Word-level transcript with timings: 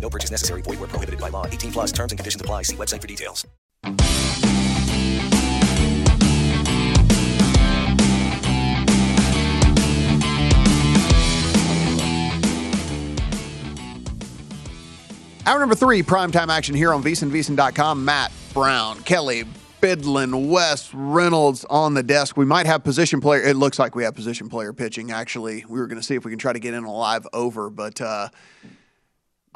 No 0.00 0.08
purchase 0.08 0.30
necessary. 0.30 0.62
Void 0.62 0.80
where 0.80 0.88
prohibited 0.88 1.20
by 1.20 1.28
law. 1.28 1.46
18 1.46 1.72
plus 1.72 1.92
terms 1.92 2.12
and 2.12 2.18
conditions 2.18 2.40
apply. 2.40 2.62
See 2.62 2.76
website 2.76 3.02
for 3.02 3.06
details. 3.06 3.46
Hour 15.48 15.60
number 15.60 15.74
three, 15.74 16.02
primetime 16.02 16.48
action 16.48 16.74
here 16.74 16.92
on 16.92 17.02
VeasanVeasan.com. 17.02 18.04
Matt 18.04 18.30
Brown, 18.52 18.98
Kelly 19.04 19.44
Bidlin, 19.80 20.50
Wes 20.50 20.92
Reynolds 20.92 21.64
on 21.70 21.94
the 21.94 22.02
desk. 22.02 22.36
We 22.36 22.44
might 22.44 22.66
have 22.66 22.84
position 22.84 23.22
player. 23.22 23.42
It 23.42 23.56
looks 23.56 23.78
like 23.78 23.94
we 23.94 24.04
have 24.04 24.14
position 24.14 24.50
player 24.50 24.74
pitching. 24.74 25.10
Actually, 25.10 25.64
we 25.66 25.80
were 25.80 25.86
going 25.86 25.98
to 25.98 26.06
see 26.06 26.16
if 26.16 26.26
we 26.26 26.30
can 26.30 26.38
try 26.38 26.52
to 26.52 26.58
get 26.58 26.74
in 26.74 26.84
a 26.84 26.92
live 26.92 27.26
over, 27.32 27.70
but 27.70 27.98
uh, 27.98 28.28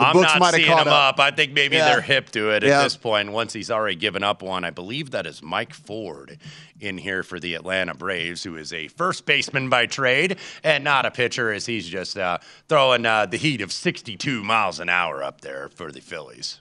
the 0.02 0.06
I'm 0.08 0.12
books 0.14 0.32
not 0.32 0.38
might 0.40 0.46
have 0.46 0.54
seeing 0.54 0.70
him 0.70 0.88
up. 0.88 1.14
up. 1.14 1.20
I 1.20 1.30
think 1.30 1.52
maybe 1.52 1.76
Yeah. 1.76 1.86
they're 1.86 2.00
hip 2.00 2.30
to 2.30 2.50
it 2.50 2.62
Yeah. 2.62 2.80
at 2.80 2.84
this 2.84 2.96
point. 2.96 3.32
Once 3.32 3.52
he's 3.52 3.70
already 3.70 3.96
given 3.96 4.22
up 4.22 4.42
one, 4.42 4.64
I 4.64 4.70
believe 4.70 5.10
that 5.12 5.26
is 5.26 5.42
Mike 5.42 5.72
Ford 5.74 6.38
in 6.80 6.98
here 6.98 7.22
for 7.22 7.38
the 7.40 7.54
Atlanta 7.54 7.94
Braves, 7.94 8.42
who 8.42 8.56
is 8.56 8.72
a 8.72 8.88
first 8.88 9.24
baseman 9.26 9.68
by 9.68 9.86
trade 9.86 10.36
and 10.64 10.82
not 10.84 11.06
a 11.06 11.10
pitcher, 11.10 11.52
as 11.52 11.66
he's 11.66 11.88
just 11.88 12.18
uh, 12.18 12.38
throwing 12.68 13.06
uh, 13.06 13.26
the 13.26 13.36
heat 13.36 13.60
of 13.60 13.72
62 13.72 14.42
miles 14.42 14.80
an 14.80 14.88
hour 14.88 15.22
up 15.22 15.40
there 15.42 15.68
for 15.74 15.92
the 15.92 16.00
Phillies. 16.00 16.60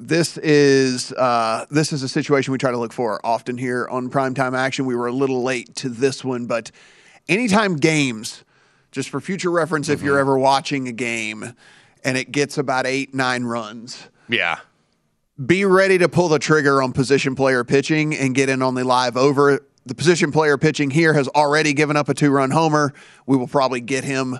This 0.00 0.38
is 0.38 1.12
uh, 1.14 1.66
this 1.72 1.92
is 1.92 2.04
a 2.04 2.08
situation 2.08 2.52
we 2.52 2.58
try 2.58 2.70
to 2.70 2.78
look 2.78 2.92
for 2.92 3.20
often 3.26 3.58
here 3.58 3.88
on 3.90 4.08
primetime 4.10 4.56
action. 4.56 4.86
We 4.86 4.94
were 4.94 5.08
a 5.08 5.12
little 5.12 5.42
late 5.42 5.74
to 5.76 5.88
this 5.88 6.24
one, 6.24 6.46
but 6.46 6.70
anytime 7.28 7.74
games, 7.74 8.44
just 8.92 9.08
for 9.08 9.20
future 9.20 9.50
reference, 9.50 9.88
if 9.88 10.00
you're 10.00 10.20
ever 10.20 10.38
watching 10.38 10.86
a 10.86 10.92
game 10.92 11.52
and 12.04 12.16
it 12.16 12.30
gets 12.32 12.58
about 12.58 12.86
eight 12.86 13.14
nine 13.14 13.44
runs, 13.44 14.08
Yeah. 14.28 14.58
be 15.44 15.64
ready 15.64 15.98
to 15.98 16.08
pull 16.08 16.28
the 16.28 16.38
trigger 16.38 16.82
on 16.82 16.92
position 16.92 17.34
player 17.34 17.64
pitching 17.64 18.14
and 18.16 18.34
get 18.34 18.48
in 18.48 18.62
on 18.62 18.74
the 18.74 18.84
live 18.84 19.16
over. 19.16 19.60
The 19.86 19.94
position 19.94 20.32
player 20.32 20.58
pitching 20.58 20.90
here 20.90 21.14
has 21.14 21.28
already 21.28 21.72
given 21.72 21.96
up 21.96 22.08
a 22.08 22.14
two 22.14 22.30
run 22.30 22.50
homer. 22.50 22.92
We 23.26 23.36
will 23.36 23.48
probably 23.48 23.80
get 23.80 24.04
him. 24.04 24.38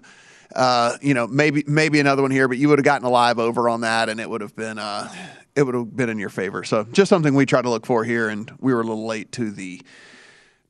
Uh, 0.55 0.97
you 1.03 1.13
know, 1.15 1.27
maybe 1.27 1.63
maybe 1.67 2.01
another 2.01 2.23
one 2.23 2.31
here, 2.31 2.49
but 2.49 2.57
you 2.59 2.69
would 2.69 2.79
have 2.79 2.85
gotten 2.85 3.07
a 3.07 3.11
live 3.11 3.39
over 3.39 3.69
on 3.69 3.83
that, 3.83 4.09
and 4.09 4.19
it 4.19 4.29
would 4.29 4.41
have 4.41 4.57
been 4.57 4.79
uh, 4.79 5.13
it 5.55 5.63
would 5.63 5.75
have 5.75 5.95
been 5.95 6.09
in 6.09 6.19
your 6.19 6.31
favor. 6.31 6.65
So 6.65 6.85
just 6.85 7.09
something 7.11 7.35
we 7.35 7.45
try 7.47 7.61
to 7.61 7.69
look 7.69 7.85
for 7.85 8.03
here, 8.03 8.29
and 8.31 8.51
we 8.59 8.73
were 8.73 8.81
a 8.81 8.85
little 8.85 9.07
late 9.07 9.31
to 9.33 9.51
the 9.51 9.83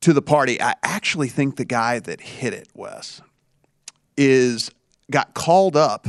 to 0.00 0.12
the 0.12 0.22
party. 0.22 0.60
I 0.60 0.74
actually 0.82 1.28
think 1.28 1.56
the 1.56 1.64
guy 1.64 2.00
that 2.00 2.20
hit 2.20 2.52
it, 2.54 2.68
Wes, 2.74 3.20
is 4.16 4.70
got 5.10 5.34
called 5.34 5.76
up, 5.76 6.08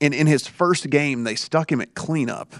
and 0.00 0.14
in 0.14 0.26
his 0.26 0.46
first 0.46 0.88
game 0.90 1.24
they 1.24 1.34
stuck 1.34 1.70
him 1.72 1.80
at 1.80 1.94
cleanup, 1.94 2.54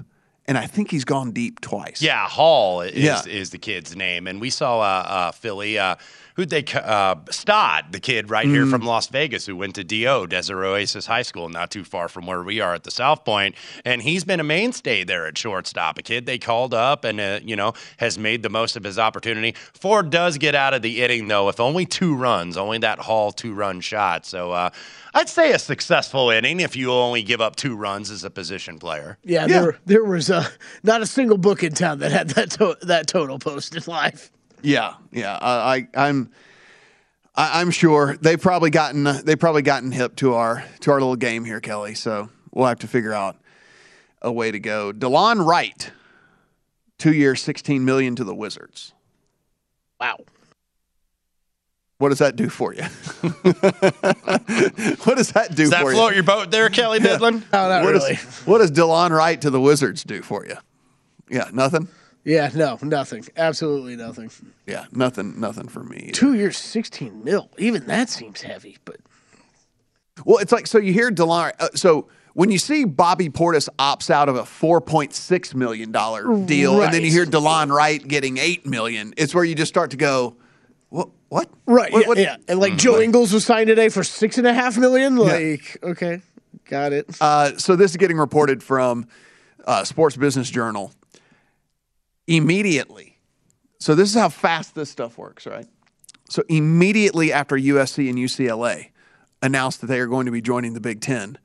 and 0.46 0.56
I 0.56 0.66
think 0.66 0.90
he's 0.90 1.04
gone 1.04 1.32
deep 1.32 1.60
twice. 1.60 2.00
Yeah, 2.02 2.26
Hall 2.28 2.80
is, 2.80 2.94
Yeah. 2.94 3.22
is 3.26 3.50
the 3.50 3.58
kid's 3.58 3.94
name. 3.94 4.26
And 4.26 4.40
we 4.40 4.50
saw 4.50 4.80
uh, 4.80 4.84
uh, 5.06 5.32
Philly, 5.32 5.78
uh, 5.78 5.96
who'd 6.38 6.50
they, 6.50 6.62
ca- 6.62 6.78
uh, 6.78 7.16
Stott, 7.32 7.90
the 7.90 7.98
kid 7.98 8.30
right 8.30 8.46
here 8.46 8.64
Mm. 8.64 8.70
from 8.70 8.82
Las 8.82 9.08
Vegas 9.08 9.44
who 9.44 9.56
went 9.56 9.74
to 9.74 9.82
DO, 9.82 10.28
Desert 10.28 10.64
Oasis 10.64 11.04
High 11.06 11.22
School, 11.22 11.48
not 11.48 11.72
too 11.72 11.82
far 11.82 12.08
from 12.08 12.26
where 12.26 12.44
we 12.44 12.60
are 12.60 12.74
at 12.74 12.84
the 12.84 12.92
South 12.92 13.22
And 13.84 14.02
he's 14.02 14.22
been 14.22 14.38
a 14.38 14.44
mainstay 14.44 15.02
there 15.02 15.26
at 15.26 15.36
shortstop, 15.36 15.98
a 15.98 16.02
kid 16.02 16.26
they 16.26 16.38
called 16.38 16.72
up 16.72 17.04
and, 17.04 17.18
uh, 17.20 17.40
you 17.44 17.56
know, 17.56 17.72
has 17.96 18.16
made 18.18 18.44
the 18.44 18.48
most 18.48 18.76
of 18.76 18.84
his 18.84 19.00
opportunity. 19.00 19.56
Ford 19.74 20.10
does 20.10 20.38
get 20.38 20.54
out 20.54 20.74
of 20.74 20.82
the 20.82 21.02
inning, 21.02 21.26
though, 21.26 21.44
with 21.46 21.58
only 21.58 21.84
two 21.84 22.14
runs, 22.14 22.56
only 22.56 22.78
that 22.78 23.00
Hall 23.00 23.32
two 23.32 23.52
run 23.52 23.80
shot. 23.80 24.24
So 24.24 24.52
uh, 24.52 24.70
I'd 25.14 25.28
say 25.28 25.50
a 25.52 25.58
successful 25.58 26.30
inning 26.30 26.60
if 26.60 26.76
you 26.76 26.92
only 26.92 27.24
give 27.24 27.40
up 27.40 27.56
two 27.56 27.74
runs 27.74 28.12
as 28.12 28.22
a 28.22 28.30
position 28.30 28.78
player. 28.78 29.18
Yeah, 29.24 29.48
there 29.48 29.76
there 29.86 30.04
was 30.04 30.30
uh, 30.30 30.48
not 30.84 31.02
a 31.02 31.06
single 31.06 31.36
book 31.38 31.64
in 31.64 31.72
town 31.74 31.98
that 31.98 32.12
had 32.12 32.28
that 32.30 32.52
to- 32.52 32.76
that 32.82 33.08
total 33.08 33.40
posted 33.40 33.88
live. 33.88 34.30
Yeah, 34.62 34.94
yeah. 35.12 35.38
I, 35.40 35.76
I 35.76 36.08
I'm 36.08 36.30
I, 37.34 37.60
I'm 37.60 37.70
sure 37.70 38.16
they've 38.20 38.40
probably 38.40 38.70
gotten 38.70 39.04
they've 39.24 39.38
probably 39.38 39.62
gotten 39.62 39.92
hip 39.92 40.16
to 40.16 40.34
our 40.34 40.64
to 40.80 40.90
our 40.90 41.00
little 41.00 41.16
game 41.16 41.44
here, 41.44 41.60
Kelly. 41.60 41.94
So 41.94 42.28
we'll 42.52 42.66
have 42.66 42.80
to 42.80 42.88
figure 42.88 43.12
out 43.12 43.36
a 44.20 44.32
way 44.32 44.50
to 44.50 44.58
go. 44.58 44.92
Delon 44.92 45.46
Wright, 45.46 45.92
two 46.98 47.12
years, 47.12 47.40
sixteen 47.40 47.84
million 47.84 48.16
to 48.16 48.24
the 48.24 48.34
Wizards. 48.34 48.92
Wow. 50.00 50.18
What 51.98 52.10
does 52.10 52.18
that 52.18 52.36
do 52.36 52.48
for 52.48 52.72
you? 52.72 52.82
what 53.42 55.16
does 55.16 55.32
that 55.32 55.48
do 55.50 55.64
Does 55.64 55.70
that 55.70 55.82
for 55.82 55.92
float 55.92 56.14
your 56.14 56.22
boat 56.22 56.52
there, 56.52 56.68
Kelly 56.70 57.00
Bidlin? 57.00 57.42
No, 57.52 57.68
not 57.68 57.82
what 57.84 57.92
really. 57.92 58.14
Does, 58.14 58.46
what 58.46 58.58
does 58.58 58.70
Delon 58.70 59.10
Wright 59.10 59.40
to 59.40 59.50
the 59.50 59.60
Wizards 59.60 60.04
do 60.04 60.22
for 60.22 60.46
you? 60.46 60.54
Yeah, 61.28 61.50
nothing. 61.52 61.88
Yeah, 62.28 62.50
no, 62.54 62.78
nothing. 62.82 63.24
Absolutely 63.38 63.96
nothing. 63.96 64.30
Yeah, 64.66 64.84
nothing. 64.92 65.40
Nothing 65.40 65.66
for 65.68 65.82
me. 65.82 66.10
Two 66.12 66.34
years, 66.34 66.58
sixteen 66.58 67.24
mil. 67.24 67.48
Even 67.56 67.86
that 67.86 68.10
seems 68.10 68.42
heavy, 68.42 68.76
but 68.84 68.96
Well, 70.26 70.36
it's 70.36 70.52
like 70.52 70.66
so 70.66 70.76
you 70.76 70.92
hear 70.92 71.10
Delon. 71.10 71.52
Uh, 71.58 71.68
so 71.74 72.08
when 72.34 72.50
you 72.50 72.58
see 72.58 72.84
Bobby 72.84 73.30
Portis 73.30 73.70
opts 73.78 74.10
out 74.10 74.28
of 74.28 74.36
a 74.36 74.44
four 74.44 74.82
point 74.82 75.14
six 75.14 75.54
million 75.54 75.90
dollar 75.90 76.24
deal, 76.44 76.82
and 76.82 76.92
then 76.92 77.02
you 77.02 77.10
hear 77.10 77.24
Delon 77.24 77.70
Wright 77.74 78.06
getting 78.06 78.36
eight 78.36 78.66
million, 78.66 79.14
it's 79.16 79.34
where 79.34 79.44
you 79.44 79.54
just 79.54 79.70
start 79.70 79.92
to 79.92 79.96
go, 79.96 80.36
what? 80.90 81.08
What? 81.30 81.48
right, 81.64 81.90
What- 81.90 82.02
yeah, 82.02 82.08
what- 82.08 82.18
yeah. 82.18 82.36
And 82.46 82.60
like 82.60 82.76
Joe 82.76 83.00
Ingles 83.00 83.32
was 83.32 83.46
signed 83.46 83.68
today 83.68 83.88
for 83.88 84.04
six 84.04 84.36
and 84.36 84.46
a 84.46 84.52
half 84.52 84.76
million. 84.76 85.16
Yeah. 85.16 85.22
Like, 85.22 85.78
okay, 85.82 86.20
Got 86.66 86.92
it. 86.92 87.06
Uh, 87.22 87.56
so 87.56 87.74
this 87.76 87.92
is 87.92 87.96
getting 87.96 88.18
reported 88.18 88.62
from 88.62 89.06
uh, 89.66 89.84
Sports 89.84 90.16
Business 90.16 90.50
Journal. 90.50 90.92
Immediately, 92.28 93.18
so 93.80 93.94
this 93.94 94.08
is 94.10 94.14
how 94.14 94.28
fast 94.28 94.74
this 94.74 94.90
stuff 94.90 95.18
works, 95.18 95.46
right? 95.46 95.66
So 96.28 96.42
immediately 96.48 97.32
after 97.32 97.56
USC 97.56 98.08
and 98.08 98.18
UCLA 98.18 98.90
announced 99.42 99.80
that 99.80 99.86
they 99.86 99.98
are 99.98 100.06
going 100.06 100.26
to 100.26 100.32
be 100.32 100.40
joining 100.42 100.74
the 100.74 100.80
Big 100.80 101.00
Ten, 101.00 101.38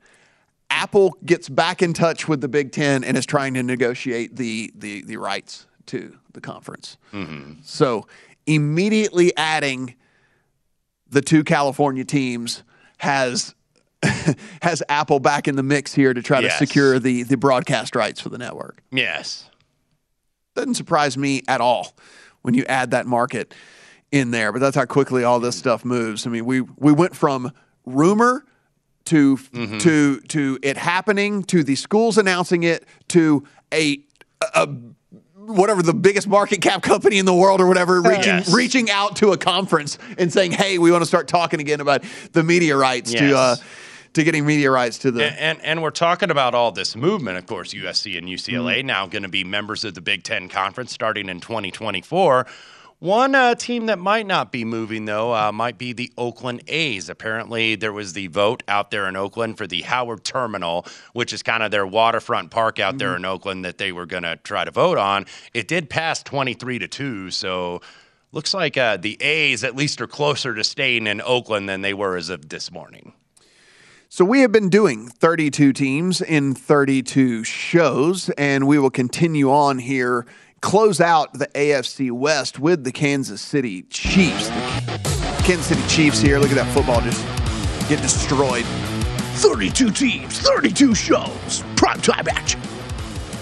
Apple 0.70 1.16
gets 1.24 1.48
back 1.48 1.82
in 1.82 1.94
touch 1.94 2.28
with 2.28 2.40
the 2.40 2.48
Big 2.48 2.70
Ten 2.72 3.02
and 3.02 3.16
is 3.16 3.24
trying 3.26 3.54
to 3.54 3.62
negotiate 3.62 4.36
the 4.36 4.72
the, 4.76 5.02
the 5.02 5.16
rights 5.16 5.66
to 5.86 6.16
the 6.32 6.40
conference. 6.40 6.96
Mm-hmm. 7.12 7.60
So 7.62 8.06
immediately 8.46 9.34
adding 9.36 9.94
the 11.08 11.22
two 11.22 11.44
California 11.44 12.04
teams 12.04 12.62
has 12.98 13.54
has 14.62 14.82
Apple 14.90 15.18
back 15.20 15.48
in 15.48 15.56
the 15.56 15.62
mix 15.62 15.94
here 15.94 16.12
to 16.12 16.20
try 16.22 16.40
Yes. 16.40 16.58
to 16.58 16.66
secure 16.66 16.98
the 16.98 17.22
the 17.22 17.36
broadcast 17.38 17.96
rights 17.96 18.20
for 18.20 18.28
the 18.28 18.38
network. 18.38 18.82
Yes. 18.90 19.48
Doesn't 20.54 20.74
surprise 20.74 21.16
me 21.18 21.42
at 21.48 21.60
all 21.60 21.94
when 22.42 22.54
you 22.54 22.64
add 22.66 22.92
that 22.92 23.06
market 23.06 23.54
in 24.12 24.30
there, 24.30 24.52
but 24.52 24.60
that's 24.60 24.76
how 24.76 24.84
quickly 24.84 25.24
all 25.24 25.40
this 25.40 25.56
stuff 25.56 25.84
moves. 25.84 26.26
I 26.26 26.30
mean, 26.30 26.44
we 26.44 26.60
we 26.60 26.92
went 26.92 27.16
from 27.16 27.50
rumor 27.84 28.44
to 29.06 29.36
to 29.80 30.20
to 30.20 30.58
it 30.62 30.76
happening 30.76 31.42
to 31.44 31.64
the 31.64 31.74
schools 31.74 32.16
announcing 32.18 32.62
it 32.62 32.86
to 33.08 33.44
a, 33.72 33.98
a 34.54 34.68
whatever 35.36 35.82
the 35.82 35.92
biggest 35.92 36.26
market 36.28 36.62
cap 36.62 36.82
company 36.82 37.18
in 37.18 37.26
the 37.26 37.34
world 37.34 37.60
or 37.60 37.66
whatever 37.66 38.00
reaching 38.00 38.22
Yes. 38.24 38.54
reaching 38.54 38.90
out 38.90 39.16
to 39.16 39.32
a 39.32 39.36
conference 39.36 39.98
and 40.16 40.32
saying, 40.32 40.52
"Hey, 40.52 40.78
we 40.78 40.90
want 40.92 41.02
to 41.02 41.06
start 41.06 41.26
talking 41.28 41.60
again 41.60 41.80
about 41.80 42.02
the 42.32 42.42
media 42.44 42.76
rights 42.76 43.12
to 43.12 43.36
uh, 43.36 43.56
to 44.14 44.24
getting 44.24 44.46
media 44.46 44.70
rights 44.70 44.98
to 44.98 45.10
the 45.10 45.24
And, 45.26 45.38
and 45.38 45.60
and 45.62 45.82
we're 45.82 45.90
talking 45.90 46.30
about 46.30 46.54
all 46.54 46.72
this 46.72 46.96
movement. 46.96 47.36
Of 47.38 47.46
course, 47.46 47.74
USC 47.74 48.16
and 48.18 48.26
UCLA 48.28 48.78
Mm-hmm. 48.78 48.86
now 48.86 49.06
going 49.06 49.22
to 49.24 49.28
be 49.28 49.44
members 49.44 49.84
of 49.84 49.94
the 49.94 50.00
Big 50.00 50.22
Ten 50.22 50.48
Conference 50.48 50.92
starting 50.92 51.28
in 51.28 51.40
2024. 51.40 52.46
One 53.00 53.34
uh, 53.34 53.54
team 53.56 53.86
that 53.86 53.98
might 53.98 54.26
not 54.26 54.50
be 54.50 54.64
moving 54.64 55.04
though 55.04 55.34
uh, 55.34 55.52
might 55.52 55.76
be 55.76 55.92
the 55.92 56.10
Oakland 56.16 56.62
A's. 56.68 57.10
Apparently, 57.10 57.74
there 57.74 57.92
was 57.92 58.14
the 58.14 58.28
vote 58.28 58.62
out 58.66 58.90
there 58.90 59.06
in 59.08 59.16
Oakland 59.16 59.58
for 59.58 59.66
the 59.66 59.82
Howard 59.82 60.24
Terminal, 60.24 60.86
which 61.12 61.32
is 61.32 61.42
kind 61.42 61.62
of 61.62 61.70
their 61.70 61.86
waterfront 61.86 62.50
park 62.50 62.78
out 62.78 62.92
Mm-hmm. 62.92 62.98
there 62.98 63.16
in 63.16 63.24
Oakland 63.24 63.64
that 63.64 63.76
they 63.78 63.92
were 63.92 64.06
going 64.06 64.22
to 64.22 64.36
try 64.36 64.64
to 64.64 64.70
vote 64.70 64.96
on. 64.96 65.26
It 65.52 65.68
did 65.68 65.90
pass 65.90 66.22
23 66.22 66.78
to 66.78 66.88
two, 66.88 67.30
so. 67.30 67.80
Looks 68.32 68.52
like 68.52 68.76
uh, 68.76 68.96
the 68.96 69.16
A's 69.22 69.62
at 69.62 69.76
least 69.76 70.00
are 70.00 70.08
closer 70.08 70.56
to 70.56 70.64
staying 70.64 71.06
in 71.06 71.20
Oakland 71.20 71.68
than 71.68 71.82
they 71.82 71.94
were 71.94 72.16
as 72.16 72.30
of 72.30 72.48
this 72.48 72.72
morning. 72.72 73.12
So 74.14 74.24
we 74.24 74.42
have 74.42 74.52
been 74.52 74.68
doing 74.68 75.08
32 75.08 75.72
teams 75.72 76.20
in 76.20 76.54
32 76.54 77.42
shows, 77.42 78.30
and 78.38 78.68
we 78.68 78.78
will 78.78 78.88
continue 78.88 79.50
on 79.50 79.80
here. 79.80 80.24
Close 80.60 81.00
out 81.00 81.32
the 81.32 81.48
AFC 81.48 82.12
West 82.12 82.60
with 82.60 82.84
the 82.84 82.92
Kansas 82.92 83.42
City 83.42 83.82
Chiefs. 83.90 84.50
The 84.50 85.42
Kansas 85.44 85.66
City 85.66 85.82
Chiefs 85.88 86.20
here. 86.20 86.38
Look 86.38 86.50
at 86.50 86.54
that 86.54 86.72
football 86.72 87.00
just 87.00 87.26
get 87.88 88.00
destroyed. 88.02 88.64
32 89.38 89.90
teams, 89.90 90.38
32 90.38 90.94
shows, 90.94 91.64
primetime 91.74 92.28
action. 92.28 92.60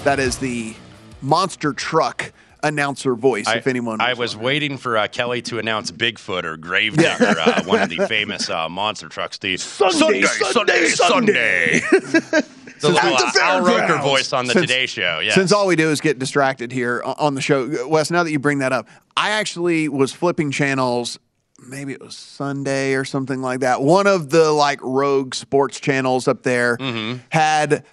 That 0.04 0.18
is 0.18 0.38
the 0.38 0.74
monster 1.20 1.74
truck 1.74 2.31
announcer 2.62 3.14
voice. 3.14 3.46
if 3.48 3.66
anyone, 3.66 4.00
I 4.00 4.14
was 4.14 4.36
waiting 4.36 4.76
for 4.78 4.96
uh, 4.96 5.08
Kelly 5.08 5.42
to 5.42 5.58
announce 5.58 5.90
Bigfoot 5.90 6.44
or 6.44 6.56
Gravedigger, 6.56 7.38
uh, 7.40 7.64
one 7.64 7.82
of 7.82 7.88
the 7.88 8.06
famous 8.08 8.48
uh, 8.50 8.68
monster 8.68 9.08
trucks. 9.08 9.38
The 9.38 9.56
Sunday, 9.56 10.22
Sunday, 10.22 10.86
Sunday. 10.88 11.80
the 11.90 12.88
little 12.88 12.98
At 12.98 13.32
the 13.34 13.40
uh, 13.40 13.44
Al 13.44 13.64
Roker 13.64 13.98
voice 14.02 14.32
on 14.32 14.46
the 14.46 14.52
Since- 14.52 14.66
Today 14.66 14.86
Show. 14.86 15.20
Yeah. 15.20 15.34
Since 15.34 15.52
all 15.52 15.66
we 15.66 15.76
do 15.76 15.90
is 15.90 16.00
get 16.00 16.18
distracted 16.18 16.72
here 16.72 17.02
on 17.04 17.34
the 17.34 17.40
show, 17.40 17.88
Wes, 17.88 18.10
now 18.10 18.22
that 18.22 18.30
you 18.30 18.38
bring 18.38 18.58
that 18.60 18.72
up, 18.72 18.88
I 19.16 19.30
actually 19.30 19.88
was 19.88 20.12
flipping 20.12 20.50
channels. 20.50 21.18
Maybe 21.64 21.92
it 21.92 22.00
was 22.00 22.16
Sunday 22.16 22.94
or 22.94 23.04
something 23.04 23.40
like 23.40 23.60
that. 23.60 23.82
One 23.82 24.08
of 24.08 24.30
the 24.30 24.50
like 24.50 24.80
rogue 24.82 25.34
sports 25.34 25.78
channels 25.78 26.26
up 26.26 26.42
there 26.42 26.76
Mm-hmm. 26.76 27.18
had 27.28 27.84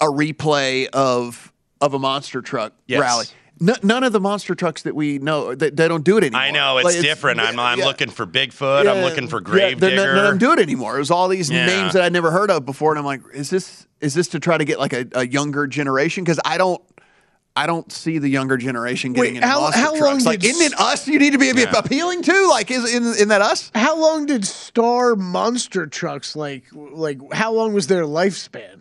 a 0.00 0.06
replay 0.06 0.88
of 0.92 1.50
of 1.80 1.94
a 1.94 1.98
monster 1.98 2.42
truck 2.42 2.72
Yes. 2.86 3.00
rally. 3.00 3.26
N- 3.60 3.76
none 3.82 4.02
of 4.04 4.12
the 4.12 4.20
monster 4.20 4.54
trucks 4.54 4.82
that 4.82 4.94
we 4.96 5.18
know 5.18 5.54
they, 5.54 5.70
they 5.70 5.86
don't 5.88 6.04
do 6.04 6.16
it 6.18 6.24
anymore. 6.24 6.40
I 6.40 6.50
know 6.50 6.78
it's 6.78 6.84
Like, 6.86 7.00
different. 7.00 7.38
I'm, 7.40 7.58
I'm 7.58 7.78
yeah. 7.78 7.84
looking 7.84 8.10
for 8.10 8.26
Bigfoot. 8.26 8.88
I'm 8.90 9.02
looking 9.04 9.28
for 9.28 9.40
yeah, 9.40 9.74
they're 9.74 9.74
not- 9.74 9.78
Gravedigger. 9.80 10.14
They 10.14 10.20
don't 10.22 10.38
do 10.38 10.52
it 10.52 10.58
anymore. 10.58 10.96
It 10.96 10.98
was 10.98 11.10
all 11.10 11.28
these 11.28 11.50
Yeah. 11.50 11.66
names 11.66 11.92
that 11.92 12.02
I'd 12.02 12.12
never 12.12 12.30
heard 12.32 12.50
of 12.50 12.66
before, 12.66 12.90
and 12.92 12.98
I'm 12.98 13.04
like, 13.04 13.22
is 13.32 13.50
this 13.50 13.86
is 14.00 14.12
this 14.14 14.28
to 14.28 14.40
try 14.40 14.58
to 14.58 14.64
get 14.64 14.78
like 14.78 14.92
a, 14.92 15.06
a 15.12 15.26
younger 15.26 15.66
generation? 15.66 16.24
Because 16.24 16.40
I 16.44 16.58
don't. 16.58 16.82
I 17.56 17.68
don't 17.68 17.92
see 17.92 18.18
the 18.18 18.28
younger 18.28 18.56
generation 18.56 19.12
getting 19.12 19.34
Wait, 19.34 19.36
into 19.36 19.46
how- 19.46 19.60
monster 19.60 19.80
how 19.80 19.90
long 19.92 20.00
trucks. 20.00 20.24
Like, 20.26 20.40
did 20.40 20.56
isn't 20.56 20.72
it 20.72 20.80
us? 20.80 21.06
You 21.06 21.20
need 21.20 21.34
to 21.34 21.38
be 21.38 21.50
a 21.50 21.54
bit 21.54 21.68
Yeah. 21.72 21.78
appealing 21.78 22.22
to. 22.22 22.48
Like, 22.48 22.68
is 22.72 22.92
in 22.92 23.04
in 23.14 23.28
that 23.28 23.42
us? 23.42 23.70
How 23.76 23.96
long 23.96 24.26
did 24.26 24.44
Star 24.44 25.14
Monster 25.14 25.86
Trucks 25.86 26.34
like 26.34 26.64
like 26.72 27.18
how 27.32 27.52
long 27.52 27.72
was 27.72 27.86
their 27.86 28.02
lifespan? 28.02 28.80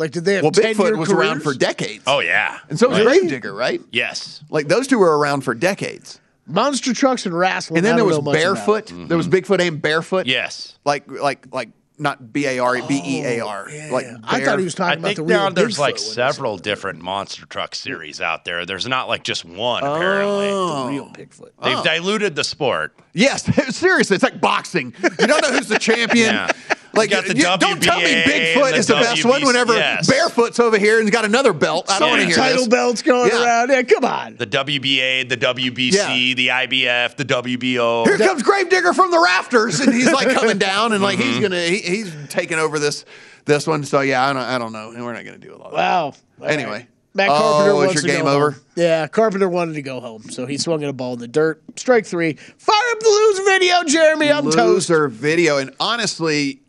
Like 0.00 0.12
did 0.12 0.24
they 0.24 0.34
have 0.36 0.42
Well, 0.42 0.50
10 0.50 0.74
Bigfoot 0.74 0.84
year 0.84 0.96
was 0.96 1.10
careers? 1.10 1.28
around 1.28 1.42
for 1.42 1.52
decades, 1.52 2.04
oh 2.06 2.20
yeah. 2.20 2.58
and 2.70 2.78
so 2.78 2.88
was 2.88 2.98
Really? 2.98 3.18
Gravedigger, 3.18 3.52
right? 3.52 3.82
Yes. 3.92 4.42
Like 4.48 4.66
those 4.66 4.86
two 4.86 4.98
were 4.98 5.18
around 5.18 5.42
for 5.42 5.54
decades. 5.54 6.18
Monster 6.46 6.94
Trucks 6.94 7.26
and 7.26 7.36
Wrestling. 7.36 7.78
And 7.78 7.86
then 7.86 7.96
there 7.96 8.04
was 8.06 8.16
know 8.16 8.22
much 8.22 8.42
about. 8.42 8.54
Barefoot. 8.54 8.86
Mm-hmm. 8.86 9.06
There 9.08 9.18
was 9.18 9.28
Bigfoot 9.28 9.60
and 9.60 9.80
Barefoot. 9.80 10.26
Yes. 10.26 10.78
Like 10.86 11.08
like 11.10 11.52
like 11.52 11.68
not 11.98 12.32
B 12.32 12.46
A 12.46 12.58
R 12.58 12.78
E 12.78 12.80
oh, 12.82 12.88
B 12.88 13.02
E 13.04 13.24
A 13.24 13.40
R. 13.44 13.68
Like 13.90 14.06
I 14.24 14.42
thought 14.42 14.58
he 14.58 14.64
was 14.64 14.74
I 14.76 14.78
talking 14.78 15.00
about 15.00 15.16
think 15.16 15.28
the 15.28 15.34
now 15.34 15.44
real 15.44 15.54
there's 15.54 15.76
Bigfoot 15.76 15.80
like 15.80 15.94
when 15.96 16.02
he 16.02 16.10
several 16.10 16.56
different 16.56 17.02
monster 17.02 17.44
truck 17.44 17.74
series 17.74 18.22
out 18.22 18.46
there. 18.46 18.64
There's 18.64 18.88
not 18.88 19.06
like 19.06 19.22
just 19.22 19.44
one 19.44 19.84
apparently. 19.84 20.48
Oh. 20.48 20.86
the 20.86 20.92
real 20.92 21.10
Bigfoot. 21.10 21.50
They've 21.62 21.76
oh. 21.76 21.84
diluted 21.84 22.34
the 22.36 22.44
sport. 22.44 22.98
Yes, 23.12 23.44
seriously, 23.76 24.14
it's 24.14 24.24
like 24.24 24.40
boxing. 24.40 24.94
You 25.02 25.26
don't 25.26 25.42
know 25.42 25.52
who's 25.52 25.68
the 25.68 25.78
champion. 25.78 26.34
Yeah. 26.34 26.52
Like, 26.92 27.10
You 27.10 27.16
got 27.16 27.26
the 27.26 27.36
you- 27.36 27.42
don't 27.44 27.82
tell 27.82 27.98
me 28.00 28.06
Bigfoot 28.22 28.66
and 28.68 28.76
is 28.76 28.86
the 28.86 28.94
the 28.94 29.00
best 29.00 29.24
one. 29.24 29.44
Whenever 29.44 29.74
yes. 29.74 30.08
Barefoot's 30.08 30.58
over 30.58 30.76
here 30.78 30.98
and's 30.98 31.10
got 31.10 31.24
another 31.24 31.52
belt, 31.52 31.86
I 31.90 31.98
don't 31.98 32.08
Yeah. 32.08 32.12
want 32.14 32.20
to 32.22 32.26
hear 32.26 32.36
Title 32.36 32.58
this. 32.58 32.68
belts 32.68 33.02
going 33.02 33.30
Yeah. 33.32 33.44
around. 33.44 33.70
Yeah, 33.70 33.82
come 33.82 34.04
on. 34.04 34.36
The 34.36 34.46
WBA, 34.46 35.22
the 35.24 35.36
WBC, 35.36 35.94
Yeah. 35.96 36.34
the 36.34 36.50
IBF, 36.50 37.16
the 37.16 37.24
WBO. 37.24 38.04
Here 38.06 38.18
comes 38.18 38.42
Gravedigger 38.42 38.92
from 38.92 39.10
the 39.10 39.20
rafters, 39.20 39.80
and 39.80 39.94
he's 39.94 40.10
like 40.10 40.30
coming 40.34 40.58
down, 40.58 40.92
and 40.92 41.02
like 41.02 41.18
Mm-hmm. 41.18 41.30
he's 41.32 41.40
gonna 41.40 41.60
he, 41.62 41.76
he's 41.78 42.12
taking 42.28 42.58
over 42.58 42.78
this 42.78 43.04
this 43.44 43.66
one. 43.66 43.84
So 43.84 44.00
yeah, 44.00 44.26
I 44.28 44.32
don't 44.32 44.42
I 44.42 44.58
don't 44.58 44.72
know, 44.72 44.90
and 44.90 45.04
we're 45.04 45.12
not 45.12 45.24
gonna 45.24 45.38
do 45.38 45.54
a 45.54 45.56
lot. 45.56 45.66
Of 45.66 45.72
that. 45.72 45.76
Wow. 45.78 46.12
All 46.42 46.48
Anyway. 46.48 46.70
right. 46.70 46.86
Matt 47.12 47.28
Carpenter 47.28 47.70
Oh, 47.72 47.80
is 47.80 47.86
wants 47.86 47.94
your 47.94 48.02
to 48.02 48.08
game 48.08 48.24
go 48.24 48.30
over? 48.32 48.50
home. 48.52 48.60
Yeah, 48.76 49.06
Carpenter 49.08 49.48
wanted 49.48 49.74
to 49.74 49.82
go 49.82 49.98
home, 50.00 50.22
so 50.30 50.46
he 50.46 50.56
swung 50.58 50.84
at 50.84 50.88
a 50.88 50.92
ball 50.92 51.14
in 51.14 51.18
the 51.18 51.26
dirt. 51.26 51.60
Strike 51.74 52.06
three. 52.06 52.34
Fire 52.58 52.76
up 52.92 53.00
the 53.00 53.08
lose 53.08 53.38
video, 53.40 53.82
Jeremy. 53.84 54.30
I'm 54.30 54.44
toast. 54.44 54.56
Loser 54.58 55.08
video, 55.08 55.58
and 55.58 55.72
honestly, 55.80 56.60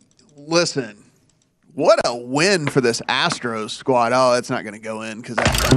listen. 0.46 0.98
What 1.74 2.00
a 2.04 2.14
win 2.14 2.66
for 2.66 2.82
this 2.82 3.00
Astros 3.08 3.70
squad. 3.70 4.12
Oh, 4.12 4.34
it's 4.34 4.50
not 4.50 4.62
going 4.62 4.74
to 4.74 4.80
go 4.80 5.00
in 5.02 5.22
because 5.22 5.36
that's 5.36 5.72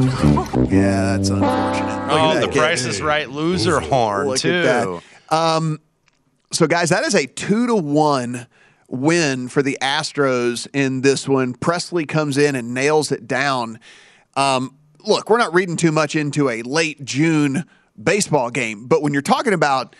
yeah, 0.69 1.15
that's 1.15 1.29
unfortunate. 1.29 2.07
Look 2.07 2.11
Oh, 2.11 2.39
the 2.41 2.47
kid. 2.47 2.59
Price 2.59 2.85
is 2.85 3.01
Right 3.01 3.29
loser 3.29 3.79
horn 3.79 4.27
Look 4.27 4.39
too. 4.39 5.01
Um, 5.29 5.79
so, 6.51 6.67
guys, 6.67 6.89
that 6.89 7.05
is 7.05 7.15
a 7.15 7.25
two 7.25 7.67
to 7.67 7.75
one 7.75 8.47
win 8.89 9.47
for 9.47 9.61
the 9.61 9.77
Astros 9.81 10.67
in 10.73 11.01
this 11.01 11.29
one. 11.29 11.53
Presley 11.53 12.05
comes 12.05 12.37
in 12.37 12.55
and 12.55 12.73
nails 12.73 13.11
it 13.11 13.25
down. 13.25 13.79
Um, 14.35 14.77
look, 15.05 15.29
we're 15.29 15.37
not 15.37 15.53
reading 15.53 15.77
too 15.77 15.91
much 15.93 16.15
into 16.15 16.49
a 16.49 16.61
late 16.63 17.03
June 17.05 17.65
baseball 18.01 18.49
game, 18.49 18.87
but 18.87 19.01
when 19.01 19.13
you're 19.13 19.21
talking 19.21 19.53
about 19.53 19.95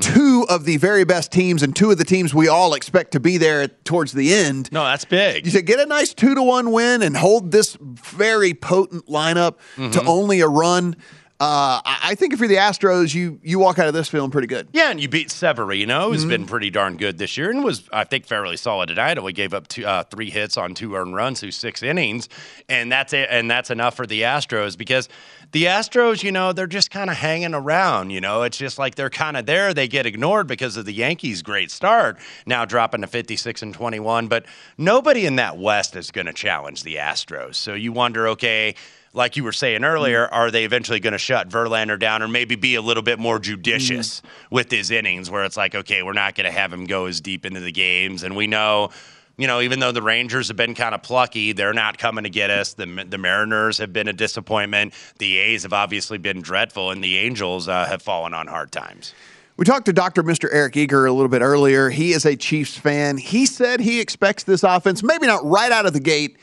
two 0.00 0.44
of 0.48 0.64
the 0.64 0.76
very 0.78 1.04
best 1.04 1.30
teams 1.30 1.62
and 1.62 1.74
two 1.76 1.90
of 1.92 1.98
the 1.98 2.04
teams 2.04 2.34
we 2.34 2.48
all 2.48 2.74
expect 2.74 3.12
to 3.12 3.20
be 3.20 3.36
there 3.38 3.68
towards 3.68 4.12
the 4.12 4.34
end, 4.34 4.70
No, 4.72 4.84
that's 4.84 5.04
big. 5.04 5.44
you 5.46 5.52
said 5.52 5.64
get 5.66 5.78
a 5.78 5.86
nice 5.86 6.12
two 6.12 6.34
to 6.34 6.42
one 6.42 6.72
win 6.72 7.02
and 7.02 7.16
hold 7.16 7.52
this 7.52 7.76
very 7.80 8.52
potent 8.52 9.06
lineup 9.06 9.56
to 9.92 10.02
only 10.04 10.40
a 10.40 10.48
run. 10.48 10.96
Uh, 11.42 11.80
I 11.86 11.98
I 12.10 12.14
think 12.16 12.34
if 12.34 12.38
you're 12.40 12.48
the 12.48 12.56
Astros, 12.56 13.14
you 13.14 13.38
you 13.42 13.58
walk 13.58 13.78
out 13.78 13.86
of 13.88 13.94
this 13.94 14.08
feeling 14.10 14.30
pretty 14.30 14.46
good. 14.46 14.68
Yeah, 14.72 14.90
and 14.90 15.00
you 15.00 15.08
beat 15.08 15.30
Severino, 15.30 16.10
who's 16.10 16.20
Mm-hmm. 16.22 16.28
been 16.28 16.46
pretty 16.46 16.68
darn 16.68 16.98
good 16.98 17.16
this 17.16 17.38
year, 17.38 17.50
and 17.50 17.64
was 17.64 17.88
I 17.92 18.04
think 18.04 18.26
fairly 18.26 18.58
solid 18.58 18.88
tonight. 18.90 19.22
We 19.22 19.32
gave 19.32 19.54
up 19.54 19.66
two, 19.66 19.86
uh, 19.86 20.02
three 20.02 20.28
hits 20.28 20.58
on 20.58 20.74
two 20.74 20.94
earned 20.96 21.14
runs 21.14 21.40
through 21.40 21.52
six 21.52 21.82
innings, 21.82 22.28
and 22.68 22.92
that's 22.92 23.14
it. 23.14 23.28
And 23.30 23.50
that's 23.50 23.70
enough 23.70 23.94
for 23.96 24.06
the 24.06 24.20
Astros 24.22 24.76
because 24.76 25.08
the 25.52 25.64
Astros, 25.64 26.22
you 26.22 26.32
know, 26.32 26.52
they're 26.52 26.66
just 26.66 26.90
kind 26.90 27.10
of 27.10 27.16
hanging 27.16 27.54
around. 27.54 28.10
You 28.10 28.20
know, 28.20 28.42
it's 28.42 28.58
just 28.58 28.78
like 28.78 28.94
they're 28.94 29.10
kind 29.10 29.36
of 29.36 29.46
there. 29.46 29.74
They 29.74 29.88
get 29.88 30.06
ignored 30.06 30.46
because 30.46 30.76
of 30.76 30.84
the 30.84 30.92
Yankees' 30.92 31.42
great 31.42 31.70
start, 31.70 32.18
now 32.46 32.64
dropping 32.64 33.00
to 33.00 33.06
fifty 33.06 33.36
six 33.36 33.62
and 33.62 33.74
twenty 33.74 34.00
one. 34.00 34.28
But 34.28 34.46
nobody 34.78 35.26
in 35.26 35.36
that 35.36 35.58
West 35.58 35.96
is 35.96 36.10
going 36.10 36.26
to 36.26 36.32
challenge 36.32 36.82
the 36.82 36.96
Astros. 36.96 37.56
So 37.56 37.74
you 37.74 37.92
wonder, 37.92 38.28
okay 38.28 38.74
like 39.12 39.36
you 39.36 39.44
were 39.44 39.52
saying 39.52 39.84
earlier, 39.84 40.26
mm. 40.26 40.32
are 40.32 40.50
they 40.50 40.64
eventually 40.64 41.00
going 41.00 41.12
to 41.12 41.18
shut 41.18 41.48
Verlander 41.48 41.98
down 41.98 42.22
or 42.22 42.28
maybe 42.28 42.56
be 42.56 42.74
a 42.76 42.82
little 42.82 43.02
bit 43.02 43.18
more 43.18 43.38
judicious 43.38 44.20
mm. 44.20 44.24
with 44.50 44.70
his 44.70 44.90
innings 44.90 45.30
where 45.30 45.44
it's 45.44 45.56
like, 45.56 45.74
okay, 45.74 46.02
we're 46.02 46.12
not 46.12 46.34
going 46.34 46.44
to 46.44 46.56
have 46.56 46.72
him 46.72 46.86
go 46.86 47.06
as 47.06 47.20
deep 47.20 47.44
into 47.44 47.60
the 47.60 47.72
games. 47.72 48.22
And 48.22 48.36
we 48.36 48.46
know 48.46 48.90
you 49.36 49.46
know, 49.46 49.60
even 49.60 49.80
though 49.80 49.92
the 49.92 50.02
Rangers 50.02 50.48
have 50.48 50.56
been 50.56 50.74
kind 50.74 50.94
of 50.94 51.02
plucky, 51.02 51.52
they're 51.52 51.72
not 51.72 51.98
coming 51.98 52.24
to 52.24 52.30
get 52.30 52.50
us. 52.50 52.74
The 52.74 53.06
the 53.08 53.18
Mariners 53.18 53.78
have 53.78 53.92
been 53.92 54.08
a 54.08 54.12
disappointment. 54.12 54.94
The 55.18 55.38
A's 55.38 55.62
have 55.62 55.72
obviously 55.72 56.18
been 56.18 56.42
dreadful, 56.42 56.90
and 56.90 57.02
the 57.02 57.18
Angels 57.18 57.68
uh, 57.68 57.86
have 57.86 58.02
fallen 58.02 58.34
on 58.34 58.46
hard 58.46 58.72
times. 58.72 59.14
We 59.56 59.66
talked 59.66 59.86
to 59.86 59.92
Dr. 59.92 60.22
Mr. 60.22 60.48
Eric 60.50 60.76
Eager 60.76 61.04
a 61.04 61.12
little 61.12 61.28
bit 61.28 61.42
earlier. 61.42 61.90
He 61.90 62.12
is 62.12 62.24
a 62.24 62.34
Chiefs 62.34 62.78
fan. 62.78 63.18
He 63.18 63.44
said 63.44 63.80
he 63.80 64.00
expects 64.00 64.44
this 64.44 64.62
offense, 64.62 65.02
maybe 65.02 65.26
not 65.26 65.44
right 65.44 65.70
out 65.70 65.84
of 65.84 65.92
the 65.92 66.00
gate, 66.00 66.38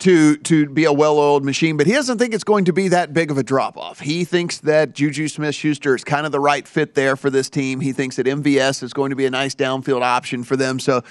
to 0.00 0.36
to 0.38 0.68
be 0.68 0.84
a 0.84 0.92
well-oiled 0.92 1.44
machine, 1.44 1.76
but 1.76 1.86
he 1.86 1.92
doesn't 1.92 2.18
think 2.18 2.32
it's 2.32 2.44
going 2.44 2.66
to 2.66 2.72
be 2.72 2.88
that 2.88 3.12
big 3.12 3.30
of 3.30 3.38
a 3.38 3.42
drop-off. 3.42 4.00
He 4.00 4.24
thinks 4.24 4.58
that 4.58 4.94
Juju 4.94 5.28
Smith-Schuster 5.28 5.94
is 5.94 6.04
kind 6.04 6.24
of 6.24 6.32
the 6.32 6.40
right 6.40 6.66
fit 6.66 6.94
there 6.94 7.16
for 7.16 7.30
this 7.30 7.50
team. 7.50 7.80
He 7.80 7.92
thinks 7.92 8.16
that 8.16 8.26
MVS 8.26 8.82
is 8.82 8.92
going 8.92 9.10
to 9.10 9.16
be 9.16 9.26
a 9.26 9.30
nice 9.30 9.54
downfield 9.54 10.02
option 10.02 10.44
for 10.44 10.56
them. 10.56 10.78
So 10.78 11.02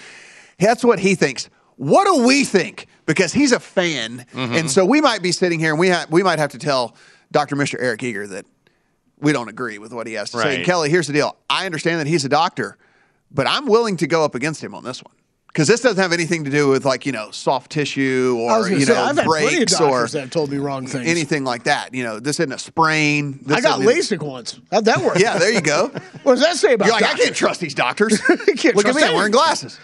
that's 0.60 0.84
what 0.84 1.00
he 1.00 1.16
thinks. 1.16 1.50
What 1.76 2.06
do 2.06 2.26
we 2.26 2.44
think? 2.44 2.88
Because 3.06 3.32
he's 3.32 3.52
a 3.52 3.60
fan, 3.60 4.26
Mm-hmm. 4.34 4.54
and 4.54 4.72
so 4.72 4.84
we 4.86 5.00
might 5.02 5.22
be 5.22 5.32
sitting 5.32 5.60
here 5.60 5.72
and 5.72 5.80
we 5.80 5.90
ha- 5.90 6.06
we 6.10 6.24
might 6.24 6.40
have 6.40 6.52
to 6.52 6.58
tell 6.58 6.96
Dr. 7.32 7.56
Mr. 7.56 7.76
Eric 7.80 8.04
Eager 8.04 8.28
that 8.28 8.46
we 9.20 9.32
don't 9.32 9.48
agree 9.50 9.78
with 9.78 9.94
what 9.94 10.08
he 10.08 10.14
has 10.14 10.32
to 10.32 10.40
say. 10.40 10.58
And 10.58 10.66
Kelly, 10.66 10.90
here's 10.90 11.08
the 11.08 11.14
deal. 11.14 11.38
I 11.50 11.66
understand 11.66 12.00
that 12.00 12.08
he's 12.08 12.26
a 12.26 12.30
doctor, 12.30 12.78
but 13.32 13.48
I'm 13.48 13.66
willing 13.66 13.98
to 13.98 14.08
go 14.08 14.24
up 14.24 14.36
against 14.36 14.64
him 14.64 14.74
on 14.76 14.84
this 14.84 15.04
one. 15.04 15.14
Because 15.48 15.68
this 15.68 15.82
doesn't 15.82 16.02
have 16.02 16.12
anything 16.14 16.44
to 16.44 16.52
do 16.52 16.68
with 16.68 16.86
like, 16.86 17.06
you 17.08 17.12
know, 17.12 17.32
soft 17.32 17.72
tissue 17.72 18.38
or, 18.40 18.70
you 18.70 18.80
to 18.80 18.86
say, 18.86 18.94
know, 18.94 19.02
I've 19.02 19.16
had 19.18 19.26
of 19.26 19.26
breaks 19.26 19.80
or 19.82 20.06
that 20.08 20.20
have 20.20 20.30
told 20.30 20.52
me 20.52 20.58
wrong 20.58 20.86
things. 20.86 21.08
anything 21.08 21.44
like 21.46 21.64
that. 21.64 21.96
You 21.96 22.04
know, 22.04 22.20
this 22.20 22.40
isn't 22.40 22.52
a 22.52 22.60
sprain. 22.60 23.40
This 23.44 23.58
I 23.58 23.62
got 23.62 23.80
isn't- 23.82 24.20
LASIK 24.20 24.24
once. 24.24 24.60
How'd 24.72 24.86
that 24.86 25.00
work? 25.02 25.18
Yeah, 25.20 25.40
there 25.40 25.52
you 25.52 25.62
go. 25.62 25.88
what 26.24 26.34
does 26.36 26.42
that 26.44 26.58
say 26.58 26.74
about 26.74 26.86
You're 26.88 26.94
like, 26.96 27.06
I 27.06 27.14
can't 27.18 27.36
trust 27.36 27.60
these 27.62 27.74
doctors. 27.86 28.20
can't 28.22 28.76
Look 28.76 28.86
at 28.86 28.94
me, 28.96 29.02
I'm 29.04 29.16
wearing 29.16 29.32
glasses. 29.32 29.80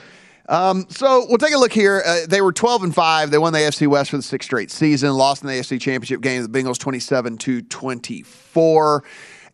Um, 0.49 0.85
so 0.89 1.25
we'll 1.29 1.37
take 1.37 1.53
a 1.53 1.57
look 1.57 1.71
here. 1.71 2.03
Uh, 2.05 2.21
they 2.27 2.41
were 2.41 2.51
12 2.51 2.83
and 2.83 2.95
5. 2.95 3.31
They 3.31 3.37
won 3.37 3.53
the 3.53 3.59
AFC 3.59 3.87
West 3.87 4.09
for 4.11 4.17
the 4.17 4.23
sixth 4.23 4.47
straight 4.47 4.71
season, 4.71 5.13
lost 5.13 5.41
in 5.41 5.47
the 5.47 5.53
AFC 5.53 5.79
Championship 5.79 6.21
game 6.21 6.41
the 6.43 6.49
Bengals 6.49 6.77
27 6.77 7.37
to 7.39 7.61
24. 7.61 9.03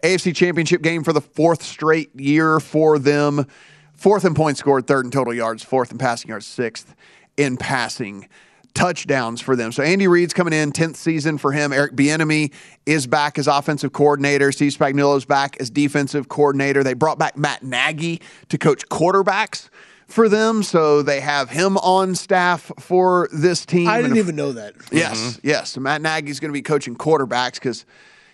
AFC 0.03 0.35
Championship 0.35 0.81
game 0.81 1.03
for 1.03 1.13
the 1.13 1.21
fourth 1.21 1.61
straight 1.61 2.15
year 2.15 2.59
for 2.59 2.97
them. 2.97 3.45
Fourth 3.93 4.23
in 4.25 4.33
points 4.33 4.61
scored, 4.61 4.87
third 4.87 5.05
in 5.05 5.11
total 5.11 5.33
yards, 5.33 5.61
fourth 5.61 5.91
in 5.91 5.97
passing 5.97 6.29
yards, 6.29 6.45
sixth 6.45 6.95
in 7.37 7.57
passing 7.57 8.27
touchdowns 8.73 9.41
for 9.41 9.55
them. 9.55 9.71
So 9.71 9.83
Andy 9.83 10.07
Reid's 10.07 10.33
coming 10.33 10.53
in, 10.53 10.71
10th 10.71 10.95
season 10.95 11.37
for 11.37 11.51
him. 11.51 11.73
Eric 11.73 11.95
Bieniemy 11.95 12.53
is 12.85 13.07
back 13.07 13.37
as 13.37 13.47
offensive 13.47 13.91
coordinator. 13.91 14.51
Steve 14.51 14.71
Spagnuolo's 14.71 15.25
back 15.25 15.57
as 15.59 15.69
defensive 15.69 16.29
coordinator. 16.29 16.83
They 16.83 16.93
brought 16.93 17.19
back 17.19 17.35
Matt 17.35 17.61
Nagy 17.61 18.21
to 18.47 18.57
coach 18.57 18.87
quarterbacks 18.87 19.69
for 20.09 20.27
them, 20.27 20.63
so 20.63 21.01
they 21.01 21.19
have 21.19 21.49
him 21.49 21.77
on 21.77 22.15
staff 22.15 22.71
for 22.79 23.29
this 23.31 23.65
team. 23.65 23.87
I 23.87 24.01
didn't 24.01 24.17
if- 24.17 24.23
even 24.23 24.35
know 24.35 24.51
that. 24.53 24.73
Yes, 24.91 25.39
yes. 25.43 25.71
So 25.71 25.81
Matt 25.81 26.01
Nagy's 26.01 26.39
going 26.39 26.49
to 26.49 26.53
be 26.53 26.61
coaching 26.61 26.95
quarterbacks 26.95 27.55
because, 27.55 27.85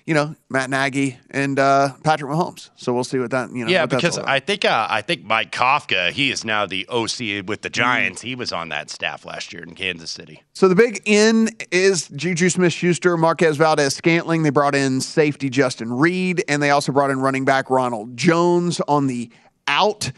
you 0.06 0.14
know, 0.14 0.36
Matt 0.50 0.70
Nagy 0.70 1.18
and 1.32 1.60
uh, 1.60 1.90
Patrick 2.04 2.32
Mahomes. 2.32 2.70
So 2.76 2.94
we'll 2.94 3.04
see 3.04 3.18
what 3.20 3.32
that, 3.32 3.52
you 3.52 3.66
know. 3.66 3.72
Yeah, 3.72 3.86
because. 3.88 4.18
I 4.18 4.40
think 4.40 4.64
uh, 4.64 4.88
I 4.90 5.02
think 5.02 5.24
Mike 5.24 5.52
Kafka, 5.52 6.12
he 6.12 6.32
is 6.32 6.46
now 6.46 6.66
the 6.66 6.88
OC 6.88 7.48
with 7.48 7.62
the 7.62 7.70
Giants. 7.70 8.22
He 8.22 8.36
was 8.36 8.52
on 8.54 8.70
that 8.70 8.90
staff 8.90 9.26
last 9.26 9.52
year 9.52 9.64
in 9.64 9.76
Kansas 9.76 10.12
City. 10.12 10.44
So 10.54 10.68
the 10.68 10.76
big 10.76 11.02
in 11.06 11.50
is 11.72 12.08
Juju 12.10 12.50
Smith 12.50 12.72
Schuster, 12.74 13.18
Marquez 13.18 13.58
Valdes 13.58 13.96
Scantling. 13.96 14.44
They 14.44 14.50
brought 14.52 14.76
in 14.76 15.02
safety 15.02 15.50
Justin 15.50 15.92
Reid, 15.92 16.44
and 16.48 16.62
they 16.64 16.70
also 16.70 16.92
brought 16.92 17.10
in 17.10 17.20
running 17.20 17.44
back 17.44 17.70
Ronald 17.70 18.16
Jones 18.16 18.80
on 18.88 19.08
the 19.08 19.30
out. 19.68 20.12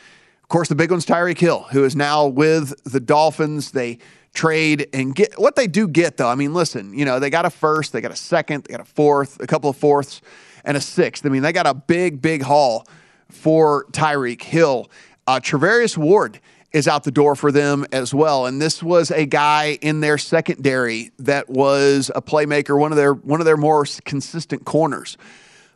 Of 0.48 0.50
course, 0.50 0.70
the 0.70 0.76
big 0.76 0.92
one's 0.92 1.06
Tyreek 1.06 1.40
Hill, 1.40 1.64
who 1.72 1.84
is 1.84 1.94
now 1.94 2.26
with 2.26 2.74
the 2.86 3.02
Dolphins. 3.02 3.72
They 3.72 3.98
trade 4.34 4.88
and 4.94 5.14
get 5.14 5.38
what 5.38 5.58
they 5.58 5.68
do 5.68 5.90
get, 5.90 6.16
though. 6.16 6.30
I 6.30 6.36
mean, 6.36 6.54
listen, 6.54 6.98
you 6.98 7.04
know, 7.04 7.20
they 7.20 7.30
got 7.30 7.46
a 7.46 7.50
first, 7.50 7.92
they 7.92 8.00
got 8.00 8.14
a 8.14 8.16
second, 8.16 8.64
they 8.64 8.72
got 8.72 8.80
a 8.80 8.86
fourth, 8.86 9.42
a 9.42 9.46
couple 9.46 9.70
of 9.70 9.76
fourths, 9.76 10.22
and 10.64 10.78
a 10.78 10.80
sixth. 10.80 11.26
I 11.26 11.30
mean, 11.30 11.42
they 11.42 11.52
got 11.52 11.68
a 11.68 11.74
big, 11.74 12.22
big 12.22 12.44
haul 12.44 12.88
for 13.30 13.88
Tyreek 13.92 14.42
Hill. 14.42 14.90
Uh, 15.28 15.42
Charvarius 15.42 15.98
Ward 15.98 16.40
is 16.72 16.88
out 16.88 17.04
the 17.04 17.12
door 17.12 17.36
for 17.36 17.52
them 17.52 17.86
as 17.92 18.14
well. 18.14 18.46
And 18.46 18.62
this 18.62 18.82
was 18.82 19.12
a 19.12 19.26
guy 19.26 19.78
in 19.82 20.00
their 20.00 20.18
secondary 20.18 21.12
that 21.20 21.50
was 21.50 22.10
a 22.16 22.22
playmaker, 22.22 22.80
one 22.80 22.94
of 22.94 22.98
their 22.98 23.14
one 23.14 23.42
of 23.42 23.46
their 23.46 23.58
more 23.58 23.86
consistent 24.06 24.64
corners. 24.64 25.18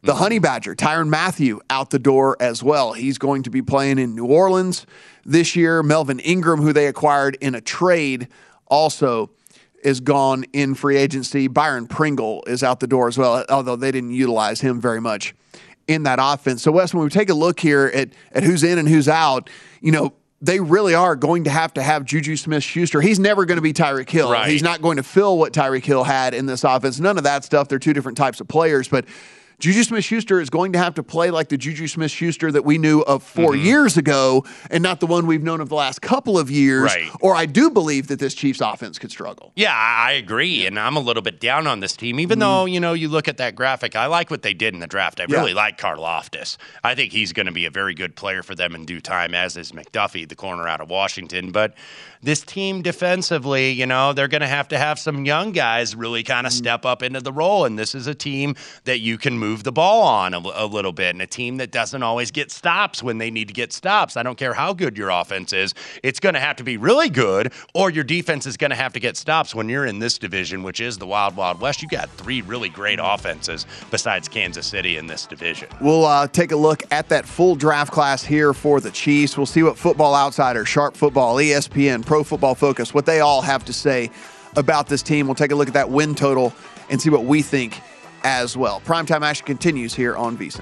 The 0.04 0.16
Honey 0.16 0.40
Badger, 0.40 0.76
Tyrann 0.76 1.10
Mathieu, 1.10 1.60
out 1.70 1.92
the 1.92 2.00
door 2.00 2.36
as 2.40 2.64
well. 2.64 2.94
He's 2.94 3.20
going 3.20 3.44
to 3.44 3.52
be 3.52 3.62
playing 3.62 4.00
in 4.00 4.16
New 4.16 4.26
Orleans 4.26 4.88
this 5.26 5.56
year. 5.56 5.84
Melvin 5.84 6.20
Ingram, 6.20 6.60
who 6.60 6.74
they 6.74 6.88
acquired 6.88 7.38
in 7.40 7.54
a 7.54 7.62
trade, 7.62 8.28
also 8.66 9.30
is 9.84 10.00
gone 10.00 10.46
in 10.54 10.74
free 10.74 10.98
agency. 10.98 11.48
Byron 11.48 11.88
Pringle 11.88 12.44
is 12.48 12.64
out 12.64 12.80
the 12.80 12.88
door 12.88 13.08
as 13.08 13.18
well, 13.18 13.46
although 13.50 13.76
they 13.76 13.92
didn't 13.92 14.12
utilize 14.12 14.62
him 14.62 14.82
very 14.82 15.02
much 15.02 15.36
in 15.88 16.04
that 16.04 16.20
offense. 16.22 16.64
So, 16.64 16.72
Wes, 16.72 16.94
when 16.94 17.04
we 17.04 17.10
take 17.10 17.30
a 17.30 17.34
look 17.34 17.60
here 17.60 17.92
at, 17.94 18.10
at 18.32 18.44
who's 18.44 18.64
in 18.64 18.80
and 18.80 18.88
who's 18.88 19.08
out, 19.08 19.50
you 19.82 19.92
know, 19.92 20.14
they 20.42 20.60
really 20.60 20.96
are 20.96 21.16
going 21.16 21.44
to 21.44 21.52
have 21.52 21.74
to 21.76 21.84
have 21.84 22.06
Juju 22.06 22.36
Smith 22.36 22.64
Schuster. 22.64 23.02
He's 23.02 23.20
never 23.20 23.46
going 23.46 23.58
to 23.58 23.62
be 23.62 23.74
Tyreek 23.74 24.10
Hill. 24.10 24.32
Right. 24.32 24.50
He's 24.50 24.64
not 24.64 24.82
going 24.82 24.98
to 24.98 25.04
fill 25.04 25.38
what 25.38 25.54
Tyreek 25.54 25.86
Hill 25.86 26.04
had 26.04 26.34
in 26.34 26.48
this 26.48 26.64
offense. 26.64 27.00
None 27.00 27.20
of 27.20 27.26
that 27.26 27.44
stuff. 27.44 27.68
They're 27.68 27.78
two 27.78 27.94
different 27.94 28.18
types 28.18 28.40
of 28.40 28.48
players, 28.48 28.88
but 28.88 29.06
Juju 29.62 29.84
Smith 29.84 30.04
Schuster 30.04 30.42
is 30.42 30.50
going 30.50 30.74
to 30.74 30.80
have 30.80 30.96
to 30.96 31.04
play 31.04 31.30
like 31.30 31.48
the 31.50 31.56
Juju 31.58 31.88
Smith 31.88 32.10
Schuster 32.10 32.52
that 32.52 32.66
we 32.66 32.80
knew 32.80 33.02
of 33.02 33.22
4 33.22 33.52
Mm-hmm. 33.52 33.64
years 33.66 33.96
ago 33.96 34.44
and 34.72 34.82
not 34.82 35.00
the 35.00 35.06
one 35.06 35.28
we've 35.28 35.44
known 35.44 35.62
of 35.62 35.70
the 35.70 35.76
last 35.76 36.02
couple 36.02 36.40
of 36.40 36.50
years. 36.50 36.84
Right. 36.86 37.12
Or 37.22 37.36
I 37.36 37.46
do 37.46 37.70
believe 37.70 38.08
that 38.08 38.18
this 38.18 38.34
Chiefs 38.34 38.60
offense 38.60 38.98
could 38.98 39.12
struggle. 39.12 39.52
Yeah, 39.56 39.72
I 39.76 40.14
agree, 40.14 40.66
and 40.66 40.80
I'm 40.80 40.96
a 40.96 41.00
little 41.00 41.22
bit 41.22 41.40
down 41.40 41.68
on 41.68 41.80
this 41.80 41.96
team. 41.96 42.20
Even 42.20 42.40
Mm. 42.40 42.42
though 42.42 42.66
you 42.66 42.80
know 42.80 42.94
you 42.94 43.08
look 43.08 43.28
at 43.28 43.38
that 43.38 43.56
graphic, 43.56 43.96
I 43.96 44.08
like 44.08 44.32
what 44.32 44.42
they 44.42 44.54
did 44.56 44.74
in 44.74 44.80
the 44.80 44.88
draft. 44.88 45.20
I 45.20 45.26
Yeah. 45.30 45.38
really 45.38 45.54
like 45.54 45.78
Karlaftis. 45.78 46.58
I 46.84 46.96
think 46.96 47.12
he's 47.14 47.32
going 47.32 47.46
to 47.46 47.52
be 47.52 47.66
a 47.68 47.70
very 47.72 47.94
good 47.94 48.16
player 48.16 48.42
for 48.42 48.56
them 48.56 48.74
in 48.74 48.86
due 48.86 49.00
time, 49.00 49.36
as 49.36 49.56
is 49.58 49.74
McDuffie, 49.74 50.28
the 50.28 50.36
corner 50.36 50.68
out 50.68 50.82
of 50.82 50.90
Washington. 50.90 51.52
But 51.52 51.76
this 52.24 52.42
team 52.42 52.82
defensively, 52.82 53.72
you 53.72 53.86
know, 53.86 54.14
they're 54.14 54.28
going 54.28 54.42
to 54.42 54.48
have 54.48 54.68
to 54.70 54.78
have 54.78 55.00
some 55.00 55.26
young 55.26 55.52
guys 55.52 55.96
really 55.96 56.24
kind 56.24 56.42
Mm. 56.46 56.48
of 56.48 56.54
step 56.54 56.86
up 56.86 57.04
into 57.04 57.20
the 57.22 57.32
role, 57.32 57.66
and 57.66 57.78
this 57.78 57.94
is 57.94 58.08
a 58.08 58.16
team 58.16 58.56
that 58.86 59.00
you 59.00 59.18
can 59.18 59.38
move 59.38 59.64
the 59.64 59.72
ball 59.72 60.02
on 60.02 60.34
a, 60.34 60.40
a 60.56 60.66
little 60.66 60.92
bit, 60.92 61.10
and 61.14 61.22
a 61.22 61.28
team 61.28 61.58
that 61.58 61.72
doesn't 61.72 62.02
always 62.04 62.32
get 62.32 62.50
stops 62.52 63.04
when 63.04 63.18
they 63.20 63.30
need 63.30 63.48
to 63.48 63.54
get 63.54 63.72
stops. 63.74 64.18
I 64.18 64.24
don't 64.24 64.38
care 64.38 64.54
how 64.54 64.74
good 64.74 64.98
your 64.98 65.10
offense 65.10 65.54
is; 65.54 65.74
it's 66.04 66.20
going 66.20 66.34
to 66.34 66.40
have 66.40 66.56
to 66.58 66.64
be 66.64 66.78
really 66.78 67.10
good, 67.10 67.52
or 67.74 67.90
your 67.92 68.04
defense 68.04 68.46
is 68.46 68.58
going 68.58 68.72
to 68.72 68.76
have 68.76 68.94
to 68.94 69.00
get 69.00 69.18
stops 69.18 69.54
when 69.54 69.70
you're 69.70 69.86
in 69.86 70.00
this 70.00 70.18
division, 70.18 70.64
which 70.64 70.80
is 70.80 70.98
the 70.98 71.06
Wild 71.08 71.36
Wild 71.36 71.60
West. 71.62 71.82
You 71.82 71.88
got 71.88 72.10
three 72.12 72.42
really 72.42 72.70
great 72.70 73.00
offenses 73.02 73.66
besides 73.92 74.28
Kansas 74.28 74.66
City 74.66 74.98
in 74.98 75.06
this 75.08 75.26
division. 75.28 75.68
We'll 75.80 76.06
uh, 76.06 76.28
take 76.28 76.52
a 76.52 76.56
look 76.58 76.84
at 76.92 77.10
that 77.10 77.26
full 77.26 77.56
draft 77.56 77.92
class 77.92 78.24
here 78.24 78.54
for 78.54 78.80
the 78.82 78.92
Chiefs. 78.92 79.38
We'll 79.38 79.46
see 79.46 79.64
what 79.64 79.78
Football 79.78 80.16
Outsider, 80.16 80.66
Sharp 80.66 80.96
Football, 80.96 81.36
ESPN, 81.36 82.04
Pro 82.12 82.26
Football 82.26 82.56
Focus, 82.56 82.94
what 82.94 83.06
they 83.06 83.22
all 83.22 83.42
have 83.42 83.64
to 83.64 83.72
say 83.72 84.12
about 84.58 84.88
this 84.88 85.02
team. 85.02 85.28
We'll 85.28 85.36
take 85.36 85.54
a 85.54 85.56
look 85.56 85.70
at 85.70 85.76
that 85.76 85.90
win 85.90 86.14
total 86.14 86.54
and 86.90 87.02
see 87.02 87.10
what 87.10 87.24
we 87.24 87.42
think 87.42 87.80
as 88.26 88.58
well. 88.58 88.82
Primetime 88.82 89.22
action 89.22 89.46
continues 89.46 89.96
here 89.96 90.18
on 90.18 90.38
VSiN. 90.38 90.62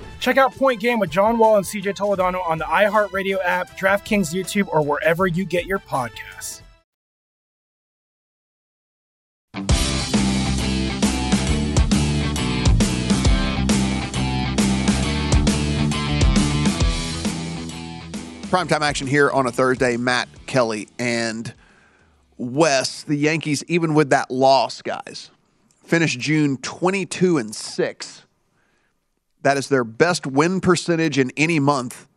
Check 0.21 0.37
out 0.37 0.53
Point 0.55 0.79
Game 0.79 0.99
with 0.99 1.09
John 1.09 1.39
Wall 1.39 1.57
and 1.57 1.65
CJ 1.65 1.95
Toledano 1.95 2.47
on 2.47 2.59
the 2.59 2.63
iHeartRadio 2.65 3.39
app, 3.43 3.75
DraftKings 3.75 4.31
YouTube, 4.31 4.67
or 4.71 4.85
wherever 4.85 5.25
you 5.25 5.45
get 5.45 5.65
your 5.65 5.79
podcasts. 5.79 6.61
Primetime 18.51 18.81
action 18.81 19.07
here 19.07 19.31
on 19.31 19.47
a 19.47 19.51
Thursday. 19.51 19.97
Matt 19.97 20.29
Kelly 20.45 20.87
and 20.99 21.51
Wes, 22.37 23.01
the 23.03 23.15
Yankees, 23.15 23.63
even 23.67 23.95
with 23.95 24.11
that 24.11 24.29
loss, 24.29 24.83
guys, 24.83 25.31
finished 25.83 26.19
June 26.19 26.57
22 26.57 27.39
and 27.39 27.55
6. 27.55 28.20
That 29.43 29.57
is 29.57 29.69
their 29.69 29.83
best 29.83 30.27
win 30.27 30.61
percentage 30.61 31.17
in 31.17 31.31
any 31.35 31.59
month 31.59 32.07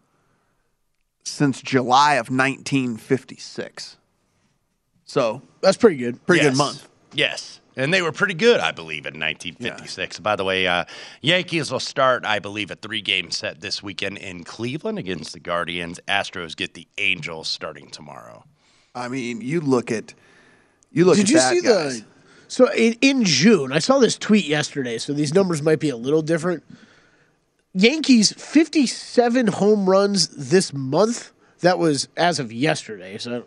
since 1.24 1.62
July 1.62 2.14
of 2.14 2.28
1956. 2.28 3.96
So 5.04 5.42
that's 5.60 5.76
pretty 5.76 5.96
good. 5.96 6.24
Pretty 6.26 6.42
Yes. 6.44 6.52
good 6.52 6.58
month. 6.58 6.88
Yes. 7.12 7.60
And 7.76 7.92
they 7.92 8.02
were 8.02 8.12
pretty 8.12 8.34
good, 8.34 8.60
I 8.60 8.70
believe, 8.70 9.04
in 9.04 9.18
1956. 9.18 10.20
By 10.20 10.36
the 10.36 10.44
way, 10.44 10.66
uh, 10.66 10.84
Yankees 11.22 11.72
will 11.72 11.80
start, 11.80 12.24
I 12.24 12.38
believe, 12.38 12.70
a 12.70 12.76
three 12.76 13.00
game 13.02 13.30
set 13.32 13.60
this 13.60 13.82
weekend 13.82 14.18
in 14.18 14.44
Cleveland 14.44 14.98
against 14.98 15.32
the 15.32 15.40
Guardians. 15.40 15.98
Astros 16.06 16.54
get 16.54 16.74
the 16.74 16.86
Angels 16.98 17.48
starting 17.48 17.88
tomorrow. 17.90 18.44
I 18.94 19.08
mean, 19.08 19.40
you 19.40 19.60
look 19.60 19.90
at 19.90 20.14
you 20.92 21.04
look 21.04 21.16
Did 21.16 21.24
at 21.24 21.30
you 21.30 21.36
that, 21.38 21.50
see 21.54 21.60
guys. 21.62 22.00
the? 22.02 22.06
So 22.46 22.70
in, 22.72 22.94
in 23.00 23.24
June, 23.24 23.72
I 23.72 23.80
saw 23.80 23.98
this 23.98 24.16
tweet 24.16 24.44
yesterday. 24.44 24.98
So 24.98 25.12
these 25.12 25.34
numbers 25.34 25.60
might 25.60 25.80
be 25.80 25.88
a 25.88 25.96
little 25.96 26.22
different. 26.22 26.62
Yankees 27.74 28.32
57 28.32 29.48
home 29.48 29.88
runs 29.90 30.28
this 30.28 30.72
month. 30.72 31.32
That 31.60 31.78
was 31.78 32.08
as 32.16 32.38
of 32.38 32.52
yesterday. 32.52 33.18
So, 33.18 33.44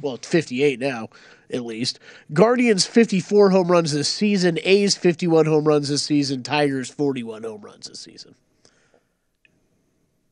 well, 0.00 0.14
it's 0.14 0.28
58 0.28 0.78
now, 0.78 1.08
at 1.52 1.64
least. 1.64 1.98
Guardians 2.32 2.86
54 2.86 3.50
home 3.50 3.70
runs 3.70 3.92
this 3.92 4.08
season. 4.08 4.58
A's 4.62 4.96
51 4.96 5.46
home 5.46 5.64
runs 5.64 5.88
this 5.88 6.02
season. 6.02 6.42
Tigers 6.42 6.90
41 6.90 7.42
home 7.42 7.62
runs 7.62 7.88
this 7.88 7.98
season. 8.00 8.34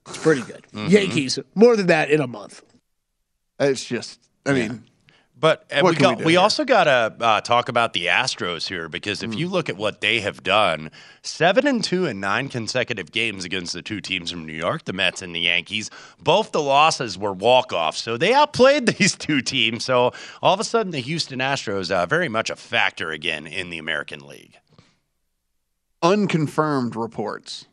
It's 0.06 0.18
pretty 0.18 0.42
good. 0.42 0.66
Mhm. 0.72 0.90
Yankees 0.90 1.38
more 1.54 1.76
than 1.76 1.86
that 1.86 2.10
in 2.10 2.20
a 2.20 2.26
month. 2.26 2.62
It's 3.58 3.84
just, 3.84 4.20
I 4.44 4.52
mean, 4.52 4.84
But 5.36 5.64
uh, 5.72 5.82
we, 5.84 5.96
can 5.96 6.18
we 6.18 6.24
we, 6.24 6.36
also 6.36 6.64
got 6.64 6.84
to 6.84 7.24
uh, 7.24 7.40
talk 7.40 7.68
about 7.68 7.92
the 7.92 8.06
Astros 8.06 8.68
here 8.68 8.88
because 8.88 9.22
if 9.22 9.34
you 9.34 9.48
look 9.48 9.68
at 9.68 9.76
what 9.76 10.00
they 10.00 10.20
have 10.20 10.44
done, 10.44 10.92
seven 11.22 11.66
and 11.66 11.82
two 11.82 12.06
in 12.06 12.20
nine 12.20 12.48
consecutive 12.48 13.10
games 13.10 13.44
against 13.44 13.72
the 13.72 13.82
two 13.82 14.00
teams 14.00 14.30
from 14.30 14.46
New 14.46 14.54
York, 14.54 14.84
the 14.84 14.92
Mets 14.92 15.22
and 15.22 15.34
the 15.34 15.40
Yankees, 15.40 15.90
both 16.20 16.52
the 16.52 16.62
losses 16.62 17.18
were 17.18 17.32
walk 17.32 17.72
offs. 17.72 18.00
So 18.00 18.16
they 18.16 18.32
outplayed 18.32 18.86
these 18.98 19.16
two 19.16 19.40
teams. 19.42 19.84
So 19.84 20.12
all 20.40 20.54
of 20.54 20.60
a 20.60 20.64
sudden, 20.64 20.92
the 20.92 21.00
Houston 21.00 21.40
Astros 21.40 21.90
uh, 21.90 22.06
very 22.06 22.28
much 22.28 22.48
a 22.48 22.56
factor 22.56 23.10
again 23.10 23.46
in 23.46 23.70
the 23.70 23.78
American 23.78 24.26
League. 24.26 24.56
unconfirmed 26.00 26.94
reports, 26.94 27.66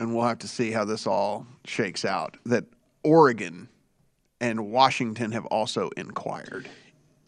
and 0.00 0.14
we'll 0.14 0.26
have 0.26 0.40
to 0.40 0.48
see 0.48 0.72
how 0.72 0.84
this 0.84 1.06
all 1.06 1.46
shakes 1.64 2.04
out, 2.04 2.36
that 2.44 2.64
Oregon 3.04 3.68
and 4.40 4.70
Washington 4.70 5.32
have 5.32 5.46
also 5.46 5.90
inquired. 5.96 6.68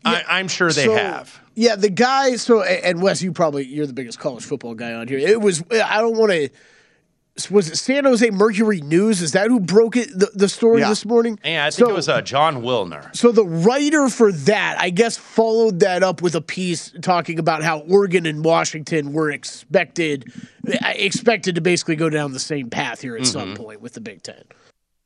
I, 0.05 0.23
I'm 0.29 0.47
sure 0.49 0.71
they 0.71 0.85
So, 0.85 0.95
have. 0.95 1.41
Yeah, 1.55 1.75
the 1.75 1.91
guy. 1.91 2.37
So, 2.37 2.63
and 2.63 3.03
Wes, 3.03 3.23
you 3.23 3.33
probably 3.33 3.65
you're 3.67 3.87
the 3.87 3.93
biggest 3.93 4.19
college 4.21 4.45
football 4.45 4.75
guy 4.75 4.93
on 4.93 5.09
here. 5.09 5.19
It 5.19 5.41
was. 5.41 5.65
I 5.73 6.01
don't 6.01 6.17
want 6.17 6.31
to. 6.33 6.49
Was 7.51 7.69
it 7.69 7.77
San 7.77 8.05
Jose 8.05 8.31
Mercury 8.31 8.81
News? 8.81 9.21
Is 9.21 9.33
that 9.33 9.49
who 9.49 9.61
broke 9.61 9.95
it? 9.97 10.09
The, 10.11 10.31
the 10.35 10.49
story 10.49 10.81
Yeah. 10.81 10.89
this 10.89 11.05
morning. 11.05 11.39
Yeah, 11.45 11.67
I 11.67 11.71
think 11.71 11.87
So- 11.87 11.91
it 11.91 11.95
was 11.95 12.09
uh, 12.09 12.23
Jon 12.23 12.63
Wilner. 12.63 13.15
So 13.15 13.31
the 13.31 13.45
writer 13.45 14.09
for 14.09 14.33
that, 14.33 14.77
I 14.79 14.89
guess, 14.89 15.19
followed 15.19 15.81
that 15.81 16.03
up 16.03 16.23
with 16.23 16.35
a 16.35 16.41
piece 16.41 16.93
talking 17.03 17.39
about 17.39 17.63
how 17.63 17.81
Oregon 17.81 18.25
and 18.25 18.43
Washington 18.43 19.13
were 19.13 19.31
expected 19.31 20.33
expected 20.83 21.57
to 21.57 21.61
basically 21.61 21.97
go 21.97 22.09
down 22.09 22.33
the 22.33 22.39
same 22.39 22.71
path 22.71 23.03
here 23.03 23.17
at 23.17 23.27
some 23.27 23.55
Mhm. 23.55 23.57
point 23.57 23.81
with 23.83 23.93
the 23.95 24.01
Big 24.01 24.23
Ten. 24.23 24.43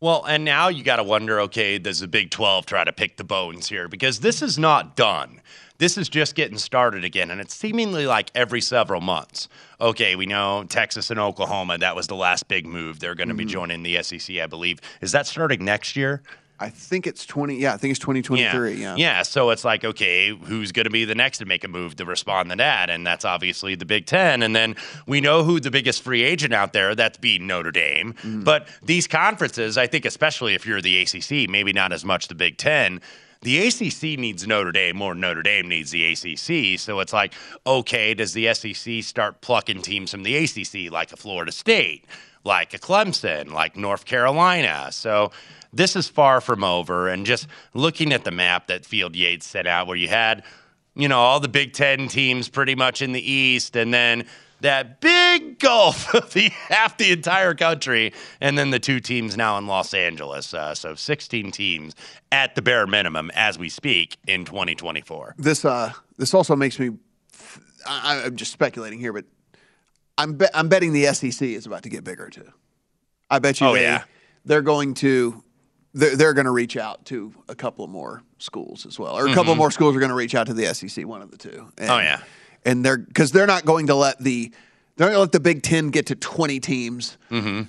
Well, 0.03 0.25
and 0.25 0.47
now 0.47 0.69
you 0.69 0.83
got 0.83 0.97
to 0.97 1.05
wonder 1.05 1.41
okay, 1.41 1.79
does 1.79 2.01
the 2.01 2.09
Big 2.09 2.31
12 2.31 2.65
try 2.65 2.85
to 2.85 2.93
pick 2.93 3.19
the 3.19 3.25
bones 3.25 3.69
here? 3.69 3.87
Because 3.87 4.21
this 4.21 4.41
is 4.41 4.59
not 4.59 4.97
done. 4.97 5.43
This 5.77 5.99
is 5.99 6.09
just 6.09 6.35
getting 6.35 6.57
started 6.57 7.05
again, 7.05 7.31
and 7.31 7.39
it's 7.41 7.55
seemingly 7.55 8.07
like 8.07 8.31
every 8.35 8.61
several 8.63 9.01
months. 9.03 9.49
Okay, 9.81 10.17
we 10.17 10.25
know 10.27 10.65
Texas 10.69 11.11
and 11.11 11.21
Oklahoma, 11.21 11.77
that 11.79 11.97
was 11.97 12.07
the 12.07 12.15
last 12.17 12.49
big 12.49 12.67
move. 12.67 13.01
They're 13.01 13.15
going 13.15 13.29
to 13.29 13.35
be 13.35 13.45
Mhm. 13.45 13.49
joining 13.51 13.83
the 13.83 13.97
SEC, 14.03 14.41
I 14.41 14.47
believe. 14.47 14.79
Is 15.03 15.13
that 15.13 15.27
starting 15.27 15.65
next 15.65 15.97
year? 15.97 16.23
I 16.62 16.68
think 16.68 17.07
it's 17.07 17.25
20, 17.25 17.57
yeah, 17.57 17.73
I 17.73 17.79
think 17.79 17.92
it's 17.92 17.99
2023. 18.01 18.75
Yeah. 18.75 18.94
Yeah. 18.96 19.23
So 19.23 19.49
it's 19.49 19.64
like, 19.64 19.83
okay, 19.83 20.29
who's 20.29 20.73
going 20.73 20.85
to 20.85 20.90
be 20.90 21.07
the 21.07 21.14
next 21.14 21.38
to 21.38 21.46
make 21.46 21.64
a 21.64 21.68
move 21.68 21.96
to 21.96 22.05
respond 22.05 22.51
to 22.51 22.57
that? 22.57 22.90
And 22.90 23.07
that's 23.07 23.25
obviously 23.25 23.75
the 23.75 23.87
Big 23.87 24.05
Ten. 24.05 24.42
And 24.42 24.55
then 24.55 24.77
we 25.07 25.23
know 25.23 25.42
who 25.42 25.59
the 25.59 25.70
biggest 25.70 26.03
free 26.03 26.23
agent 26.23 26.53
out 26.53 26.75
there, 26.75 26.94
that's 26.94 27.16
being 27.16 27.46
Notre 27.46 27.70
Dame. 27.70 28.12
Mm-hmm. 28.12 28.44
But 28.44 28.68
these 28.83 29.07
conferences, 29.07 29.79
I 29.79 29.87
think, 29.87 30.05
especially 30.05 30.55
if 30.55 30.66
you're 30.66 30.83
the 30.83 31.01
ACC, 31.01 31.49
maybe 31.49 31.73
not 31.73 31.92
as 31.92 32.05
much 32.05 32.29
the 32.29 32.35
Big 32.35 32.59
Ten. 32.59 33.01
The 33.42 33.68
ACC 33.68 34.20
needs 34.20 34.46
Notre 34.46 34.70
Dame 34.70 34.96
more 34.96 35.14
than 35.14 35.23
Notre 35.23 35.42
Dame 35.42 35.66
needs 35.66 35.90
the 35.92 36.12
ACC. 36.12 36.79
So 36.79 37.01
it's 37.01 37.14
like, 37.14 37.33
okay, 37.66 38.12
does 38.12 38.35
the 38.35 38.53
SEC 38.53 39.03
start 39.03 39.40
plucking 39.40 39.81
teams 39.81 40.11
from 40.11 40.25
the 40.25 40.37
ACC 40.37 40.92
like 40.92 41.11
a 41.11 41.16
Florida 41.16 41.53
State, 41.53 42.05
like 42.44 42.75
a 42.75 42.79
Clemson, 42.79 43.51
like 43.51 43.79
North 43.79 44.05
Carolina? 44.05 44.88
So 44.92 45.33
this 45.73 45.97
is 45.97 46.09
far 46.09 46.41
from 46.41 46.65
over. 46.65 47.09
And 47.09 47.25
just 47.27 47.47
looking 47.75 48.13
at 48.13 48.25
the 48.25 48.31
map 48.31 48.67
that 48.69 48.85
Field 48.85 49.15
Yates 49.17 49.47
set 49.47 49.67
out, 49.67 49.87
where 49.87 49.97
you 49.97 50.09
had, 50.09 50.43
you 50.95 51.09
know, 51.09 51.19
all 51.19 51.41
the 51.41 51.49
Big 51.49 51.73
Ten 51.73 52.09
teams 52.09 52.49
pretty 52.49 52.75
much 52.75 53.03
in 53.03 53.13
the 53.13 53.33
East, 53.33 53.77
and 53.77 53.93
then 53.95 54.25
that 54.63 55.01
big 55.01 55.59
gulf 55.59 56.15
of 56.15 56.33
the 56.35 56.49
half 56.69 56.99
the 56.99 57.13
entire 57.13 57.55
country, 57.55 58.13
and 58.41 58.59
then 58.59 58.71
the 58.71 58.79
two 58.79 59.01
teams 59.01 59.37
now 59.37 59.57
in 59.57 59.67
Los 59.67 59.95
Angeles. 59.95 60.53
Uh, 60.53 60.75
so 60.75 60.95
16 60.95 61.51
teams 61.51 61.95
at 62.31 62.55
the 62.55 62.61
bare 62.63 62.87
minimum 62.87 63.31
as 63.35 63.59
we 63.59 63.69
speak 63.69 64.19
in 64.27 64.45
2024. 64.45 65.37
This 65.39 65.65
uh, 65.65 65.93
this 66.19 66.35
also 66.35 66.57
makes 66.57 66.79
me. 66.79 66.91
I, 67.87 68.25
I'm 68.27 68.37
just 68.37 68.53
speculating 68.53 68.99
here, 68.99 69.15
but 69.15 69.25
I'm 70.19 70.35
bet 70.35 70.51
I'm 70.53 70.69
betting 70.69 70.93
the 70.93 71.07
SEC 71.15 71.41
is 71.49 71.65
about 71.65 71.85
to 71.85 71.89
get 71.89 72.05
bigger 72.05 72.29
too. 72.29 72.53
I 73.31 73.39
bet 73.39 73.61
you 73.61 73.69
Oh, 73.69 73.73
they, 73.75 73.83
yeah. 73.83 74.03
they're 74.45 74.61
going 74.61 74.93
to 74.95 75.43
they're, 75.94 76.16
they're 76.16 76.35
going 76.35 76.44
to 76.46 76.50
reach 76.53 76.76
out 76.76 77.05
to 77.07 77.33
a 77.48 77.55
couple 77.55 77.85
of 77.85 77.90
more 77.90 78.22
schools 78.38 78.87
as 78.87 78.98
well, 78.98 79.16
or 79.18 79.26
a 79.29 79.35
couple 79.35 79.55
Mhm. 79.55 79.59
more 79.59 79.70
schools 79.70 79.96
are 79.96 79.98
going 80.00 80.11
to 80.11 80.14
reach 80.14 80.35
out 80.35 80.46
to 80.46 80.55
the 80.55 80.66
SEC, 80.74 81.05
one 81.07 81.22
of 81.22 81.31
the 81.31 81.37
two. 81.37 81.66
And, 81.79 81.90
Oh, 81.90 81.98
yeah. 81.98 82.20
and 82.64 82.85
they're 82.85 82.98
because 82.98 83.33
they're 83.33 83.46
not 83.46 83.64
going 83.64 83.87
to 83.88 83.94
let 83.94 84.18
the 84.22 84.53
they're 84.96 85.07
not 85.09 85.12
going 85.14 85.16
to 85.16 85.20
let 85.20 85.33
the 85.33 85.40
Big 85.40 85.62
Ten 85.62 85.90
get 85.90 86.07
to 86.07 86.14
twenty 86.14 86.61
teams 86.61 87.16
Mm-hmm. 87.31 87.62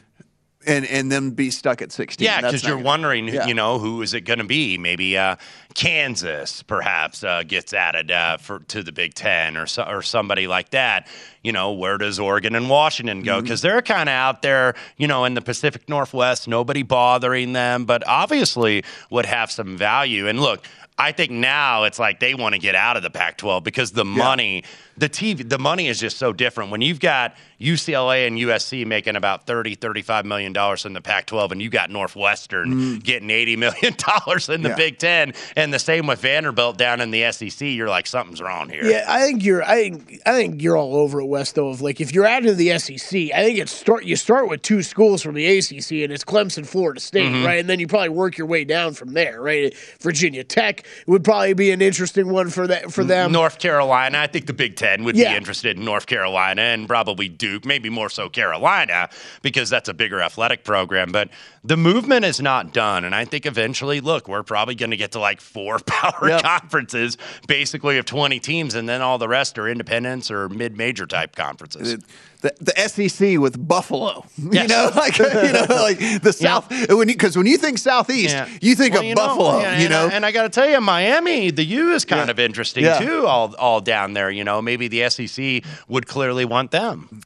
And 0.67 0.85
and 0.85 1.11
then 1.11 1.31
be 1.31 1.49
stuck 1.51 1.81
at 1.81 1.91
sixteen. 1.91 2.25
Yeah, 2.25 2.41
because 2.41 2.63
you're 2.63 2.75
gonna- 2.75 2.85
wondering, 2.85 3.27
Yeah. 3.27 3.47
you 3.47 3.53
know, 3.53 3.79
who 3.79 4.01
is 4.01 4.13
it 4.13 4.21
going 4.21 4.39
to 4.39 4.45
be? 4.45 4.77
Maybe 4.77 5.17
uh, 5.17 5.35
Kansas, 5.73 6.61
perhaps, 6.63 7.23
uh, 7.23 7.43
gets 7.43 7.73
added 7.73 8.11
uh, 8.11 8.37
for 8.37 8.59
to 8.59 8.83
the 8.83 8.91
Big 8.91 9.13
Ten, 9.13 9.57
or 9.57 9.65
so, 9.65 9.83
or 9.83 10.01
somebody 10.01 10.47
like 10.47 10.69
that. 10.71 11.07
You 11.43 11.51
know, 11.51 11.71
where 11.73 11.97
does 11.97 12.19
Oregon 12.19 12.53
and 12.55 12.69
Washington 12.69 13.23
go? 13.23 13.33
Mm-hmm. 13.37 13.43
Because 13.43 13.61
they're 13.61 13.81
kind 13.81 14.07
of 14.09 14.13
out 14.13 14.41
there, 14.43 14.75
you 14.97 15.07
know, 15.07 15.25
in 15.25 15.33
the 15.33 15.41
Pacific 15.41 15.89
Northwest, 15.89 16.47
nobody 16.47 16.83
bothering 16.83 17.53
them, 17.53 17.85
but 17.85 18.07
obviously 18.07 18.83
would 19.09 19.25
have 19.25 19.51
some 19.51 19.77
value. 19.77 20.27
And 20.27 20.39
look. 20.39 20.65
I 20.97 21.13
think 21.13 21.31
now 21.31 21.85
it's 21.85 21.97
like 21.97 22.19
they 22.19 22.35
want 22.35 22.53
to 22.53 22.59
get 22.59 22.75
out 22.75 22.95
of 22.95 23.01
the 23.01 23.09
Pac-12 23.09 23.63
because 23.63 23.91
the 23.91 24.05
money, 24.05 24.63
the 24.97 25.09
TV, 25.09 25.47
the 25.47 25.57
money 25.59 25.87
is 25.87 25.99
just 25.99 26.17
so 26.17 26.33
different. 26.33 26.71
When 26.71 26.81
you've 26.81 26.99
got 26.99 27.35
UCLA 27.59 28.27
and 28.27 28.37
USC 28.37 28.85
making 28.85 29.15
about 29.15 29.45
30, 29.45 29.75
35 29.75 30.25
million 30.25 30.51
dollars 30.53 30.85
in 30.85 30.93
the 30.93 31.01
Pac-12 31.01 31.51
and 31.51 31.61
you 31.61 31.69
got 31.69 31.89
Northwestern 31.89 32.99
getting 32.99 33.29
80 33.29 33.55
million 33.55 33.95
dollars 33.97 34.49
in 34.49 34.61
the 34.63 34.69
Yeah. 34.69 34.75
Big 34.75 34.97
10 34.97 35.33
and 35.55 35.73
the 35.73 35.79
same 35.79 36.07
with 36.07 36.19
Vanderbilt 36.21 36.77
down 36.77 37.01
in 37.01 37.11
the 37.11 37.31
SEC, 37.31 37.61
you're 37.61 37.89
like 37.89 38.07
something's 38.07 38.41
wrong 38.41 38.69
here. 38.69 38.83
Yeah, 38.85 39.05
I 39.07 39.21
think 39.21 39.43
you're. 39.43 39.63
I 39.63 39.75
think 39.89 40.19
I 40.25 40.31
think 40.33 40.61
you're 40.61 40.77
all 40.77 40.95
over 40.95 41.21
it, 41.21 41.25
Wes. 41.25 41.51
Though, 41.51 41.69
of 41.69 41.81
like 41.81 42.01
if 42.01 42.13
you're 42.13 42.25
adding 42.25 42.47
to 42.49 42.55
the 42.55 42.77
SEC, 42.79 43.31
I 43.33 43.43
think 43.43 43.59
it's 43.59 43.71
start. 43.71 44.05
You 44.05 44.15
start 44.15 44.49
with 44.49 44.61
two 44.61 44.81
schools 44.83 45.21
from 45.21 45.35
the 45.35 45.45
ACC, 45.57 46.03
and 46.03 46.11
it's 46.11 46.23
Clemson, 46.23 46.65
Florida 46.65 46.99
State, 46.99 47.31
Mhm. 47.31 47.45
right? 47.45 47.59
And 47.59 47.69
then 47.69 47.79
you 47.79 47.87
probably 47.87 48.09
work 48.09 48.37
your 48.37 48.47
way 48.47 48.63
down 48.65 48.93
from 48.93 49.13
there, 49.13 49.41
right? 49.41 49.73
Virginia 50.01 50.43
Tech 50.43 50.83
would 51.07 51.23
probably 51.23 51.53
be 51.53 51.71
an 51.71 51.81
interesting 51.81 52.29
one 52.29 52.49
for 52.49 52.67
that 52.67 52.91
for 52.91 53.03
them. 53.03 53.31
North 53.31 53.59
Carolina, 53.59 54.17
I 54.19 54.27
think 54.27 54.45
the 54.47 54.53
Big 54.53 54.75
Ten 54.75 54.90
would 54.99 55.15
Yeah. 55.15 55.31
be 55.31 55.37
interested 55.37 55.77
in 55.77 55.85
North 55.85 56.05
Carolina 56.07 56.61
and 56.61 56.87
probably 56.87 57.29
Duke, 57.29 57.65
maybe 57.65 57.89
more 57.89 58.09
so 58.09 58.27
Carolina, 58.29 59.09
because 59.41 59.69
that's 59.69 59.87
a 59.89 59.93
bigger 59.93 60.21
athletic 60.21 60.63
program. 60.63 61.11
But 61.11 61.29
the 61.63 61.77
movement 61.77 62.25
is 62.25 62.41
not 62.41 62.73
done. 62.73 63.05
And 63.05 63.13
I 63.15 63.23
think 63.25 63.45
eventually, 63.45 64.01
look, 64.01 64.27
we're 64.27 64.43
probably 64.43 64.75
going 64.75 64.91
to 64.91 64.97
get 64.97 65.11
to 65.13 65.19
like 65.19 65.39
four 65.39 65.79
power 65.85 66.27
Yep. 66.29 66.41
conferences, 66.43 67.17
basically 67.47 67.97
of 67.97 68.05
20 68.05 68.39
teams, 68.39 68.75
and 68.75 68.89
then 68.89 69.01
all 69.01 69.17
the 69.17 69.27
rest 69.27 69.57
are 69.57 69.67
independents 69.69 70.29
or 70.31 70.49
mid 70.49 70.75
major 70.77 71.05
type 71.05 71.35
conferences. 71.35 71.97
The, 72.41 72.53
the 72.59 72.73
SEC 72.87 73.39
with 73.39 73.67
Buffalo. 73.67 74.25
Yes. 74.51 74.63
You 74.63 74.67
know, 74.75 74.91
like 74.95 75.17
you 75.17 75.51
know, 75.53 75.65
like 75.69 76.21
the 76.23 76.33
South. 76.33 76.69
When 76.89 77.07
because 77.07 77.37
when 77.37 77.45
you 77.45 77.57
think 77.57 77.77
Southeast, 77.77 78.33
Yeah. 78.35 78.47
you 78.61 78.75
think 78.75 78.93
Well, 78.93 79.01
of 79.03 79.07
you 79.07 79.15
know, 79.15 79.27
Buffalo. 79.27 79.59
yeah, 79.59 79.79
you 79.79 79.87
know, 79.87 80.07
I, 80.07 80.11
and 80.11 80.25
I 80.25 80.31
got 80.31 80.43
to 80.43 80.49
tell 80.49 80.67
you, 80.69 80.81
Miami, 80.81 81.51
the 81.51 81.63
U 81.63 81.93
is 81.93 82.03
kind 82.05 82.25
Yeah. 82.27 82.31
of 82.31 82.39
interesting 82.39 82.83
Yeah. 82.83 82.99
too, 82.99 83.25
all 83.27 83.55
all 83.57 83.79
down 83.81 84.13
there. 84.13 84.29
You 84.31 84.43
know, 84.43 84.61
maybe 84.61 84.87
the 84.87 85.09
SEC 85.09 85.63
would 85.87 86.07
clearly 86.07 86.43
want 86.43 86.71
them. 86.71 87.21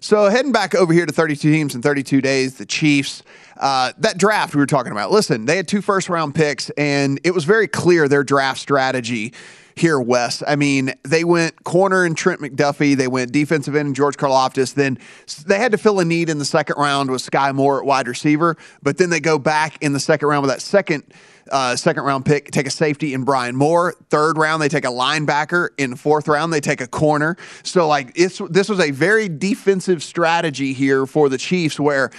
So 0.00 0.28
heading 0.30 0.52
back 0.52 0.74
over 0.74 0.92
here 0.94 1.04
to 1.04 1.12
32 1.12 1.50
teams 1.52 1.74
in 1.74 1.82
32 1.82 2.20
days, 2.22 2.54
the 2.54 2.64
Chiefs. 2.66 3.22
Uh, 3.58 3.92
that 3.98 4.16
draft 4.16 4.54
we 4.54 4.58
were 4.60 4.64
talking 4.66 4.92
about. 4.92 5.10
Listen, 5.10 5.44
they 5.44 5.56
had 5.56 5.68
two 5.68 5.82
first 5.82 6.08
round 6.08 6.34
picks, 6.34 6.70
and 6.78 7.20
it 7.24 7.32
was 7.32 7.44
very 7.44 7.68
clear 7.68 8.08
their 8.08 8.24
draft 8.24 8.58
strategy 8.58 9.34
here, 9.80 9.98
Wes. 10.00 10.42
I 10.46 10.56
mean, 10.56 10.92
they 11.02 11.24
went 11.24 11.64
corner 11.64 12.04
and 12.04 12.16
Trent 12.16 12.40
McDuffie. 12.40 12.96
They 12.96 13.08
went 13.08 13.32
defensive 13.32 13.74
end 13.74 13.86
and 13.86 13.96
George 13.96 14.16
Karlaftis. 14.16 14.74
Then 14.74 14.98
they 15.46 15.58
had 15.58 15.72
to 15.72 15.78
fill 15.78 15.98
a 16.00 16.04
need 16.04 16.28
in 16.28 16.38
the 16.38 16.44
second 16.44 16.76
round 16.78 17.10
with 17.10 17.22
Sky 17.22 17.52
Moore 17.52 17.80
at 17.80 17.86
wide 17.86 18.06
receiver. 18.08 18.56
But 18.82 18.98
then 18.98 19.10
they 19.10 19.20
go 19.20 19.38
back 19.38 19.76
in 19.82 19.92
the 19.92 20.00
second 20.00 20.28
round 20.28 20.42
with 20.42 20.50
that 20.50 20.60
second 20.62 21.04
uh, 21.50 21.74
second 21.74 22.04
round 22.04 22.24
pick, 22.24 22.52
take 22.52 22.66
a 22.68 22.70
safety 22.70 23.12
in 23.12 23.24
Brian 23.24 23.56
Moore. 23.56 23.94
Third 24.08 24.38
round, 24.38 24.62
they 24.62 24.68
take 24.68 24.84
a 24.84 24.88
linebacker. 24.88 25.70
In 25.78 25.96
fourth 25.96 26.28
round, 26.28 26.52
they 26.52 26.60
take 26.60 26.80
a 26.80 26.86
corner. 26.86 27.36
So 27.64 27.88
like 27.88 28.12
it's 28.14 28.40
this 28.50 28.68
was 28.68 28.78
a 28.78 28.92
very 28.92 29.28
defensive 29.28 30.02
strategy 30.02 30.72
here 30.72 31.06
for 31.06 31.28
the 31.28 31.38
Chiefs, 31.38 31.80
where 31.80 32.10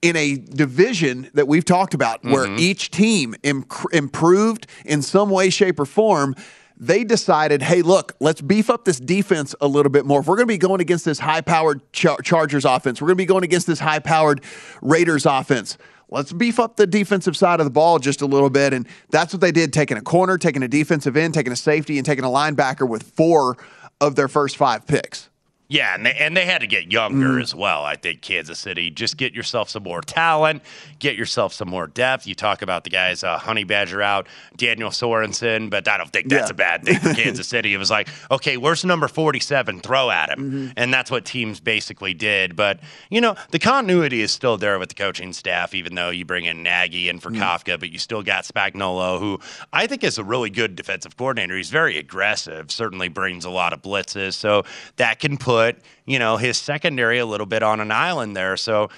in 0.00 0.16
a 0.16 0.36
division 0.36 1.28
that 1.34 1.48
we've 1.48 1.64
talked 1.64 1.92
about, 1.92 2.22
where 2.22 2.46
Mm-hmm. 2.46 2.58
each 2.60 2.90
team 2.92 3.34
Im- 3.42 3.66
improved 3.92 4.68
in 4.86 5.02
some 5.02 5.28
way, 5.28 5.50
shape, 5.50 5.80
or 5.80 5.84
form. 5.84 6.34
They 6.80 7.02
decided, 7.02 7.60
hey, 7.60 7.82
look, 7.82 8.14
let's 8.20 8.40
beef 8.40 8.70
up 8.70 8.84
this 8.84 9.00
defense 9.00 9.54
a 9.60 9.66
little 9.66 9.90
bit 9.90 10.06
more. 10.06 10.20
If 10.20 10.26
we're 10.26 10.36
going 10.36 10.46
to 10.46 10.54
be 10.54 10.58
going 10.58 10.80
against 10.80 11.04
this 11.04 11.18
high 11.18 11.40
powered 11.40 11.80
Char- 11.92 12.20
Chargers 12.22 12.64
offense, 12.64 13.02
we're 13.02 13.08
going 13.08 13.16
to 13.16 13.22
be 13.22 13.26
going 13.26 13.44
against 13.44 13.66
this 13.66 13.80
high 13.80 13.98
powered 13.98 14.42
Raiders 14.80 15.26
offense 15.26 15.76
let's 16.10 16.32
beef 16.32 16.58
up 16.58 16.76
the 16.76 16.86
defensive 16.86 17.36
side 17.36 17.60
of 17.60 17.66
the 17.66 17.70
ball 17.70 17.98
just 17.98 18.22
a 18.22 18.26
little 18.26 18.50
bit. 18.50 18.72
And 18.72 18.86
that's 19.10 19.32
what 19.32 19.40
they 19.40 19.52
did, 19.52 19.72
taking 19.72 19.96
a 19.96 20.00
corner, 20.00 20.38
taking 20.38 20.62
a 20.62 20.68
defensive 20.68 21.16
end, 21.16 21.34
taking 21.34 21.52
a 21.52 21.56
safety, 21.56 21.98
and 21.98 22.06
taking 22.06 22.24
a 22.24 22.28
linebacker 22.28 22.88
with 22.88 23.02
four 23.02 23.56
of 24.00 24.14
their 24.14 24.28
first 24.28 24.56
five 24.56 24.86
picks. 24.86 25.27
Yeah, 25.70 25.94
and 25.94 26.06
they, 26.06 26.14
and 26.14 26.34
they 26.34 26.46
had 26.46 26.62
to 26.62 26.66
get 26.66 26.90
younger 26.90 27.28
Mm. 27.34 27.42
as 27.42 27.54
well. 27.54 27.84
I 27.84 27.94
think 27.96 28.22
Kansas 28.22 28.58
City 28.58 28.88
just 28.90 29.18
get 29.18 29.34
yourself 29.34 29.68
some 29.68 29.82
more 29.82 30.00
talent, 30.00 30.62
get 30.98 31.14
yourself 31.14 31.52
some 31.52 31.68
more 31.68 31.86
depth. 31.86 32.26
You 32.26 32.34
talk 32.34 32.62
about 32.62 32.84
the 32.84 32.90
guys, 32.90 33.22
uh, 33.22 33.36
Honey 33.36 33.64
Badger 33.64 34.00
out, 34.00 34.28
Daniel 34.56 34.88
Sorensen, 34.88 35.68
but 35.68 35.86
I 35.86 35.98
don't 35.98 36.10
think 36.10 36.28
that's 36.30 36.48
Yeah. 36.48 36.52
a 36.52 36.54
bad 36.54 36.84
thing 36.84 36.98
for 37.00 37.12
Kansas 37.22 37.46
City. 37.48 37.74
It 37.74 37.76
was 37.76 37.90
like, 37.90 38.08
okay, 38.30 38.56
where's 38.56 38.82
number 38.82 39.08
forty-seven? 39.08 39.80
Throw 39.80 40.10
at 40.10 40.30
him, 40.30 40.38
Mm-hmm. 40.38 40.68
and 40.78 40.94
that's 40.94 41.10
what 41.10 41.26
teams 41.26 41.60
basically 41.60 42.14
did. 42.14 42.56
But 42.56 42.80
you 43.10 43.20
know, 43.20 43.36
the 43.50 43.58
continuity 43.58 44.22
is 44.22 44.30
still 44.32 44.56
there 44.56 44.78
with 44.78 44.88
the 44.88 44.94
coaching 44.94 45.34
staff, 45.34 45.74
even 45.74 45.94
though 45.94 46.08
you 46.08 46.24
bring 46.24 46.46
in 46.46 46.62
Nagy 46.62 47.10
and 47.10 47.22
for 47.22 47.30
Mm. 47.30 47.40
Kafka, 47.40 47.78
but 47.78 47.90
you 47.90 47.98
still 47.98 48.22
got 48.22 48.44
Spagnuolo, 48.44 49.18
who 49.18 49.38
I 49.70 49.86
think 49.86 50.02
is 50.02 50.16
a 50.16 50.24
really 50.24 50.48
good 50.48 50.76
defensive 50.76 51.18
coordinator. 51.18 51.58
He's 51.58 51.68
very 51.68 51.98
aggressive, 51.98 52.70
certainly 52.70 53.08
brings 53.08 53.44
a 53.44 53.50
lot 53.50 53.74
of 53.74 53.82
blitzes, 53.82 54.32
so 54.32 54.62
that 54.96 55.18
can 55.20 55.36
put 55.36 55.57
you 56.06 56.18
know 56.18 56.36
his 56.36 56.58
secondary 56.58 57.18
a 57.18 57.26
little 57.26 57.46
bit 57.46 57.62
on 57.62 57.80
an 57.80 57.90
island 57.92 58.36
there. 58.36 58.56
So. 58.56 58.88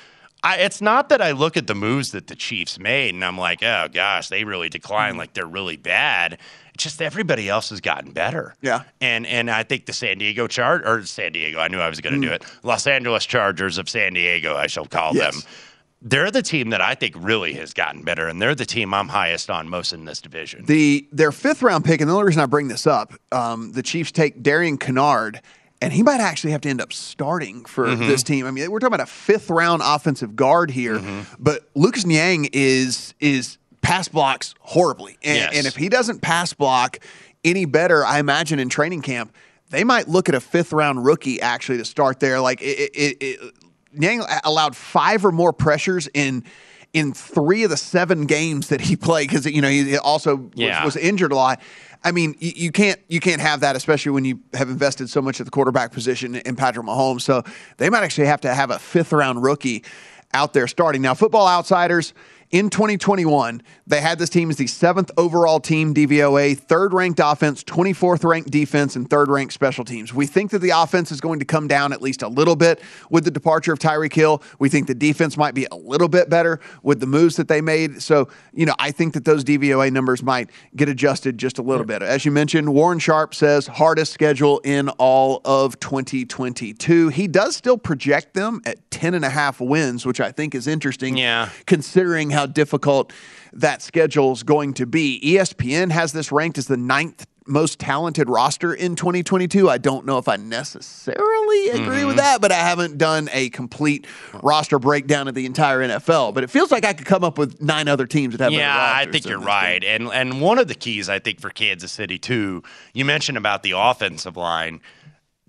I, 0.43 0.57
it's 0.61 0.81
not 0.81 1.11
that 1.11 1.21
I 1.21 1.33
look 1.33 1.59
at 1.59 1.67
the 1.67 1.75
moves 1.75 2.13
that 2.13 2.27
the 2.29 2.35
Chiefs 2.35 2.79
made 2.79 3.15
and 3.15 3.23
I'm 3.23 3.37
like, 3.37 3.63
oh 3.63 3.89
gosh, 3.93 4.29
they 4.31 4.45
really 4.45 4.71
declined, 4.71 5.19
like 5.19 5.35
they're 5.35 5.45
really 5.45 5.77
bad. 5.77 6.39
It's 6.73 6.83
just 6.85 7.03
everybody 7.03 7.47
else 7.51 7.69
has 7.69 7.83
gotten 7.83 8.13
better. 8.13 8.55
Yeah. 8.63 8.85
And 9.03 9.27
and 9.27 9.51
I 9.51 9.65
think 9.65 9.85
the 9.85 9.93
San 9.93 10.17
Diego 10.17 10.47
Char 10.47 10.81
or 10.83 11.05
San 11.05 11.33
Diego, 11.33 11.61
I 11.61 11.69
knew 11.69 11.79
I 11.79 11.91
was 11.91 12.01
going 12.01 12.15
to 12.19 12.27
do 12.27 12.33
Mm. 12.33 12.37
it. 12.37 12.45
Los 12.63 12.87
Angeles 12.87 13.27
Chargers 13.27 13.77
of 13.77 13.91
San 13.91 14.15
Diego, 14.15 14.57
I 14.57 14.67
shall 14.67 14.87
call 14.87 15.15
Yes. 15.15 15.35
them. 15.43 15.53
They're 16.01 16.31
the 16.31 16.41
team 16.41 16.71
that 16.71 16.81
I 16.81 16.95
think 16.95 17.17
really 17.19 17.53
has 17.55 17.75
gotten 17.75 18.01
better, 18.03 18.27
and 18.27 18.41
they're 18.41 18.55
the 18.55 18.65
team 18.65 18.95
I'm 18.95 19.09
highest 19.09 19.51
on 19.51 19.69
most 19.69 19.93
in 19.93 20.07
this 20.07 20.23
division. 20.23 20.65
The 20.65 21.07
their 21.13 21.33
fifth 21.33 21.61
round 21.61 21.85
pick, 21.85 22.01
and 22.01 22.09
the 22.09 22.15
only 22.15 22.25
reason 22.25 22.41
I 22.43 22.47
bring 22.47 22.69
this 22.69 22.87
up, 22.87 23.13
um, 23.31 23.73
the 23.73 23.83
Chiefs 23.83 24.11
take 24.11 24.43
Darian 24.43 24.79
Kinnard, 24.79 25.41
and 25.81 25.93
he 25.93 26.03
might 26.03 26.21
actually 26.21 26.51
have 26.53 26.61
to 26.63 26.69
end 26.69 26.81
up 26.81 26.93
starting 26.93 27.65
for 27.65 27.87
Mhm. 27.87 28.07
this 28.07 28.23
team. 28.23 28.47
I 28.47 28.51
mean, 28.51 28.71
we're 28.71 28.79
talking 28.81 28.95
about 28.95 29.07
a 29.07 29.11
fifth 29.11 29.49
round 29.51 29.83
offensive 29.85 30.37
guard 30.37 30.71
here, 30.71 30.97
Mm-hmm. 30.99 31.21
but 31.39 31.69
Lucas 31.75 32.05
Niang 32.07 32.49
is 32.53 33.15
is 33.21 33.59
pass 33.83 34.09
blocks 34.09 34.55
horribly, 34.61 35.17
and, 35.23 35.37
Yes. 35.39 35.53
and 35.55 35.67
if 35.67 35.77
he 35.77 35.89
doesn't 35.89 36.21
pass 36.21 36.53
block 36.53 36.99
any 37.45 37.65
better, 37.65 38.05
I 38.05 38.19
imagine 38.19 38.59
in 38.59 38.69
training 38.69 39.01
camp. 39.03 39.33
They 39.71 39.85
might 39.85 40.09
look 40.09 40.29
at 40.29 40.35
a 40.35 40.41
fifth 40.41 40.73
round 40.73 41.05
rookie 41.05 41.41
actually 41.41 41.79
to 41.79 41.85
start 41.85 42.21
there. 42.21 42.41
Like 42.41 42.61
it, 42.61 42.91
it, 42.95 43.17
it, 43.21 43.55
Niang 43.93 44.23
allowed 44.45 44.77
five 44.77 45.25
or 45.25 45.33
more 45.33 45.53
pressures 45.53 46.09
in 46.13 46.45
in 46.93 47.13
three 47.13 47.63
of 47.65 47.71
the 47.71 47.77
seven 47.77 48.27
games 48.27 48.69
that 48.69 48.81
he 48.81 48.97
played 48.97 49.29
because 49.29 49.47
you 49.47 49.61
know 49.63 49.69
he 49.69 49.97
also 49.99 50.51
Yeah. 50.55 50.85
was, 50.85 50.97
was 50.97 51.03
injured 51.05 51.33
a 51.33 51.37
lot. 51.37 51.61
I 52.03 52.13
mean, 52.13 52.35
you, 52.39 52.53
you 52.57 52.73
can't 52.73 52.99
you 53.09 53.21
can't 53.21 53.41
have 53.41 53.61
that, 53.61 53.77
especially 53.77 54.13
when 54.13 54.25
you 54.25 54.41
have 54.55 54.69
invested 54.71 55.09
so 55.11 55.21
much 55.23 55.39
at 55.41 55.47
the 55.47 55.51
quarterback 55.51 55.93
position 55.93 56.35
in 56.35 56.57
Patrick 56.57 56.87
Mahomes. 56.87 57.21
So 57.23 57.43
they 57.77 57.91
might 57.91 58.03
actually 58.03 58.27
have 58.27 58.41
to 58.43 58.55
have 58.55 58.71
a 58.71 58.79
fifth 58.79 59.13
round 59.13 59.43
rookie 59.43 59.85
out 60.33 60.53
there 60.53 60.67
starting. 60.67 61.03
Now, 61.03 61.15
Football 61.15 61.47
Outsiders 61.47 62.15
in 62.51 62.69
2021, 62.69 63.63
they 63.87 64.01
had 64.01 64.19
this 64.19 64.29
team 64.29 64.51
as 64.51 64.57
the 64.57 64.67
seventh 64.67 65.11
overall 65.17 65.61
team 65.61 65.95
DVOA, 65.95 66.59
third 66.59 66.93
ranked 66.93 67.21
offense, 67.23 67.63
24th 67.63 68.25
ranked 68.25 68.51
defense, 68.51 68.97
and 68.97 69.09
third 69.09 69.29
ranked 69.29 69.55
special 69.55 69.85
teams. 69.85 70.13
We 70.13 70.27
think 70.27 70.51
that 70.51 70.59
the 70.59 70.71
offense 70.71 71.13
is 71.13 71.21
going 71.21 71.39
to 71.39 71.45
come 71.45 71.69
down 71.69 71.93
at 71.93 72.03
least 72.03 72.23
a 72.23 72.29
little 72.29 72.57
bit 72.57 72.81
with 73.09 73.25
the 73.25 73.31
departure 73.31 73.73
of 73.73 73.79
Tyreek 73.79 74.13
Hill. 74.13 74.43
We 74.59 74.69
think 74.69 74.89
the 74.89 74.97
defense 74.97 75.37
might 75.37 75.55
be 75.55 75.69
a 75.71 75.77
little 75.77 76.09
bit 76.09 76.29
better 76.29 76.59
with 76.83 76.99
the 76.99 77.07
moves 77.07 77.37
that 77.37 77.47
they 77.47 77.61
made. 77.61 78.03
So, 78.03 78.29
you 78.53 78.67
know, 78.67 78.75
I 78.81 78.91
think 78.91 79.15
that 79.15 79.25
those 79.25 79.45
DVOA 79.45 79.93
numbers 79.93 80.21
might 80.21 80.51
get 80.75 80.89
adjusted 80.89 81.39
just 81.39 81.59
a 81.59 81.63
little 81.63 81.87
bit. 81.87 82.03
As 82.03 82.25
you 82.25 82.33
mentioned, 82.33 82.75
Warren 82.75 82.99
Sharp 82.99 83.33
says 83.33 83.69
hardest 83.69 84.13
schedule 84.13 84.61
in 84.65 84.89
all 84.91 85.41
of 85.45 85.79
2022. 85.79 87.09
He 87.09 87.29
does 87.29 87.55
still 87.55 87.79
project 87.79 88.35
them 88.35 88.61
at 88.67 88.91
10 88.91 89.15
and 89.15 89.25
a 89.25 89.31
half 89.31 89.61
wins, 89.61 90.05
which 90.05 90.21
I 90.21 90.33
think 90.33 90.55
is 90.55 90.67
interesting. 90.67 91.17
Yeah. 91.17 91.49
Considering 91.67 92.31
how 92.31 92.40
difficult 92.47 93.13
that 93.53 93.83
schedule 93.83 94.33
is 94.33 94.43
going 94.43 94.75
to 94.75 94.87
be. 94.87 95.21
ESPN 95.25 95.91
has 95.91 96.13
this 96.13 96.31
ranked 96.31 96.59
as 96.59 96.67
the 96.67 96.77
ninth 96.77 97.27
most 97.47 97.81
talented 97.81 98.29
roster 98.29 98.73
in 98.73 98.95
2022. 98.95 99.69
I 99.69 99.77
don't 99.79 100.07
know 100.07 100.19
if 100.19 100.29
I 100.29 100.37
necessarily 100.37 101.69
agree 101.71 102.05
with 102.05 102.15
Mhm. 102.15 102.19
that, 102.19 102.41
but 102.41 102.53
I 102.53 102.57
haven't 102.57 102.99
done 102.99 103.29
a 103.33 103.49
complete 103.51 104.07
roster 104.43 104.79
breakdown 104.79 105.27
of 105.27 105.35
the 105.35 105.47
entire 105.47 105.81
NFL. 105.83 106.33
But 106.33 106.45
it 106.45 106.51
feels 106.51 106.71
like 106.71 106.85
I 106.85 106.93
could 106.93 107.07
come 107.07 107.25
up 107.25 107.39
with 107.39 107.61
nine 107.61 107.89
other 107.89 108.07
teams 108.07 108.37
that 108.37 108.45
have 108.45 108.53
Yeah, 108.53 108.93
I 108.95 109.07
think 109.07 109.27
you're 109.27 109.41
right. 109.41 109.83
And 109.83 110.09
and 110.13 110.41
one 110.41 110.59
of 110.59 110.69
the 110.69 110.75
keys 110.75 111.09
I 111.09 111.19
think 111.19 111.41
for 111.41 111.51
Kansas 111.51 111.91
City 111.91 112.19
too, 112.19 112.63
you 112.93 113.05
mentioned 113.05 113.39
about 113.39 113.63
the 113.63 113.73
offensive 113.77 114.37
line, 114.37 114.81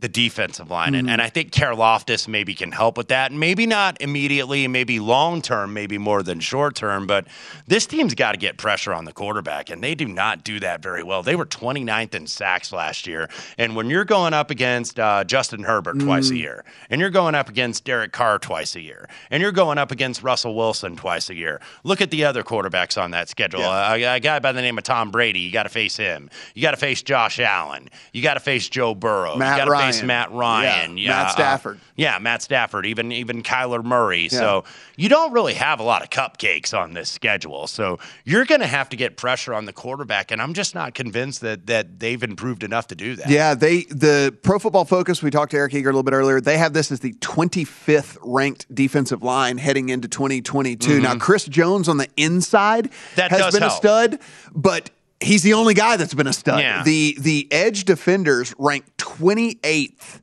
the 0.02 0.10
defensive 0.10 0.70
line, 0.70 0.96
and, 0.96 1.08
Mhm. 1.08 1.12
and 1.12 1.22
I 1.22 1.30
think 1.30 1.52
Karlaftis 1.52 2.28
maybe 2.28 2.54
can 2.56 2.72
help 2.72 2.98
with 2.98 3.08
that. 3.10 3.32
Maybe 3.32 3.66
not 3.68 3.98
immediately, 4.02 4.68
maybe 4.68 5.00
long 5.00 5.42
term, 5.42 5.74
maybe 5.74 5.98
more 5.98 6.24
than 6.24 6.40
short 6.40 6.76
term, 6.76 7.08
but 7.08 7.28
this 7.68 7.86
team's 7.86 8.16
got 8.16 8.32
to 8.34 8.38
get 8.40 8.58
pressure 8.58 8.94
on 8.94 9.06
the 9.06 9.14
quarterback, 9.14 9.70
and 9.70 9.84
they 9.84 9.96
do 9.96 10.08
not 10.08 10.44
do 10.44 10.60
that 10.60 10.82
very 10.82 11.04
well. 11.04 11.24
They 11.24 11.36
were 11.36 11.46
29th 11.46 12.16
in 12.16 12.26
sacks 12.28 12.74
last 12.74 13.06
year, 13.08 13.30
and 13.58 13.76
when 13.76 13.90
you're 13.90 14.04
going 14.04 14.34
up 14.34 14.50
against 14.52 15.00
uh, 15.00 15.24
Justin 15.24 15.64
Herbert 15.64 16.00
twice 16.00 16.30
a 16.30 16.34
Mm. 16.34 16.38
year, 16.40 16.66
and 16.90 17.00
you're 17.00 17.10
going 17.12 17.36
up 17.36 17.48
against 17.48 17.86
Derek 17.86 18.12
Carr 18.12 18.40
twice 18.40 18.76
a 18.76 18.82
year, 18.82 19.08
and 19.30 19.42
you're 19.42 19.52
going 19.52 19.78
up 19.78 19.92
against 19.92 20.24
Russell 20.24 20.56
Wilson 20.56 20.96
twice 20.96 21.30
a 21.30 21.36
year. 21.36 21.62
Look 21.84 22.02
at 22.02 22.10
the 22.12 22.26
other 22.26 22.44
quarterbacks 22.44 23.00
on 23.02 23.12
that 23.12 23.30
schedule. 23.30 23.64
Uh, 23.64 23.96
a, 23.96 24.04
a 24.16 24.20
guy 24.20 24.40
by 24.40 24.52
the 24.52 24.62
name 24.62 24.78
of 24.80 24.84
Tom 24.84 25.12
Brady, 25.12 25.42
you 25.42 25.52
got 25.52 25.64
to 25.64 25.70
face 25.70 25.96
him. 25.96 26.30
You 26.56 26.62
got 26.64 26.72
to 26.72 26.78
face 26.78 27.04
Josh 27.04 27.40
Allen. 27.40 27.88
You 28.14 28.24
got 28.24 28.34
to 28.34 28.40
face 28.40 28.68
Joe 28.68 28.96
Burrow. 28.96 29.36
Matt 29.36 29.60
you 29.60 29.66
Matt 30.04 30.32
Ryan. 30.32 30.98
Yeah, 30.98 31.10
Matt 31.10 31.26
uh, 31.28 31.30
Stafford. 31.30 31.80
yeah, 31.96 32.18
Matt 32.20 32.42
Stafford, 32.42 32.86
even 32.86 33.12
even 33.12 33.44
Kyler 33.44 33.84
Murray. 33.84 34.30
So 34.30 34.64
you 34.96 35.10
don't 35.10 35.32
really 35.34 35.54
have 35.56 35.80
a 35.80 35.84
lot 35.84 36.02
of 36.04 36.10
cupcakes 36.10 36.78
on 36.78 36.94
this 36.94 37.10
schedule. 37.10 37.68
So 37.68 38.00
you're 38.26 38.46
going 38.46 38.62
to 38.62 38.68
have 38.68 38.90
to 38.90 38.96
get 38.98 39.18
pressure 39.18 39.54
on 39.54 39.66
the 39.66 39.74
quarterback, 39.74 40.32
and 40.32 40.42
I'm 40.42 40.54
just 40.54 40.76
not 40.76 40.94
convinced 40.94 41.42
that 41.42 41.68
that 41.68 42.00
they've 42.00 42.22
improved 42.24 42.64
enough 42.64 42.88
to 42.88 42.96
do 42.96 43.16
that. 43.16 43.30
Yeah, 43.30 43.54
they 43.54 43.84
the 43.84 44.36
Pro 44.44 44.60
Football 44.60 44.86
Focus. 44.86 45.22
We 45.22 45.32
talked 45.32 45.52
to 45.52 45.58
Eric 45.58 45.74
Eager 45.74 45.90
a 45.90 45.94
little 45.94 46.04
bit 46.04 46.14
earlier. 46.14 46.40
They 46.42 46.58
have 46.58 46.74
this 46.74 46.92
as 46.92 47.00
the 47.02 47.14
25th 47.14 48.18
ranked 48.22 48.74
defensive 48.74 49.24
line 49.24 49.58
heading 49.58 49.90
into 49.90 50.08
2022. 50.08 51.00
Now, 51.02 51.16
Mhm. 51.16 51.20
Chris 51.20 51.46
Jones 51.46 51.88
on 51.90 51.98
the 51.98 52.08
inside 52.18 52.90
That 53.16 53.32
has 53.32 53.54
been 53.54 53.64
a 53.64 53.70
stud, 53.70 54.20
but 54.54 54.90
he's 55.22 55.44
the 55.44 55.54
only 55.54 55.74
guy 55.74 55.98
that's 55.98 56.14
been 56.14 56.28
a 56.28 56.34
stud. 56.34 56.60
Yeah. 56.60 56.84
The 56.84 57.16
the 57.20 57.48
edge 57.52 57.86
defenders 57.86 58.54
ranked 58.58 58.98
28th 58.98 60.20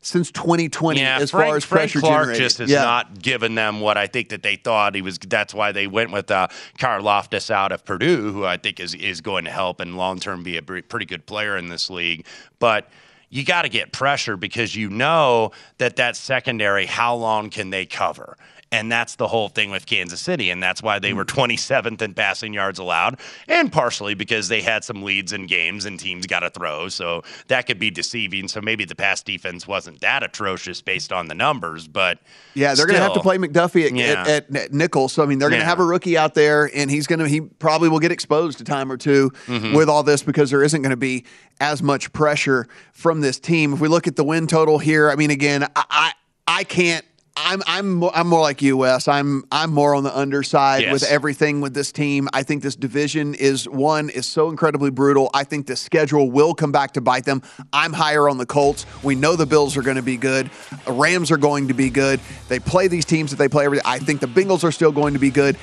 since 0.00 0.30
2020 0.30 1.00
Yeah, 1.00 1.18
as 1.18 1.30
Frank, 1.30 1.48
far 1.48 1.56
as 1.56 1.64
Frank 1.64 1.80
pressure 1.80 2.00
Clark 2.00 2.22
generated. 2.24 2.42
just 2.42 2.58
has 2.58 2.70
yeah. 2.70 2.82
not 2.82 3.20
given 3.20 3.54
them 3.54 3.80
what 3.80 3.96
I 3.96 4.06
think 4.06 4.28
that 4.28 4.42
they 4.42 4.56
thought 4.56 4.94
he 4.94 5.02
was. 5.02 5.18
That's 5.18 5.54
why 5.54 5.72
they 5.72 5.86
went 5.86 6.12
with 6.12 6.30
uh, 6.30 6.48
Karlaftis 6.78 7.50
out 7.50 7.72
of 7.72 7.84
Purdue, 7.84 8.32
who 8.32 8.44
I 8.44 8.56
think 8.56 8.80
is 8.80 8.94
is 8.94 9.20
going 9.20 9.44
to 9.44 9.50
help 9.50 9.80
and 9.80 9.96
long 9.96 10.20
term 10.20 10.42
be 10.42 10.56
a 10.56 10.62
pretty 10.62 11.06
good 11.06 11.26
player 11.26 11.56
in 11.56 11.68
this 11.68 11.88
league. 11.90 12.26
But 12.58 12.88
you 13.30 13.44
got 13.44 13.62
to 13.62 13.68
get 13.68 13.92
pressure 13.92 14.36
because 14.36 14.76
you 14.76 14.90
know 14.90 15.50
that 15.78 15.96
that 15.96 16.16
secondary, 16.16 16.86
how 16.86 17.16
long 17.16 17.50
can 17.50 17.70
they 17.70 17.86
cover? 17.86 18.36
And 18.74 18.90
that's 18.90 19.14
the 19.14 19.28
whole 19.28 19.48
thing 19.48 19.70
with 19.70 19.86
Kansas 19.86 20.20
City. 20.20 20.50
And 20.50 20.60
that's 20.60 20.82
why 20.82 20.98
they 20.98 21.12
were 21.12 21.24
27th 21.24 22.02
in 22.02 22.12
passing 22.12 22.52
yards 22.52 22.78
allowed, 22.80 23.20
and 23.46 23.70
partially 23.70 24.14
because 24.14 24.48
they 24.48 24.60
had 24.62 24.82
some 24.82 25.02
leads 25.02 25.32
in 25.32 25.46
games 25.46 25.84
and 25.84 25.98
teams 25.98 26.26
got 26.26 26.40
to 26.40 26.50
throw. 26.50 26.88
So 26.88 27.22
that 27.46 27.66
could 27.68 27.78
be 27.78 27.90
deceiving. 27.90 28.48
So 28.48 28.60
maybe 28.60 28.84
the 28.84 28.96
pass 28.96 29.22
defense 29.22 29.68
wasn't 29.68 30.00
that 30.00 30.22
atrocious 30.24 30.82
based 30.82 31.12
on 31.12 31.28
the 31.28 31.34
numbers, 31.34 31.86
but 31.86 32.18
Yeah, 32.54 32.74
they're 32.74 32.86
going 32.86 32.96
to 32.98 33.02
have 33.02 33.14
to 33.14 33.20
play 33.20 33.38
McDuffie 33.38 33.86
at, 33.86 33.92
Yeah. 33.94 34.24
at, 34.26 34.56
at, 34.56 34.72
nickel. 34.72 35.08
So 35.08 35.22
I 35.22 35.26
mean, 35.26 35.38
they're 35.38 35.50
going 35.50 35.60
to 35.60 35.64
Yeah. 35.64 35.68
have 35.70 35.78
a 35.80 35.84
rookie 35.84 36.18
out 36.18 36.34
there, 36.34 36.68
and 36.74 36.90
he's 36.90 37.06
going 37.06 37.20
to 37.20 37.28
he 37.28 37.40
probably 37.42 37.88
will 37.88 38.00
get 38.00 38.10
exposed 38.10 38.60
a 38.60 38.64
time 38.64 38.90
or 38.90 38.96
2 38.96 39.30
Mhm. 39.46 39.74
with 39.76 39.88
all 39.88 40.02
this 40.02 40.22
because 40.22 40.50
there 40.50 40.62
isn't 40.64 40.82
going 40.82 40.90
to 40.90 40.96
be 40.96 41.24
as 41.60 41.80
much 41.82 42.12
pressure 42.12 42.66
from 42.92 43.20
this 43.20 43.38
team. 43.38 43.72
If 43.72 43.80
we 43.80 43.86
look 43.88 44.08
at 44.08 44.16
the 44.16 44.24
win 44.24 44.46
total 44.48 44.78
here, 44.78 45.10
I 45.10 45.14
mean, 45.14 45.30
again, 45.30 45.62
I 45.76 45.84
I, 45.90 46.12
I 46.48 46.64
can't. 46.64 47.04
I'm 47.36 47.62
I'm 47.66 48.04
I'm 48.04 48.28
more 48.28 48.40
like 48.40 48.62
you, 48.62 48.76
Wes. 48.76 49.08
I'm 49.08 49.44
I'm 49.50 49.72
more 49.72 49.94
on 49.94 50.04
the 50.04 50.16
underside 50.16 50.82
Yes. 50.82 50.92
with 50.92 51.02
everything 51.04 51.60
with 51.60 51.74
this 51.74 51.90
team. 51.90 52.28
I 52.32 52.42
think 52.44 52.62
this 52.62 52.76
division 52.76 53.34
is 53.34 53.68
one 53.68 54.08
is 54.08 54.26
so 54.26 54.50
incredibly 54.50 54.90
brutal. 54.90 55.30
I 55.34 55.42
think 55.44 55.66
the 55.66 55.74
schedule 55.74 56.30
will 56.30 56.54
come 56.54 56.70
back 56.70 56.92
to 56.92 57.00
bite 57.00 57.24
them. 57.24 57.42
I'm 57.72 57.92
higher 57.92 58.28
on 58.28 58.38
the 58.38 58.46
Colts. 58.46 58.86
We 59.02 59.16
know 59.16 59.34
the 59.34 59.46
Bills 59.46 59.76
are 59.76 59.82
going 59.82 59.96
to 59.96 60.02
be 60.02 60.16
good. 60.16 60.48
The 60.84 60.92
Rams 60.92 61.30
are 61.32 61.36
going 61.36 61.68
to 61.68 61.74
be 61.74 61.90
good. 61.90 62.20
They 62.48 62.60
play 62.60 62.86
these 62.86 63.04
teams 63.04 63.30
that 63.30 63.36
they 63.36 63.48
play 63.48 63.64
every. 63.64 63.80
I 63.84 63.98
think 63.98 64.20
the 64.20 64.26
Bengals 64.26 64.62
are 64.62 64.72
still 64.72 64.92
going 64.92 65.14
to 65.14 65.20
be 65.20 65.30
good. 65.30 65.56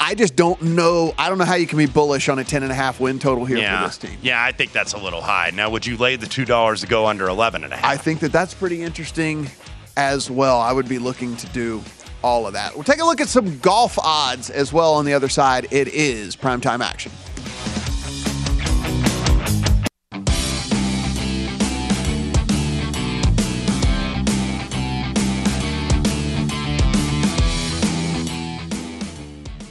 I 0.00 0.16
just 0.16 0.34
don't 0.34 0.60
know. 0.60 1.14
I 1.16 1.28
don't 1.28 1.38
know 1.38 1.44
how 1.44 1.54
you 1.54 1.68
can 1.68 1.78
be 1.78 1.86
bullish 1.86 2.28
on 2.28 2.40
a 2.40 2.44
10 2.44 2.64
and 2.64 2.72
a 2.72 2.74
half 2.74 2.98
win 2.98 3.20
total 3.20 3.44
here 3.44 3.58
yeah. 3.58 3.82
for 3.82 3.86
this 3.86 3.98
team. 3.98 4.18
Yeah, 4.20 4.42
I 4.42 4.50
think 4.50 4.72
that's 4.72 4.92
a 4.92 4.98
little 4.98 5.20
high. 5.20 5.52
Now, 5.54 5.70
would 5.70 5.86
you 5.86 5.96
lay 5.96 6.16
the 6.16 6.26
$2 6.26 6.80
to 6.80 6.86
go 6.88 7.06
under 7.06 7.28
11 7.28 7.62
and 7.62 7.72
a 7.72 7.76
half? 7.76 7.84
I 7.84 7.96
think 7.96 8.18
that 8.20 8.32
that's 8.32 8.54
pretty 8.54 8.82
interesting 8.82 9.48
as 9.98 10.30
well. 10.30 10.60
I 10.60 10.70
would 10.70 10.88
be 10.88 11.00
looking 11.00 11.36
to 11.36 11.46
do 11.48 11.82
all 12.22 12.46
of 12.46 12.52
that. 12.52 12.74
We'll 12.74 12.84
take 12.84 13.00
a 13.00 13.04
look 13.04 13.20
at 13.20 13.28
some 13.28 13.58
golf 13.58 13.98
odds 13.98 14.48
as 14.48 14.72
well 14.72 14.94
on 14.94 15.04
the 15.04 15.12
other 15.12 15.28
side. 15.28 15.66
It 15.72 15.88
is 15.88 16.36
primetime 16.36 16.80
action. 16.80 17.12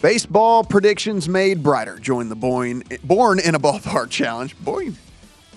Baseball 0.01 0.63
predictions 0.63 1.27
made 1.27 1.63
brighter. 1.63 1.97
Join 1.99 2.29
the 2.29 2.35
Boyne, 2.35 2.83
Born 3.03 3.39
in 3.39 3.55
a 3.55 3.59
Ballpark 3.59 4.09
Challenge. 4.09 4.55
Boing. 4.57 4.93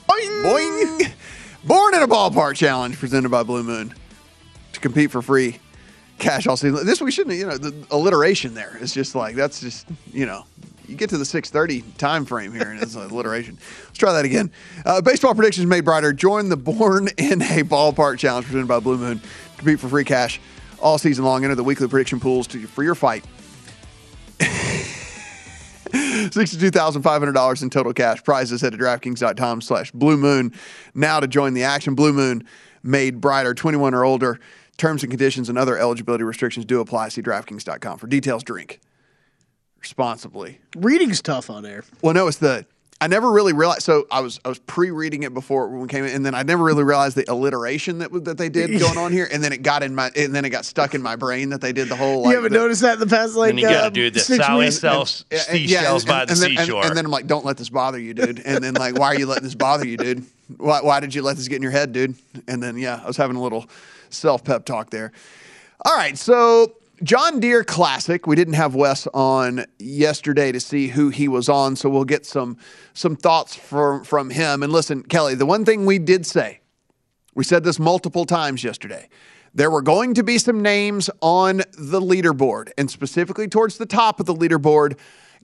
Boing. 0.08 0.42
Boing. 0.44 1.12
Born 1.64 1.94
in 1.94 2.02
a 2.02 2.08
Ballpark 2.08 2.56
Challenge 2.56 2.96
presented 2.96 3.30
by 3.30 3.42
Blue 3.42 3.62
Moon 3.62 3.94
to 4.80 4.88
compete 4.88 5.10
for 5.10 5.22
free 5.22 5.58
cash 6.18 6.46
all 6.46 6.56
season. 6.56 6.86
This 6.86 7.00
we 7.00 7.10
shouldn't, 7.10 7.36
you 7.36 7.46
know, 7.46 7.58
the 7.58 7.74
alliteration 7.90 8.54
there 8.54 8.76
is 8.80 8.92
just 8.92 9.14
like 9.14 9.34
that's 9.34 9.60
just, 9.60 9.88
you 10.12 10.26
know, 10.26 10.44
you 10.86 10.96
get 10.96 11.10
to 11.10 11.18
the 11.18 11.24
6:30 11.24 11.96
time 11.98 12.24
frame 12.24 12.52
here 12.52 12.70
and 12.70 12.82
it's 12.82 12.94
an 12.94 13.10
alliteration. 13.10 13.58
Let's 13.86 13.98
try 13.98 14.12
that 14.12 14.24
again. 14.24 14.50
Uh, 14.84 15.00
baseball 15.00 15.34
predictions 15.34 15.66
made 15.66 15.84
brighter. 15.84 16.12
Join 16.12 16.48
the 16.48 16.56
Born 16.56 17.08
in 17.16 17.42
a 17.42 17.62
Ballpark 17.62 18.18
Challenge 18.18 18.44
presented 18.46 18.68
by 18.68 18.80
Blue 18.80 18.98
Moon. 18.98 19.20
Compete 19.56 19.78
for 19.80 19.88
free 19.88 20.04
cash 20.04 20.40
all 20.80 20.98
season 20.98 21.24
long. 21.24 21.44
Enter 21.44 21.54
the 21.54 21.64
weekly 21.64 21.88
prediction 21.88 22.18
pools 22.20 22.46
to, 22.48 22.66
for 22.66 22.82
your 22.82 22.94
fight. 22.94 23.24
$62,500 25.90 27.62
in 27.62 27.70
total 27.70 27.92
cash. 27.92 28.22
Prizes 28.22 28.60
to 28.60 28.70
DraftKings.com 28.70 29.60
slash 29.60 29.90
Blue 29.92 30.16
Moon. 30.16 30.52
Now 30.94 31.20
to 31.20 31.28
join 31.28 31.54
the 31.54 31.64
action. 31.64 31.94
Blue 31.94 32.12
Moon 32.12 32.44
made 32.82 33.20
brighter, 33.20 33.54
21 33.54 33.94
or 33.94 34.04
older. 34.04 34.40
Terms 34.80 35.02
and 35.02 35.10
conditions 35.10 35.50
and 35.50 35.58
other 35.58 35.76
eligibility 35.76 36.24
restrictions 36.24 36.64
do 36.64 36.80
apply. 36.80 37.10
See 37.10 37.20
DraftKings.com 37.20 37.98
for 37.98 38.06
details. 38.06 38.42
Drink 38.42 38.80
responsibly. 39.78 40.58
Reading's 40.74 41.20
tough 41.20 41.50
on 41.50 41.66
air. 41.66 41.84
Well, 42.00 42.14
no, 42.14 42.28
it's 42.28 42.38
the 42.38 42.64
I 42.98 43.06
never 43.06 43.30
really 43.30 43.52
realized. 43.52 43.82
So 43.82 44.06
I 44.10 44.20
was 44.20 44.40
I 44.42 44.48
was 44.48 44.58
pre-reading 44.58 45.22
it 45.24 45.34
before 45.34 45.68
when 45.68 45.82
we 45.82 45.88
came 45.88 46.06
in, 46.06 46.14
and 46.14 46.24
then 46.24 46.34
I 46.34 46.44
never 46.44 46.64
really 46.64 46.82
realized 46.82 47.14
the 47.14 47.30
alliteration 47.30 47.98
that 47.98 48.24
that 48.24 48.38
they 48.38 48.48
did 48.48 48.80
going 48.80 48.96
on 48.96 49.12
here, 49.12 49.28
and 49.30 49.44
then 49.44 49.52
it 49.52 49.60
got 49.60 49.82
in 49.82 49.94
my 49.94 50.10
and 50.16 50.34
then 50.34 50.46
it 50.46 50.48
got 50.48 50.64
stuck 50.64 50.94
in 50.94 51.02
my 51.02 51.14
brain 51.14 51.50
that 51.50 51.60
they 51.60 51.74
did 51.74 51.90
the 51.90 51.96
whole. 51.96 52.22
Like, 52.22 52.30
you 52.30 52.36
haven't 52.36 52.52
the- 52.52 52.58
noticed 52.58 52.80
that 52.80 52.94
in 52.94 53.00
the 53.00 53.06
past 53.06 53.34
like 53.34 53.50
Then 53.50 53.58
you 53.58 53.64
gotta 53.64 53.88
uh, 53.88 53.90
do 53.90 54.10
the 54.10 54.20
six 54.20 54.42
Sally 54.42 54.70
sells 54.70 55.26
Yeah, 55.30 55.40
and- 55.46 55.58
seashells 55.58 56.04
and- 56.04 56.08
by 56.08 56.24
the 56.24 56.34
then, 56.36 56.50
and- 56.52 56.58
seashore. 56.58 56.86
And, 56.86 56.96
then 56.96 57.04
I'm 57.04 57.10
like, 57.10 57.26
don't 57.26 57.44
let 57.44 57.58
this 57.58 57.68
bother 57.68 57.98
you, 57.98 58.14
dude. 58.14 58.40
And 58.46 58.64
then 58.64 58.72
like, 58.72 58.98
why 58.98 59.08
are 59.08 59.18
you 59.18 59.26
letting 59.26 59.44
this 59.44 59.54
bother 59.54 59.86
you, 59.86 59.98
dude? 59.98 60.24
Why, 60.56 60.80
why 60.80 61.00
did 61.00 61.14
you 61.14 61.20
let 61.20 61.36
this 61.36 61.48
get 61.48 61.56
in 61.56 61.62
your 61.62 61.70
head, 61.70 61.92
dude? 61.92 62.14
And 62.48 62.62
then 62.62 62.78
yeah, 62.78 63.02
I 63.04 63.06
was 63.06 63.18
having 63.18 63.36
a 63.36 63.42
little 63.42 63.66
self 64.10 64.44
pep 64.44 64.64
talk 64.64 64.90
there. 64.90 65.12
All 65.84 65.96
right, 65.96 66.18
so 66.18 66.74
John 67.02 67.40
Deere 67.40 67.64
Classic. 67.64 68.26
We 68.26 68.36
didn't 68.36 68.54
have 68.54 68.74
Wes 68.74 69.06
on 69.14 69.64
yesterday 69.78 70.52
to 70.52 70.60
see 70.60 70.88
who 70.88 71.08
he 71.08 71.28
was 71.28 71.48
on, 71.48 71.74
so 71.76 71.88
we'll 71.88 72.04
get 72.04 72.26
some 72.26 72.58
some 72.92 73.16
thoughts 73.16 73.54
from 73.54 74.04
from 74.04 74.28
him. 74.28 74.62
And 74.62 74.72
listen, 74.72 75.02
Kelly, 75.04 75.34
the 75.34 75.46
one 75.46 75.64
thing 75.64 75.86
we 75.86 75.98
did 75.98 76.26
say, 76.26 76.60
we 77.34 77.44
said 77.44 77.64
this 77.64 77.78
multiple 77.78 78.26
times 78.26 78.62
yesterday. 78.62 79.08
There 79.54 79.70
were 79.70 79.82
going 79.82 80.14
to 80.14 80.22
be 80.22 80.38
some 80.38 80.62
names 80.62 81.08
on 81.22 81.62
the 81.76 82.00
leaderboard, 82.00 82.70
and 82.76 82.90
specifically 82.90 83.48
towards 83.48 83.78
the 83.78 83.86
top 83.86 84.20
of 84.20 84.26
the 84.26 84.34
leaderboard, 84.34 84.98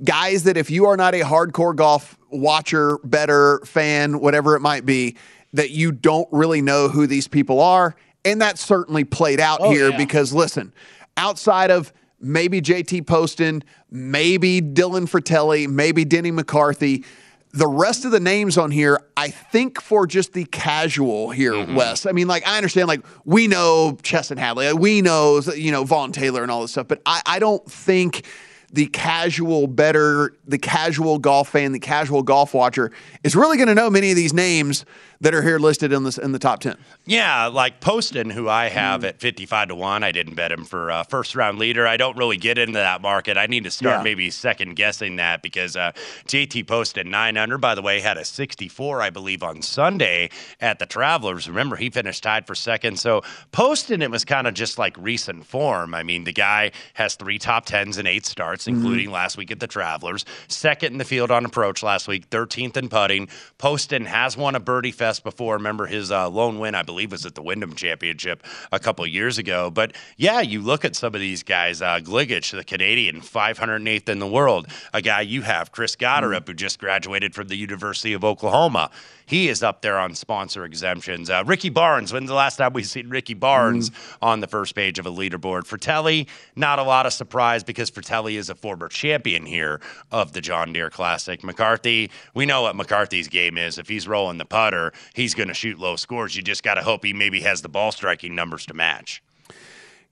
guys 0.05 0.45
that 0.45 0.57
if 0.57 0.71
you 0.71 0.85
are 0.85 0.97
not 0.97 1.15
a 1.15 1.21
hardcore 1.21 1.75
golf 1.75 2.19
watcher, 2.31 2.99
better 3.03 3.61
fan, 3.65 4.21
whatever 4.21 4.55
it 4.55 4.61
might 4.61 4.85
be, 4.85 5.17
that 5.55 5.71
you 5.71 5.91
don't 5.91 6.29
really 6.31 6.61
know 6.61 6.89
who 6.89 7.07
these 7.07 7.27
people 7.27 7.61
are. 7.61 7.97
And 8.27 8.43
that 8.43 8.59
certainly 8.59 9.05
played 9.05 9.41
out 9.41 9.61
Oh, 9.63 9.71
here 9.71 9.91
yeah. 9.91 9.97
because 9.97 10.33
listen, 10.33 10.73
outside 11.17 11.71
of 11.71 11.93
maybe 12.21 12.61
JT 12.61 13.07
Poston, 13.07 13.63
maybe 13.91 14.61
Dylan 14.61 15.09
Frittelli, 15.09 15.69
maybe 15.69 16.05
Denny 16.05 16.31
McCarthy, 16.31 17.05
the 17.53 17.67
rest 17.67 18.05
of 18.05 18.11
the 18.11 18.21
names 18.21 18.59
on 18.59 18.71
here, 18.71 19.01
I 19.17 19.29
think 19.29 19.81
for 19.81 20.07
just 20.07 20.35
the 20.35 20.45
casual 20.45 21.31
here, 21.31 21.53
mm-hmm. 21.53 21.75
Wes. 21.75 22.05
I 22.05 22.13
mean, 22.13 22.29
like 22.29 22.47
I 22.47 22.57
understand, 22.59 22.89
like 22.89 23.05
we 23.25 23.47
know 23.47 23.97
Chesson 24.03 24.37
Hadley, 24.37 24.73
we 24.75 25.01
know 25.01 25.41
you 25.55 25.73
know 25.73 25.85
Vaughn 25.85 26.13
Taylor 26.13 26.43
and 26.43 26.51
all 26.51 26.61
this 26.61 26.73
stuff, 26.73 26.89
but 26.89 27.01
I, 27.07 27.23
I 27.25 27.39
don't 27.39 27.65
think 27.71 28.27
the 28.73 28.87
casual 28.87 29.69
better, 29.69 30.35
the 30.47 30.59
casual 30.59 31.19
golf 31.19 31.49
fan, 31.51 31.73
the 31.73 31.79
casual 31.79 32.23
golf 32.23 32.53
watcher 32.53 32.91
is 33.25 33.35
really 33.35 33.57
going 33.57 33.69
to 33.69 33.75
know 33.75 33.89
many 33.89 34.11
of 34.11 34.17
these 34.17 34.35
names 34.35 34.85
that 35.21 35.35
are 35.35 35.43
here 35.43 35.59
listed 35.59 35.93
in 35.93 36.05
this 36.05 36.19
in 36.19 36.33
the 36.33 36.39
top 36.39 36.61
ten. 36.61 36.77
Yeah, 37.07 37.47
like 37.47 37.81
Poston, 37.81 38.31
who 38.31 38.49
I 38.49 38.69
have 38.69 39.05
at 39.05 39.21
55 39.21 39.69
to 39.69 39.75
1. 39.77 40.03
I 40.03 40.11
didn't 40.11 40.35
bet 40.35 40.51
him 40.51 40.65
for 40.65 40.91
uh, 40.91 41.05
first 41.05 41.37
round 41.37 41.59
leader. 41.59 41.87
I 41.87 41.97
don't 41.97 42.17
really 42.17 42.37
get 42.37 42.59
into 42.59 42.75
that 42.79 43.01
market. 43.01 43.37
I 43.39 43.47
need 43.47 43.63
to 43.65 43.71
start 43.71 43.99
Yeah. 43.99 44.03
maybe 44.03 44.29
second 44.31 44.75
guessing 44.75 45.17
that 45.17 45.41
because 45.43 45.77
uh, 45.77 45.93
JT 46.27 46.67
Poston, 46.67 47.09
9 47.11 47.37
under, 47.37 47.59
by 47.59 47.75
the 47.77 47.83
way, 47.83 48.01
had 48.01 48.17
a 48.19 48.25
64, 48.25 49.03
I 49.03 49.11
believe, 49.11 49.45
on 49.45 49.63
Sunday 49.63 50.31
at 50.61 50.81
the 50.81 50.87
Travelers. 50.87 51.49
Remember, 51.49 51.77
he 51.77 51.91
finished 51.91 52.25
tied 52.25 52.45
for 52.47 52.57
second. 52.57 52.99
So 52.99 53.23
Poston, 53.53 54.03
it 54.03 54.11
was 54.11 54.25
kind 54.25 54.49
of 54.49 54.55
just 54.55 54.77
like 54.79 54.97
recent 54.99 55.47
form. 55.47 55.95
I 55.95 56.03
mean, 56.03 56.25
the 56.25 56.33
guy 56.33 56.73
has 56.95 57.15
three 57.15 57.39
top 57.39 57.67
tens 57.67 57.99
and 57.99 58.09
eight 58.09 58.27
starts, 58.27 58.67
including 58.67 59.13
last 59.13 59.37
week 59.37 59.53
at 59.53 59.61
the 59.61 59.69
Travelers. 59.69 60.25
Second 60.49 60.93
in 60.93 60.99
the 60.99 61.05
field 61.05 61.31
on 61.31 61.45
approach 61.45 61.85
last 61.85 62.09
week, 62.09 62.29
13th 62.31 62.77
in 62.77 62.89
putting. 62.89 63.29
Poston 63.59 64.07
has 64.07 64.37
won 64.37 64.57
a 64.57 64.61
birdie 64.61 64.91
fest 64.91 65.06
before. 65.25 65.55
Remember 65.55 65.87
his 65.87 66.11
uh, 66.11 66.29
lone 66.29 66.59
win, 66.59 66.75
I 66.75 66.83
believe, 66.83 67.13
was 67.13 67.25
at 67.25 67.35
the 67.35 67.43
Wyndham 67.43 67.75
Championship 67.75 68.43
a 68.73 68.79
couple 68.79 69.07
years 69.07 69.39
ago. 69.39 69.71
But 69.71 69.93
yeah, 70.17 70.41
you 70.41 70.61
look 70.61 70.85
at 70.85 70.97
some 70.97 71.15
of 71.15 71.21
these 71.21 71.43
guys. 71.43 71.81
Uh, 71.81 72.01
Gligic, 72.01 72.51
the 72.51 72.65
Canadian, 72.65 73.21
508th 73.21 74.09
in 74.09 74.19
the 74.19 74.27
world. 74.27 74.67
A 74.93 75.01
guy 75.01 75.21
you 75.21 75.43
have, 75.43 75.73
Chris 75.73 75.97
Gotterup, 75.97 76.47
who 76.47 76.55
just 76.55 76.79
graduated 76.79 77.35
from 77.35 77.49
the 77.49 77.57
University 77.57 78.13
of 78.13 78.25
Oklahoma. 78.25 78.91
He 79.27 79.49
is 79.49 79.63
up 79.63 79.83
there 79.83 79.99
on 79.99 80.15
sponsor 80.15 80.65
exemptions. 80.65 81.29
Uh, 81.29 81.43
Ricky 81.45 81.69
Barnes, 81.69 82.13
when's 82.13 82.29
the 82.29 82.35
last 82.35 82.57
time 82.57 82.73
we've 82.73 82.87
seen 82.87 83.09
Ricky 83.09 83.35
Barnes 83.35 83.91
on 84.23 84.39
the 84.39 84.47
first 84.47 84.77
page 84.77 85.01
of 85.01 85.07
a 85.07 85.11
leaderboard? 85.11 85.63
Frittelli, 85.67 86.29
not 86.55 86.79
a 86.79 86.85
lot 86.85 87.07
of 87.07 87.13
surprise 87.13 87.65
because 87.65 87.91
Frittelli 87.91 88.37
is 88.37 88.49
a 88.51 88.55
former 88.55 88.89
champion 88.89 89.45
here 89.45 89.81
of 90.13 90.33
the 90.33 90.41
John 90.41 90.73
Deere 90.73 90.91
Classic. 90.91 91.43
McCarthy, 91.43 92.11
we 92.35 92.47
know 92.47 92.63
what 92.63 92.77
McCarthy's 92.77 93.27
game 93.27 93.59
is. 93.59 93.79
If 93.79 93.89
he's 93.89 94.07
rolling 94.07 94.39
the 94.39 94.45
putter, 94.45 94.93
he's 95.15 95.35
going 95.35 95.49
to 95.49 95.55
shoot 95.55 95.79
low 95.79 95.97
scores. 95.97 96.37
You 96.37 96.43
just 96.43 96.63
got 96.63 96.75
to 96.75 96.83
hope 96.83 97.05
he 97.05 97.13
maybe 97.13 97.41
has 97.41 97.63
the 97.63 97.69
ball 97.69 97.93
striking 97.93 98.35
numbers 98.35 98.67
to 98.67 98.75
match. 98.75 99.23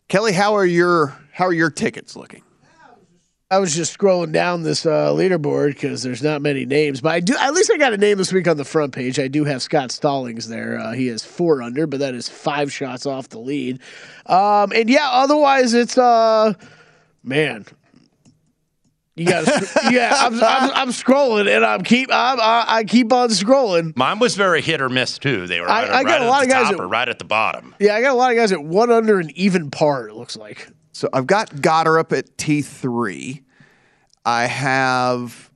Kelly, 0.08 0.32
how 0.32 0.54
are 0.54 0.66
your 0.66 1.16
how 1.32 1.46
are 1.46 1.52
your 1.52 1.70
tickets 1.70 2.14
looking? 2.16 2.42
I 3.50 3.58
was 3.58 3.74
just 3.74 3.96
scrolling 3.96 4.32
down 4.32 4.62
this 4.62 4.84
uh, 4.84 5.12
leaderboard 5.12 5.74
because 5.74 6.02
there's 6.02 6.22
not 6.22 6.42
many 6.42 6.66
names, 6.66 7.00
but 7.00 7.12
I 7.12 7.20
do. 7.20 7.36
At 7.38 7.54
least 7.54 7.70
I 7.72 7.76
got 7.76 7.92
a 7.92 7.96
name 7.96 8.18
this 8.18 8.32
week 8.32 8.48
on 8.48 8.56
the 8.56 8.64
front 8.64 8.92
page. 8.92 9.20
I 9.20 9.28
do 9.28 9.44
have 9.44 9.62
Scott 9.62 9.92
Stallings 9.92 10.48
there. 10.48 10.78
Uh, 10.78 10.92
he 10.92 11.08
is 11.08 11.24
four 11.24 11.62
under, 11.62 11.86
but 11.86 12.00
that 12.00 12.14
is 12.14 12.28
five 12.28 12.72
shots 12.72 13.06
off 13.06 13.28
the 13.28 13.38
lead. 13.38 13.80
Um, 14.26 14.72
and 14.74 14.88
yeah, 14.88 15.08
otherwise 15.08 15.72
it's 15.74 15.96
uh, 15.96 16.54
man. 17.22 17.66
You 19.16 19.26
got 19.26 19.44
to, 19.46 19.68
yeah. 19.92 20.12
I'm, 20.12 20.34
I'm, 20.42 20.70
I'm 20.72 20.88
scrolling 20.88 21.48
and 21.54 21.64
I'm 21.64 21.82
keep 21.82 22.08
I'm, 22.12 22.40
I, 22.40 22.64
I 22.66 22.84
keep 22.84 23.12
on 23.12 23.28
scrolling. 23.28 23.96
Mine 23.96 24.18
was 24.18 24.34
very 24.34 24.60
hit 24.60 24.80
or 24.80 24.88
miss 24.88 25.18
too. 25.18 25.46
They 25.46 25.60
were 25.60 25.68
I- 25.70 25.82
right, 25.82 25.90
I 25.90 26.02
got 26.02 26.10
right 26.10 26.20
a 26.20 26.24
at 26.24 26.28
lot 26.28 26.38
the 26.40 26.46
of 26.46 26.50
guys 26.50 26.62
top 26.64 26.72
that- 26.76 26.80
or 26.82 26.88
right 26.88 27.08
at 27.08 27.18
the 27.20 27.24
bottom. 27.24 27.74
Yeah, 27.78 27.94
I 27.94 28.02
got 28.02 28.10
a 28.10 28.14
lot 28.14 28.32
of 28.32 28.36
guys 28.36 28.50
at 28.50 28.64
one 28.64 28.90
under 28.90 29.20
and 29.20 29.30
even 29.32 29.70
par. 29.70 30.08
It 30.08 30.14
looks 30.16 30.36
like. 30.36 30.68
So 30.92 31.08
I've 31.12 31.26
got 31.28 31.50
Gotterup 31.50 32.16
at 32.16 32.36
T 32.38 32.60
three. 32.62 33.42
I 34.24 34.46
have. 34.46 35.48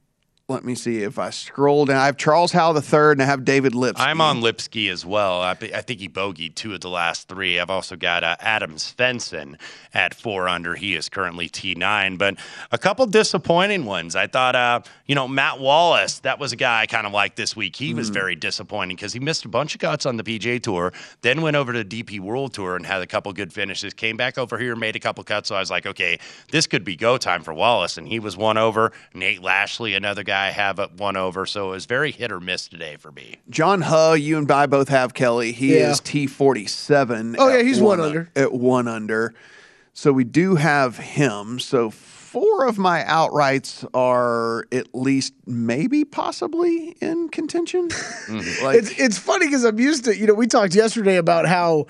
Let 0.51 0.65
me 0.65 0.75
see 0.75 1.03
if 1.03 1.19
I 1.19 1.29
scroll 1.29 1.85
down. 1.85 1.99
I 1.99 2.07
have 2.07 2.17
Charles 2.17 2.53
Howell 2.53 2.73
the 2.73 2.81
third, 2.81 3.19
and 3.19 3.23
I 3.23 3.27
have 3.27 3.45
David 3.45 3.75
Lipsky. 3.75 4.03
I'm 4.03 4.23
on 4.23 4.41
Lipsky 4.41 4.89
as 4.89 5.05
well. 5.05 5.43
I, 5.43 5.51
I 5.51 5.83
think 5.83 6.01
he 6.01 6.09
bogeyed 6.09 6.55
two 6.55 6.73
of 6.73 6.81
the 6.81 6.89
last 6.89 7.29
three. 7.29 7.61
I've 7.61 7.69
also 7.69 7.97
got 7.97 8.25
uh, 8.25 8.35
Adam 8.41 8.77
Svensson 8.77 9.57
at 9.93 10.15
four 10.15 10.49
under. 10.49 10.75
He 10.75 10.95
is 10.95 11.11
currently 11.11 11.51
T9, 11.51 12.17
but 12.17 12.37
a 12.73 12.79
couple 12.79 13.05
disappointing 13.05 13.85
ones. 13.85 14.17
I 14.17 14.27
thought, 14.27 14.57
uh, 14.57 14.81
you 15.05 15.15
know, 15.15 15.29
Matt 15.29 15.61
Wallace, 15.61 16.21
that 16.21 16.39
was 16.39 16.55
a 16.55 16.57
guy 16.57 16.81
I 16.81 16.87
kind 16.87 17.07
of 17.07 17.13
liked 17.13 17.37
this 17.37 17.55
week. 17.55 17.77
He 17.77 17.93
was 17.93 18.09
very 18.09 18.35
disappointing 18.35 18.97
because 18.97 19.13
he 19.13 19.21
missed 19.21 19.45
a 19.45 19.49
bunch 19.49 19.75
of 19.75 19.83
cuts 19.83 20.07
on 20.07 20.17
the 20.17 20.25
PGA 20.25 20.63
Tour, 20.63 20.95
then 21.21 21.43
went 21.43 21.57
over 21.57 21.75
to 21.75 21.85
the 21.85 22.03
DP 22.03 22.21
World 22.21 22.55
Tour 22.55 22.75
and 22.75 22.87
had 22.87 23.03
a 23.03 23.07
couple 23.07 23.31
good 23.35 23.53
finishes. 23.53 23.93
Came 23.93 24.17
back 24.17 24.39
over 24.39 24.57
here, 24.57 24.75
made 24.75 24.97
a 24.97 25.01
couple 25.01 25.23
cuts. 25.25 25.51
So 25.51 25.57
I 25.57 25.61
was 25.61 25.71
like, 25.71 25.85
okay, 25.85 26.19
this 26.51 26.67
could 26.67 26.85
be 26.85 26.97
go 26.97 27.19
time 27.19 27.43
for 27.43 27.53
Wallace. 27.53 27.99
And 27.99 28.09
he 28.09 28.19
was 28.19 28.35
one 28.35 28.57
over. 28.57 28.93
Nate 29.13 29.43
Lashley, 29.43 29.93
another 29.93 30.23
guy 30.23 30.38
I 30.39 30.51
have 30.51 30.79
at 30.79 30.95
one 30.95 31.17
over. 31.17 31.47
So 31.47 31.69
it 31.69 31.71
was 31.73 31.87
very 31.87 32.11
hit 32.13 32.31
or 32.33 32.41
miss 32.41 32.69
today 32.69 32.97
for 32.97 33.11
me. 33.13 33.37
John 33.51 33.81
Huh, 33.83 34.13
you 34.19 34.39
and 34.39 34.51
I 34.51 34.67
both 34.67 34.89
have 34.89 35.15
Kelly. 35.15 35.53
He 35.53 35.77
Yeah. 35.79 35.91
is 35.91 36.01
T 36.01 36.27
forty 36.27 36.67
seven. 36.67 37.37
Oh, 37.39 37.49
yeah, 37.49 37.63
he's 37.63 37.81
one 37.81 38.01
under. 38.01 38.31
At 38.37 38.53
one 38.53 38.89
under. 38.89 39.35
So 39.93 40.13
we 40.13 40.25
do 40.25 40.55
have 40.55 40.97
him. 40.97 41.59
So 41.59 41.91
four 41.91 42.67
of 42.67 42.79
my 42.79 43.03
outrights 43.03 43.89
are 43.95 44.67
at 44.71 44.95
least 44.95 45.33
maybe 45.47 46.05
possibly 46.05 46.97
in 47.01 47.29
contention. 47.31 47.89
Mm-hmm. 48.29 48.65
Like 48.65 48.77
it's 48.77 48.91
it's 48.99 49.19
funny 49.19 49.47
because 49.47 49.65
I'm 49.65 49.81
used 49.81 50.05
to 50.05 50.15
you 50.17 50.27
know 50.27 50.35
we 50.35 50.47
talked 50.47 50.75
yesterday 50.75 51.17
about 51.17 51.47
how 51.47 51.87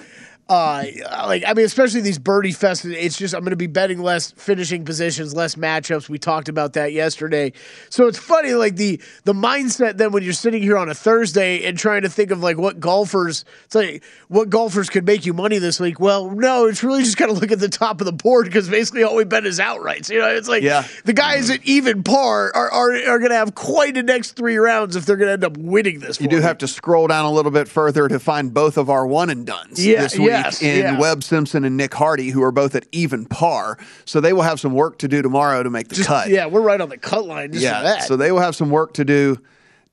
uh 0.49 0.83
like 1.27 1.45
I 1.47 1.53
mean 1.53 1.67
especially 1.67 2.01
these 2.01 2.19
birdie 2.19 2.53
fests 2.53 2.91
it's 2.91 3.19
just 3.19 3.35
I'm 3.35 3.41
going 3.41 3.51
to 3.51 3.57
be 3.57 3.67
betting 3.67 3.99
less 4.01 4.31
finishing 4.33 4.85
positions 4.85 5.35
less 5.35 5.57
matchups. 5.57 6.09
We 6.09 6.19
talked 6.19 6.49
about 6.49 6.73
that 6.73 6.93
yesterday. 6.93 7.53
So 7.91 8.07
it's 8.07 8.19
funny 8.19 8.55
like 8.55 8.77
the 8.77 8.99
the 9.25 9.35
mindset 9.35 9.99
then 9.99 10.11
when 10.11 10.23
you're 10.23 10.33
sitting 10.33 10.63
here 10.63 10.79
on 10.79 10.89
a 10.89 10.95
Thursday 10.95 11.65
and 11.65 11.77
trying 11.79 12.03
to 12.03 12.09
think 12.09 12.31
of 12.31 12.41
like 12.43 12.57
what 12.57 12.81
golfers 12.81 13.45
it's 13.67 13.75
like 13.75 14.03
what 14.29 14.49
golfers 14.49 14.89
could 14.89 15.05
make 15.05 15.27
you 15.27 15.35
money 15.35 15.59
this 15.59 15.79
week. 15.81 16.01
Well 16.01 16.31
no 16.31 16.67
it's 16.67 16.83
really 16.83 17.03
just 17.03 17.19
kind 17.19 17.31
of 17.31 17.39
look 17.41 17.53
at 17.53 17.59
the 17.61 17.69
top 17.69 18.01
of 18.01 18.07
the 18.07 18.13
board 18.13 18.47
because 18.47 18.71
basically 18.71 19.03
all 19.03 19.17
we 19.17 19.25
bet 19.25 19.45
is 19.45 19.59
outrights 19.59 20.09
you 20.09 20.19
know? 20.19 20.29
It's 20.29 20.49
like 20.49 20.63
Yeah. 20.63 20.87
the 21.05 21.13
guys 21.13 21.51
at 21.51 21.63
even 21.65 22.03
par 22.03 22.51
are 22.55 22.71
are, 22.71 22.93
are 22.95 23.19
going 23.19 23.31
to 23.33 23.37
have 23.37 23.55
quite 23.55 23.95
the 23.95 24.03
next 24.03 24.33
three 24.33 24.57
rounds 24.57 24.97
if 24.97 25.05
they're 25.05 25.17
going 25.17 25.29
to 25.29 25.33
end 25.35 25.45
up 25.45 25.59
winning 25.59 26.01
this 26.01 26.19
you 26.21 26.29
do 26.29 26.37
me. 26.37 26.43
have 26.43 26.57
to 26.59 26.69
scroll 26.69 27.07
down 27.07 27.27
a 27.27 27.31
little 27.31 27.51
bit 27.51 27.69
further 27.69 28.09
to 28.09 28.19
find 28.19 28.55
both 28.55 28.79
of 28.79 28.89
our 28.89 29.07
one 29.07 29.29
and 29.29 29.45
duns 29.45 29.85
Yeah, 29.85 30.03
this 30.03 30.19
week 30.19 30.38
yes, 30.45 30.63
in 30.63 30.79
yeah. 30.79 30.99
Webb 30.99 31.23
Simpson 31.23 31.65
and 31.65 31.77
Nick 31.77 31.95
Hardy, 31.95 32.31
who 32.31 32.43
are 32.43 32.53
both 32.53 32.75
at 32.75 32.87
even 32.93 33.27
par. 33.27 33.79
So 34.05 34.21
they 34.21 34.33
will 34.33 34.43
have 34.43 34.61
some 34.61 34.73
work 34.73 34.99
to 34.99 35.09
do 35.09 35.23
tomorrow 35.23 35.63
to 35.63 35.71
make 35.71 35.89
the 35.89 35.97
Just- 35.97 36.09
cut. 36.09 36.29
Yeah, 36.29 36.47
we're 36.47 36.61
right 36.63 36.81
on 36.81 36.89
the 36.89 36.99
cut 36.99 37.27
line 37.27 37.53
just 37.53 37.63
yeah, 37.65 37.79
for 37.79 37.85
that. 37.85 38.03
so 38.05 38.17
they 38.17 38.33
will 38.33 38.41
have 38.41 38.57
some 38.57 38.71
work 38.71 38.95
to 38.95 39.05
do 39.05 39.39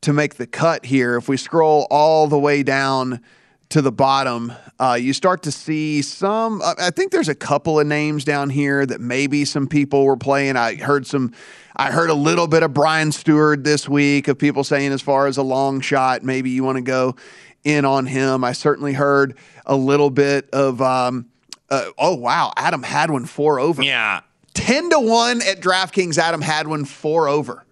to 0.02 0.14
make 0.14 0.36
the 0.36 0.48
cut 0.48 0.86
here. 0.86 1.18
If 1.18 1.28
we 1.28 1.38
scroll 1.38 1.88
all 1.90 2.28
the 2.28 2.38
way 2.40 2.64
down 2.64 3.22
to 3.70 3.82
the 3.82 3.92
bottom, 3.92 4.54
uh, 4.80 4.98
you 5.00 5.14
start 5.14 5.42
to 5.44 5.52
see 5.52 6.02
some. 6.02 6.62
I 6.64 6.92
think 6.92 7.12
there's 7.12 7.30
a 7.30 7.36
couple 7.36 7.80
of 7.80 7.88
names 7.88 8.24
down 8.24 8.52
here 8.52 8.86
that 8.86 9.02
maybe 9.02 9.46
some 9.46 9.68
people 9.68 10.06
were 10.06 10.18
playing. 10.18 10.56
I 10.58 10.76
heard 10.76 11.08
some. 11.08 11.34
I 11.76 11.92
heard 11.92 12.10
a 12.10 12.14
little 12.16 12.48
bit 12.48 12.64
of 12.64 12.74
Brian 12.74 13.10
Stuard 13.10 13.64
this 13.64 13.90
week 13.90 14.28
of 14.28 14.38
people 14.38 14.64
saying 14.64 14.92
as 14.94 15.02
far 15.02 15.28
as 15.28 15.38
a 15.38 15.44
long 15.44 15.82
shot, 15.82 16.24
maybe 16.24 16.50
you 16.52 16.64
want 16.64 16.78
to 16.78 16.82
go 16.84 17.16
in 17.64 17.84
on 17.84 18.06
him. 18.06 18.44
I 18.44 18.54
certainly 18.54 18.94
heard 18.94 19.36
a 19.66 19.76
little 19.76 20.10
bit 20.10 20.50
of. 20.52 20.82
Um, 20.82 21.28
uh, 21.70 21.90
oh 21.98 22.16
wow, 22.16 22.54
Adam 22.58 22.84
Hadwin 22.84 23.26
four 23.26 23.60
over. 23.60 23.82
Yeah. 23.82 24.22
ten 24.54 24.90
to 24.92 25.00
one 25.00 25.42
at 25.42 25.62
DraftKings. 25.62 26.18
Adam 26.18 26.42
Hadwin 26.42 26.86
four 26.86 27.28
over. 27.28 27.64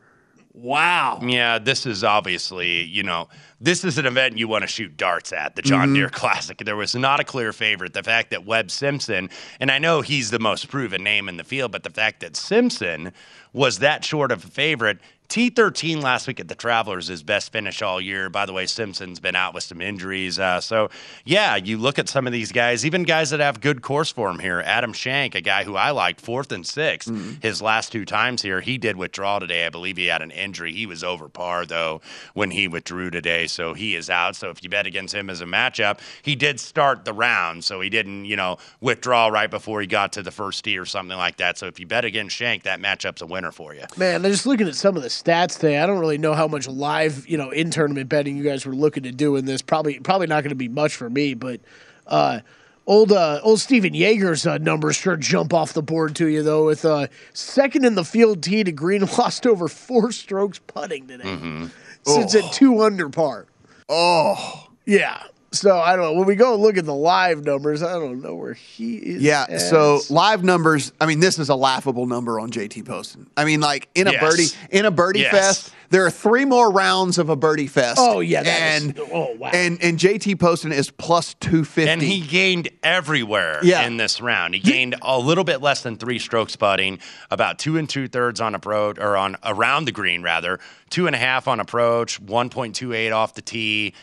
Wow. 0.56 1.20
Yeah, 1.22 1.58
this 1.58 1.86
is 1.88 2.04
obviously, 2.04 2.84
you 2.84 3.02
know, 3.02 3.28
this 3.60 3.84
is 3.84 3.98
an 3.98 4.06
event 4.06 4.38
you 4.38 4.48
want 4.48 4.62
to 4.62 4.68
shoot 4.68 4.96
darts 4.96 5.34
at, 5.34 5.56
the 5.56 5.64
John 5.64 5.88
Mm-hmm. 5.88 5.96
Deere 5.96 6.10
Classic. 6.10 6.58
There 6.60 6.76
was 6.76 6.94
not 6.94 7.20
a 7.20 7.24
clear 7.24 7.52
favorite. 7.52 7.94
The 7.94 8.04
fact 8.04 8.30
that 8.30 8.46
Webb 8.46 8.70
Simpson, 8.70 9.30
and 9.60 9.72
I 9.72 9.80
know 9.80 10.02
he's 10.02 10.30
the 10.30 10.40
most 10.40 10.68
proven 10.70 11.04
name 11.04 11.28
in 11.28 11.38
the 11.38 11.44
field, 11.44 11.72
but 11.72 11.82
the 11.82 11.90
fact 11.90 12.20
that 12.20 12.36
Simpson 12.36 13.14
was 13.52 13.80
that 13.80 14.06
short 14.06 14.32
of 14.32 14.44
a 14.44 14.48
favorite. 14.48 15.00
T13 15.30 16.02
last 16.04 16.28
week 16.28 16.40
at 16.40 16.48
the 16.48 16.54
Travelers, 16.56 17.08
his 17.08 17.24
best 17.24 17.52
finish 17.52 17.82
all 17.82 18.00
year. 18.00 18.30
By 18.30 18.46
the 18.46 18.54
way, 18.54 18.66
Simpson's 18.68 19.20
been 19.20 19.36
out 19.36 19.54
with 19.56 19.64
some 19.64 19.82
injuries. 19.82 20.38
Uh, 20.38 20.62
so, 20.62 20.90
yeah, 21.26 21.56
you 21.56 21.78
look 21.78 21.98
at 21.98 22.08
some 22.08 22.28
of 22.28 22.34
these 22.34 22.52
guys, 22.52 22.86
even 22.86 23.04
guys 23.04 23.32
that 23.32 23.40
have 23.40 23.60
good 23.60 23.82
course 23.82 24.12
form 24.12 24.40
here. 24.40 24.62
Adam 24.64 24.94
Schenk, 24.94 25.34
a 25.34 25.42
guy 25.42 25.64
who 25.64 25.76
I 25.76 25.90
liked, 25.92 26.22
fourth 26.22 26.52
and 26.52 26.64
6th 26.64 26.84
Mm-hmm. 27.04 27.34
his 27.42 27.62
last 27.62 27.92
two 27.92 28.06
times 28.06 28.42
here. 28.42 28.62
He 28.62 28.78
did 28.78 28.96
withdraw 28.96 29.40
today. 29.40 29.66
I 29.66 29.70
believe 29.70 29.98
he 29.98 30.06
had 30.08 30.22
an 30.22 30.32
injury. 30.32 30.72
He 30.74 30.86
was 30.86 31.04
over 31.04 31.28
par, 31.30 31.66
though, 31.66 32.02
when 32.34 32.52
he 32.52 32.68
withdrew 32.68 33.10
today. 33.10 33.48
So 33.48 33.74
he 33.74 33.96
is 33.96 34.10
out. 34.10 34.36
So 34.36 34.50
if 34.50 34.64
you 34.64 34.70
bet 34.70 34.86
against 34.86 35.14
him 35.16 35.30
as 35.30 35.42
a 35.42 35.46
matchup, 35.46 36.00
he 36.22 36.36
did 36.36 36.60
start 36.60 37.06
the 37.06 37.14
round. 37.14 37.64
So 37.64 37.82
he 37.82 37.90
didn't, 37.90 38.26
you 38.26 38.36
know, 38.36 38.58
withdraw 38.82 39.28
right 39.30 39.50
before 39.50 39.82
he 39.82 39.88
got 39.88 40.14
to 40.14 40.22
the 40.24 40.32
first 40.32 40.64
tee 40.64 40.78
or 40.78 40.86
something 40.86 41.18
like 41.18 41.38
that. 41.38 41.58
So 41.58 41.68
if 41.68 41.80
you 41.80 41.88
bet 41.88 42.06
against 42.06 42.36
Schenk, 42.36 42.64
that 42.64 42.80
matchup's 42.80 43.22
a 43.22 43.26
winner 43.26 43.52
for 43.52 43.74
you. 43.74 43.84
Man, 43.98 44.24
I'm 44.26 44.32
just 44.32 44.46
looking 44.46 44.68
at 44.68 44.76
some 44.76 44.96
of 44.96 45.04
the 45.04 45.10
stats 45.22 45.56
today. 45.56 45.80
I 45.80 45.86
don't 45.86 46.00
really 46.00 46.18
know 46.18 46.34
how 46.34 46.48
much 46.48 46.68
live, 46.68 47.28
you 47.28 47.38
know, 47.38 47.50
in 47.52 47.72
tournament 47.72 48.10
betting 48.10 48.38
you 48.38 48.44
guys 48.44 48.66
were 48.66 48.76
looking 48.76 49.04
to 49.04 49.12
do 49.12 49.36
in 49.36 49.46
this. 49.46 49.62
Probably, 49.62 50.00
probably 50.00 50.28
not 50.28 50.44
going 50.44 50.50
to 50.50 50.56
be 50.56 50.68
much 50.70 50.96
for 50.96 51.10
me. 51.10 51.34
But 51.34 51.62
uh, 52.08 52.40
old, 52.86 53.12
uh, 53.12 53.40
old 53.44 53.60
Stephan 53.60 53.94
Jaeger's 53.94 54.46
uh, 54.46 54.58
numbers 54.58 54.96
sure 54.96 55.16
jump 55.16 55.54
off 55.54 55.74
the 55.74 55.84
board 55.84 56.16
to 56.18 56.28
you 56.28 56.44
though. 56.44 56.66
With 56.66 56.86
uh, 56.86 57.08
second 57.34 57.86
in 57.86 57.96
the 57.96 58.06
field 58.06 58.44
tee 58.44 58.64
to 58.64 58.72
green, 58.72 59.02
lost 59.18 59.48
over 59.48 59.68
four 59.68 60.12
strokes 60.12 60.60
putting 60.60 61.08
today. 61.08 61.24
Mm-hmm. 61.24 61.66
Sits 62.06 62.36
at 62.36 62.52
two 62.52 62.82
under 62.82 63.10
par. 63.10 63.46
Oh, 63.90 64.68
Yeah. 64.86 65.24
So 65.54 65.78
I 65.78 65.96
don't 65.96 66.04
know. 66.06 66.14
When 66.14 66.26
we 66.28 66.36
go 66.36 66.56
look 66.56 66.78
at 66.78 66.86
the 66.86 66.94
live 66.96 67.46
numbers, 67.46 67.84
I 67.84 67.94
don't 67.94 68.22
know 68.22 68.34
where 68.36 68.54
he 68.54 68.96
is. 68.98 69.22
Yeah. 69.22 69.46
at. 69.48 69.62
So 69.62 70.00
live 70.10 70.44
numbers. 70.44 70.92
I 71.00 71.06
mean, 71.06 71.20
this 71.20 71.38
is 71.38 71.50
a 71.50 71.56
laughable 71.56 72.08
number 72.08 72.40
on 72.40 72.50
JT 72.52 72.84
Poston. 72.86 73.28
I 73.38 73.46
mean, 73.46 73.62
like 73.62 73.88
in 73.94 74.08
a 74.08 74.14
Yes. 74.14 74.22
birdie 74.22 74.48
in 74.78 74.86
a 74.86 74.92
birdie 74.92 75.20
Yes. 75.20 75.32
fest, 75.32 75.74
there 75.92 76.04
are 76.06 76.10
three 76.10 76.44
more 76.46 76.72
rounds 76.72 77.20
of 77.20 77.30
a 77.30 77.36
birdie 77.36 77.68
fest. 77.68 78.00
Oh, 78.02 78.20
yeah, 78.20 78.42
that 78.42 78.78
is- 78.82 78.84
and 78.88 79.00
oh, 79.14 79.36
wow. 79.38 79.52
and 79.54 79.78
and 79.84 80.00
JT 80.00 80.40
Poston 80.40 80.72
is 80.72 80.90
plus 80.90 81.36
two 81.40 81.64
fifty. 81.64 81.88
And 81.92 82.02
he 82.02 82.20
gained 82.22 82.70
everywhere 82.82 83.60
Yeah. 83.62 83.86
in 83.86 83.98
this 83.98 84.22
round. 84.22 84.56
He 84.56 84.60
gained 84.60 84.96
a 85.04 85.20
little 85.20 85.44
bit 85.44 85.62
less 85.62 85.82
than 85.84 85.98
three 85.98 86.18
strokes 86.18 86.56
putting, 86.56 86.98
about 87.30 87.60
two 87.60 87.78
and 87.78 87.88
two 87.88 88.08
thirds 88.08 88.42
on 88.42 88.56
approach, 88.56 88.98
or 88.98 89.16
on 89.16 89.38
around 89.44 89.86
the 89.86 89.92
green 89.92 90.24
rather, 90.24 90.60
two 90.90 91.06
and 91.06 91.16
a 91.16 91.20
half 91.20 91.48
on 91.48 91.60
approach, 91.60 92.20
one 92.20 92.50
point 92.50 92.76
two 92.76 92.92
eight 92.94 93.12
off 93.12 93.36
the 93.36 93.42
tee. 93.44 93.94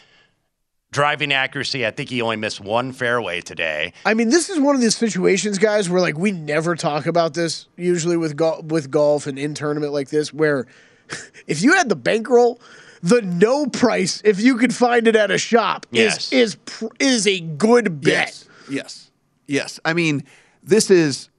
Driving 0.92 1.32
accuracy, 1.32 1.86
I 1.86 1.92
think 1.92 2.08
he 2.10 2.20
only 2.20 2.34
missed 2.36 2.60
one 2.60 2.92
fairway 2.92 3.40
today. 3.40 3.92
I 4.04 4.14
mean, 4.14 4.28
this 4.30 4.50
is 4.50 4.58
one 4.58 4.74
of 4.74 4.80
these 4.80 4.96
situations, 4.96 5.56
guys, 5.56 5.88
where 5.88 6.00
like 6.00 6.18
we 6.18 6.32
never 6.32 6.74
talk 6.74 7.06
about 7.06 7.32
this 7.34 7.68
usually 7.76 8.16
with 8.16 8.34
gol- 8.36 8.62
with 8.66 8.90
golf 8.90 9.28
and 9.28 9.38
in 9.38 9.54
tournament 9.54 9.92
like 9.92 10.08
this, 10.10 10.32
where 10.34 10.66
if 11.46 11.62
you 11.62 11.74
had 11.74 11.88
the 11.88 11.94
bankroll, 11.96 12.60
the 13.02 13.22
no 13.22 13.66
price, 13.66 14.20
if 14.24 14.40
you 14.40 14.56
could 14.56 14.74
find 14.74 15.06
it 15.06 15.14
at 15.14 15.30
a 15.30 15.38
shop, 15.38 15.86
Yes. 15.92 16.32
is 16.32 16.32
is 16.32 16.54
pr- 16.64 16.86
is 16.98 17.26
a 17.28 17.38
good 17.38 18.00
bet. 18.00 18.12
Yes. 18.12 18.48
Yes. 18.68 19.10
Yes. 19.46 19.80
I 19.84 19.92
mean, 19.94 20.24
this 20.64 20.90
is 20.90 21.29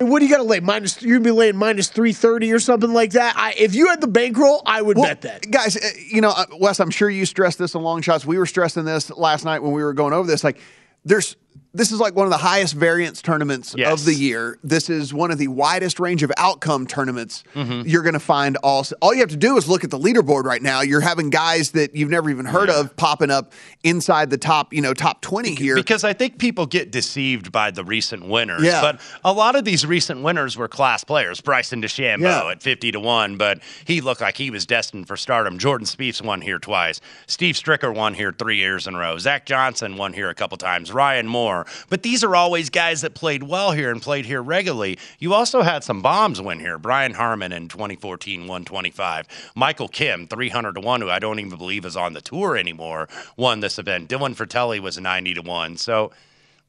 What 0.00 0.20
do 0.20 0.26
you 0.26 0.30
got 0.30 0.38
to 0.38 0.42
lay 0.44 0.60
minus? 0.60 1.00
You'd 1.02 1.22
be 1.22 1.30
laying 1.30 1.56
minus 1.56 1.88
three 1.88 2.12
thirty 2.12 2.52
or 2.52 2.58
something 2.58 2.92
like 2.92 3.12
that. 3.12 3.34
I, 3.36 3.54
if 3.56 3.74
you 3.74 3.88
had 3.88 4.00
the 4.00 4.06
bankroll, 4.08 4.62
I 4.66 4.82
would 4.82 4.96
Well, 4.96 5.06
bet 5.06 5.22
that. 5.22 5.50
guys. 5.50 5.76
uh, 5.76 5.80
You 6.10 6.20
know, 6.20 6.30
uh, 6.30 6.44
Wes, 6.58 6.80
I'm 6.80 6.90
sure 6.90 7.08
you 7.10 7.24
stressed 7.26 7.58
this 7.58 7.74
on 7.74 7.82
long 7.82 8.02
shots. 8.02 8.24
We 8.26 8.38
were 8.38 8.46
stressing 8.46 8.84
this 8.84 9.10
last 9.10 9.44
night 9.44 9.62
when 9.62 9.72
we 9.72 9.82
were 9.82 9.92
going 9.94 10.12
over 10.12 10.26
this. 10.26 10.44
Like, 10.44 10.58
there's 11.04 11.36
this 11.76 11.92
is 11.92 12.00
like 12.00 12.14
one 12.16 12.26
of 12.26 12.30
the 12.30 12.36
highest 12.38 12.74
variance 12.74 13.20
tournaments 13.22 13.74
Yes. 13.76 13.92
of 14.00 14.06
the 14.06 14.14
year. 14.14 14.58
This 14.64 14.88
is 14.90 15.12
one 15.14 15.30
of 15.30 15.38
the 15.38 15.48
widest 15.48 16.00
range 16.00 16.22
of 16.22 16.32
outcome 16.36 16.86
tournaments 16.86 17.44
Mm-hmm. 17.54 17.88
you're 17.88 18.02
going 18.02 18.14
to 18.14 18.20
find. 18.20 18.56
All 18.58 18.84
all 19.02 19.12
you 19.14 19.20
have 19.20 19.28
to 19.30 19.36
do 19.36 19.56
is 19.56 19.68
look 19.68 19.84
at 19.84 19.90
the 19.90 19.98
leaderboard 19.98 20.44
right 20.44 20.62
now. 20.62 20.80
You're 20.80 21.00
having 21.00 21.30
guys 21.30 21.72
that 21.72 21.94
you've 21.94 22.10
never 22.10 22.30
even 22.30 22.46
heard 22.46 22.70
of 22.70 22.96
popping 22.96 23.30
up 23.30 23.52
inside 23.84 24.30
the 24.30 24.38
top, 24.38 24.72
you 24.72 24.80
know, 24.80 24.94
top 24.94 25.20
20 25.22 25.54
here. 25.54 25.74
Because 25.74 26.04
I 26.04 26.12
think 26.12 26.38
people 26.38 26.66
get 26.66 26.90
deceived 26.90 27.52
by 27.52 27.70
the 27.70 27.84
recent 27.84 28.26
winners. 28.26 28.62
Yeah. 28.62 28.80
But 28.80 29.00
a 29.24 29.32
lot 29.32 29.56
of 29.56 29.64
these 29.64 29.84
recent 29.86 30.22
winners 30.22 30.56
were 30.56 30.68
class 30.68 31.04
players. 31.04 31.40
Bryson 31.40 31.82
DeChambeau 31.82 32.20
Yeah. 32.22 32.50
at 32.50 32.62
50 32.62 32.92
to 32.92 33.00
1, 33.00 33.36
but 33.36 33.60
he 33.84 34.00
looked 34.00 34.20
like 34.20 34.36
he 34.36 34.50
was 34.50 34.64
destined 34.66 35.06
for 35.06 35.16
stardom. 35.16 35.58
Jordan 35.58 35.86
Spieth's 35.86 36.22
won 36.22 36.40
here 36.40 36.58
twice. 36.58 37.00
Steve 37.26 37.54
Stricker 37.54 37.94
won 37.94 38.14
here 38.14 38.32
three 38.32 38.56
years 38.56 38.86
in 38.86 38.94
a 38.94 38.98
row. 38.98 39.18
Zach 39.18 39.44
Johnson 39.46 39.96
won 39.96 40.12
here 40.12 40.30
a 40.30 40.34
couple 40.34 40.56
times. 40.56 40.92
Ryan 40.92 41.26
Moore. 41.26 41.65
But 41.88 42.02
these 42.02 42.24
are 42.24 42.34
always 42.34 42.70
guys 42.70 43.00
that 43.02 43.14
played 43.14 43.42
well 43.42 43.72
here 43.72 43.90
and 43.90 44.00
played 44.00 44.26
here 44.26 44.42
regularly. 44.42 44.98
You 45.18 45.34
also 45.34 45.62
had 45.62 45.84
some 45.84 46.02
bombs 46.02 46.40
win 46.40 46.60
here. 46.60 46.78
Brian 46.78 47.14
Harman 47.14 47.52
in 47.52 47.68
2014, 47.68 48.40
125. 48.40 49.52
Michael 49.54 49.88
Kim, 49.88 50.26
300 50.26 50.74
to 50.74 50.80
1, 50.80 51.00
who 51.00 51.10
I 51.10 51.18
don't 51.18 51.38
even 51.38 51.56
believe 51.56 51.84
is 51.84 51.96
on 51.96 52.12
the 52.12 52.20
tour 52.20 52.56
anymore, 52.56 53.08
won 53.36 53.60
this 53.60 53.78
event. 53.78 54.08
Dylan 54.08 54.36
Frittelli 54.36 54.80
was 54.80 54.98
90 54.98 55.34
to 55.34 55.42
1. 55.42 55.76
So, 55.76 56.12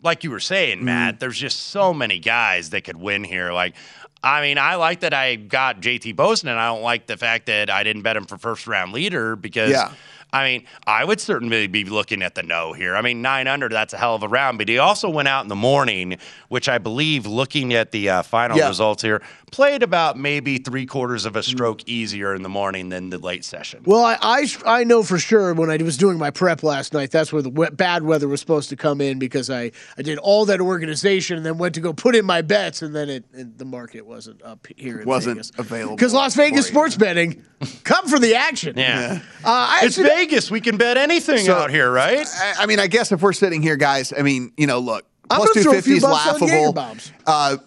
like 0.03 0.23
you 0.23 0.31
were 0.31 0.39
saying, 0.39 0.79
mm. 0.79 0.83
Matt, 0.83 1.19
there's 1.19 1.37
just 1.37 1.59
so 1.59 1.93
many 1.93 2.19
guys 2.19 2.69
that 2.71 2.83
could 2.83 2.97
win 2.97 3.23
here. 3.23 3.51
Like, 3.51 3.75
I 4.23 4.41
mean, 4.41 4.57
I 4.57 4.75
like 4.75 5.01
that 5.01 5.13
I 5.13 5.35
got 5.35 5.81
JT 5.81 6.17
Poston, 6.17 6.49
and 6.49 6.59
I 6.59 6.67
don't 6.67 6.81
like 6.81 7.07
the 7.07 7.17
fact 7.17 7.45
that 7.47 7.69
I 7.69 7.83
didn't 7.83 8.01
bet 8.01 8.17
him 8.17 8.25
for 8.25 8.37
first 8.37 8.67
round 8.67 8.93
leader 8.93 9.35
because. 9.35 9.71
Yeah. 9.71 9.91
I 10.33 10.43
mean, 10.43 10.65
I 10.85 11.05
would 11.05 11.21
certainly 11.21 11.67
be 11.67 11.85
looking 11.85 12.21
at 12.21 12.35
the 12.35 12.43
no 12.43 12.73
here. 12.73 12.95
I 12.95 13.01
mean, 13.01 13.21
nine 13.21 13.47
under, 13.47 13.69
that's 13.69 13.93
a 13.93 13.97
hell 13.97 14.13
of 14.13 14.23
a 14.23 14.27
round. 14.27 14.57
But 14.57 14.67
he 14.67 14.77
also 14.77 15.09
went 15.09 15.27
out 15.29 15.43
in 15.43 15.47
the 15.47 15.55
morning, 15.55 16.17
which 16.49 16.67
I 16.67 16.77
believe, 16.79 17.25
looking 17.25 17.73
at 17.73 17.91
the 17.91 18.09
uh, 18.09 18.21
final 18.23 18.57
Yeah. 18.57 18.67
results 18.67 19.01
here, 19.01 19.21
played 19.49 19.81
about 19.81 20.17
maybe 20.17 20.57
three 20.57 20.85
quarters 20.85 21.25
of 21.25 21.35
a 21.35 21.41
stroke 21.41 21.81
easier 21.87 22.35
in 22.35 22.41
the 22.43 22.49
morning 22.49 22.89
than 22.89 23.09
the 23.09 23.17
late 23.17 23.45
session. 23.45 23.81
Well, 23.85 24.03
I, 24.03 24.17
I 24.21 24.47
I 24.65 24.83
know 24.83 25.03
for 25.03 25.17
sure 25.17 25.53
when 25.53 25.69
I 25.69 25.77
was 25.77 25.95
doing 25.97 26.17
my 26.17 26.31
prep 26.31 26.63
last 26.63 26.93
night, 26.93 27.11
that's 27.11 27.31
where 27.31 27.41
the 27.41 27.49
we- 27.49 27.69
bad 27.69 28.03
weather 28.03 28.27
was 28.27 28.39
supposed 28.41 28.69
to 28.69 28.75
come 28.75 28.99
in 28.99 29.19
because 29.19 29.49
I, 29.49 29.71
I 29.97 30.01
did 30.01 30.17
all 30.17 30.45
that 30.45 30.59
organization 30.59 31.37
and 31.37 31.45
then 31.45 31.57
went 31.57 31.75
to 31.75 31.81
go 31.81 31.93
put 31.93 32.15
in 32.15 32.25
my 32.25 32.41
bets 32.41 32.81
and 32.81 32.93
then 32.95 33.09
it 33.09 33.23
and 33.33 33.57
the 33.57 33.65
market 33.65 34.05
wasn't 34.05 34.41
up 34.43 34.67
here. 34.75 34.99
In 34.99 35.07
Wasn't 35.07 35.35
Vegas. 35.37 35.51
available 35.57 35.95
because 35.95 36.13
Las 36.13 36.35
Vegas 36.35 36.65
for 36.67 36.69
you. 36.69 36.73
sports 36.73 36.95
betting, 36.97 37.43
come 37.83 38.07
for 38.07 38.19
the 38.19 38.35
action. 38.35 38.75
Yeah. 38.77 39.19
Uh, 39.43 39.47
I 39.47 39.79
It's 39.83 39.97
actually- 39.97 40.09
Vegas. 40.15 40.51
We 40.51 40.59
can 40.61 40.75
bet 40.77 40.97
anything 40.97 41.45
So- 41.45 41.55
out 41.55 41.69
here, 41.71 41.89
right? 41.91 42.27
I, 42.41 42.53
I 42.59 42.65
mean, 42.65 42.79
I 42.79 42.87
guess 42.87 43.11
if 43.13 43.21
we're 43.21 43.33
sitting 43.33 43.61
here, 43.61 43.77
guys, 43.77 44.11
I 44.17 44.23
mean, 44.23 44.51
you 44.57 44.67
know, 44.67 44.79
look, 44.79 45.05
I'm 45.29 45.37
plus 45.37 45.53
gonna 45.53 45.63
throw 45.63 45.77
a 45.77 45.81
few 45.81 45.99
250 45.99 45.99
is 45.99 46.03
bucks 46.03 46.41
on 46.41 46.47
Jaeger 46.49 46.77
laughable. 46.77 47.13
Uh, 47.25 47.57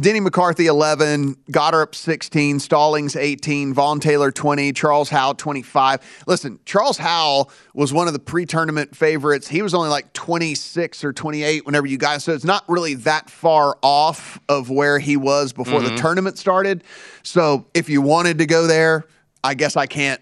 Denny 0.00 0.20
McCarthy 0.20 0.66
11, 0.66 1.34
Gotterup 1.50 1.94
16, 1.94 2.60
Stallings 2.60 3.16
18, 3.16 3.74
Vaughn 3.74 4.00
Taylor 4.00 4.30
20, 4.32 4.72
Charles 4.72 5.10
Howell 5.10 5.34
25. 5.34 6.22
Listen, 6.26 6.58
Charles 6.64 6.96
Howell 6.96 7.50
was 7.74 7.92
one 7.92 8.06
of 8.06 8.14
the 8.14 8.18
pre-tournament 8.18 8.96
favorites. 8.96 9.46
He 9.46 9.60
was 9.60 9.74
only 9.74 9.90
like 9.90 10.12
26 10.14 11.04
or 11.04 11.12
28 11.12 11.66
whenever 11.66 11.86
you 11.86 11.98
guys 11.98 12.24
so 12.24 12.32
it's 12.32 12.44
not 12.44 12.64
really 12.68 12.94
that 12.94 13.28
far 13.28 13.76
off 13.82 14.40
of 14.48 14.70
where 14.70 14.98
he 14.98 15.16
was 15.16 15.52
before 15.52 15.80
the 15.80 15.88
mm-hmm. 15.88 15.96
tournament 15.96 16.38
started. 16.38 16.82
So, 17.22 17.66
if 17.74 17.88
you 17.88 18.00
wanted 18.00 18.38
to 18.38 18.46
go 18.46 18.66
there, 18.66 19.04
I 19.44 19.54
guess 19.54 19.76
I 19.76 19.86
can't 19.86 20.20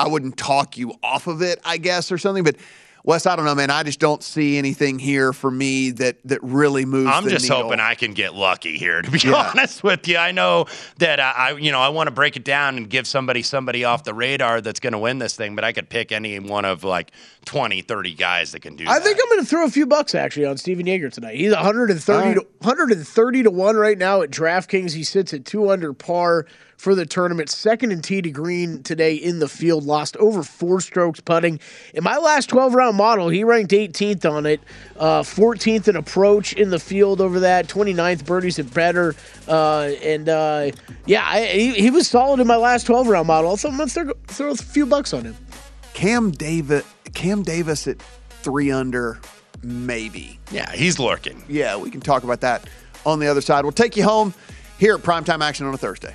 I 0.00 0.08
wouldn't 0.08 0.38
talk 0.38 0.78
you 0.78 0.94
off 1.02 1.26
of 1.26 1.42
it, 1.42 1.60
I 1.64 1.76
guess, 1.76 2.10
or 2.10 2.16
something. 2.16 2.42
But 2.42 2.56
Wes, 3.04 3.26
I 3.26 3.34
don't 3.36 3.44
know, 3.44 3.54
man. 3.54 3.70
I 3.70 3.82
just 3.82 3.98
don't 4.00 4.22
see 4.22 4.58
anything 4.58 4.98
here 4.98 5.32
for 5.32 5.50
me 5.50 5.90
that 5.92 6.18
that 6.26 6.42
really 6.42 6.84
moves. 6.84 7.10
I'm 7.10 7.24
the 7.24 7.30
just 7.30 7.44
needle. 7.44 7.62
hoping 7.62 7.80
I 7.80 7.94
can 7.94 8.12
get 8.12 8.34
lucky 8.34 8.76
here. 8.76 9.00
To 9.02 9.10
be 9.10 9.18
Yeah. 9.18 9.50
honest 9.54 9.82
with 9.82 10.06
you, 10.06 10.18
I 10.18 10.32
know 10.32 10.66
that 10.98 11.18
I, 11.20 11.30
I, 11.30 11.50
you 11.52 11.72
know, 11.72 11.80
I 11.80 11.88
want 11.88 12.08
to 12.08 12.10
break 12.10 12.36
it 12.36 12.44
down 12.44 12.76
and 12.76 12.88
give 12.90 13.06
somebody 13.06 13.42
somebody 13.42 13.84
off 13.84 14.04
the 14.04 14.12
radar 14.14 14.60
that's 14.60 14.80
going 14.80 14.92
to 14.92 14.98
win 14.98 15.18
this 15.18 15.34
thing. 15.36 15.54
But 15.54 15.64
I 15.64 15.72
could 15.72 15.88
pick 15.88 16.12
any 16.12 16.38
one 16.38 16.64
of 16.64 16.84
like 16.84 17.10
20, 17.46 17.82
30 17.82 18.14
guys 18.14 18.52
that 18.52 18.60
can 18.60 18.76
do. 18.76 18.84
I 18.86 18.98
that. 18.98 19.04
think 19.04 19.18
I'm 19.22 19.28
going 19.30 19.40
to 19.40 19.46
throw 19.46 19.64
a 19.64 19.70
few 19.70 19.86
bucks 19.86 20.14
actually 20.14 20.46
on 20.46 20.56
Stephan 20.58 20.86
Jaeger 20.86 21.08
tonight. 21.10 21.36
He's 21.36 21.52
130 21.54 22.12
All 22.18 22.24
right. 22.26 22.34
to 22.34 22.46
130 22.66 23.42
to 23.44 23.50
one 23.50 23.76
right 23.76 23.96
now 23.98 24.22
at 24.22 24.30
DraftKings. 24.30 24.92
He 24.92 25.04
sits 25.04 25.32
at 25.32 25.44
two 25.44 25.70
under 25.70 25.92
par 25.92 26.46
for 26.80 26.94
the 26.94 27.04
tournament. 27.04 27.50
Second 27.50 27.92
in 27.92 28.00
tee 28.00 28.22
to 28.22 28.30
green 28.30 28.82
today 28.82 29.14
in 29.14 29.38
the 29.38 29.48
field. 29.48 29.84
Lost 29.84 30.16
over 30.16 30.42
four 30.42 30.80
strokes 30.80 31.20
putting. 31.20 31.60
In 31.92 32.02
my 32.02 32.16
last 32.16 32.48
12 32.48 32.74
round 32.74 32.96
model, 32.96 33.28
he 33.28 33.44
ranked 33.44 33.70
18th 33.70 34.24
on 34.24 34.46
it, 34.46 34.62
uh, 34.98 35.22
14th 35.22 35.88
in 35.88 35.96
approach 35.96 36.54
in 36.54 36.70
the 36.70 36.78
field 36.78 37.20
over 37.20 37.40
that, 37.40 37.68
29th 37.68 38.24
birdies 38.24 38.58
at 38.58 38.72
better, 38.72 39.14
uh, 39.46 39.90
and 40.02 40.30
uh, 40.30 40.70
yeah, 41.04 41.22
I, 41.26 41.44
he, 41.44 41.72
he 41.74 41.90
was 41.90 42.08
solid 42.08 42.40
in 42.40 42.46
my 42.46 42.56
last 42.56 42.86
12 42.86 43.08
round 43.08 43.26
model. 43.26 43.58
So 43.58 43.68
I'm 43.68 43.76
going 43.76 43.88
to 43.88 43.94
throw, 43.94 44.12
throw 44.28 44.50
a 44.50 44.56
few 44.56 44.86
bucks 44.86 45.12
on 45.12 45.24
him. 45.24 45.36
Cam 45.92 46.30
Davis, 46.30 46.84
Cam 47.12 47.42
Davis 47.42 47.86
at 47.88 48.00
three 48.00 48.70
under, 48.70 49.20
maybe. 49.62 50.38
Yeah, 50.50 50.72
he's 50.72 50.98
lurking. 50.98 51.44
Yeah, 51.46 51.76
we 51.76 51.90
can 51.90 52.00
talk 52.00 52.24
about 52.24 52.40
that 52.40 52.66
on 53.04 53.18
the 53.18 53.26
other 53.26 53.42
side. 53.42 53.64
We'll 53.66 53.72
take 53.72 53.98
you 53.98 54.04
home 54.04 54.32
here 54.78 54.94
at 54.94 55.02
Primetime 55.02 55.44
Action 55.44 55.66
on 55.66 55.74
a 55.74 55.78
Thursday. 55.78 56.14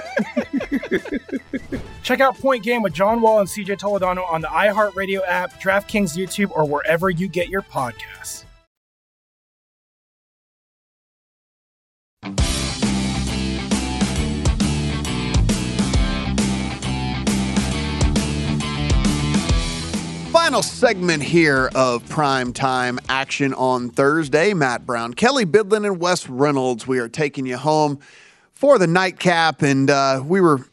Check 2.03 2.19
out 2.19 2.37
Point 2.37 2.63
Game 2.63 2.81
with 2.81 2.93
John 2.93 3.21
Wall 3.21 3.39
and 3.39 3.47
CJ 3.47 3.79
Toledano 3.79 4.29
on 4.29 4.41
the 4.41 4.47
iHeartRadio 4.47 5.21
app, 5.25 5.61
DraftKings 5.61 6.17
YouTube, 6.17 6.51
or 6.51 6.65
wherever 6.65 7.09
you 7.09 7.27
get 7.27 7.49
your 7.49 7.61
podcasts. 7.61 8.45
Final 20.31 20.63
segment 20.63 21.23
here 21.23 21.69
of 21.75 22.07
prime 22.09 22.51
time 22.51 22.99
action 23.07 23.53
on 23.53 23.89
Thursday. 23.89 24.53
Matt 24.53 24.85
Brown, 24.85 25.13
Kelly 25.13 25.45
Bidlin, 25.45 25.85
and 25.85 25.99
Wes 25.99 26.27
Reynolds. 26.27 26.87
We 26.87 26.99
are 26.99 27.09
taking 27.09 27.45
you 27.45 27.57
home 27.57 27.99
for 28.53 28.77
the 28.77 28.87
nightcap, 28.87 29.61
and 29.61 29.89
uh, 29.89 30.23
we 30.25 30.41
were 30.41 30.65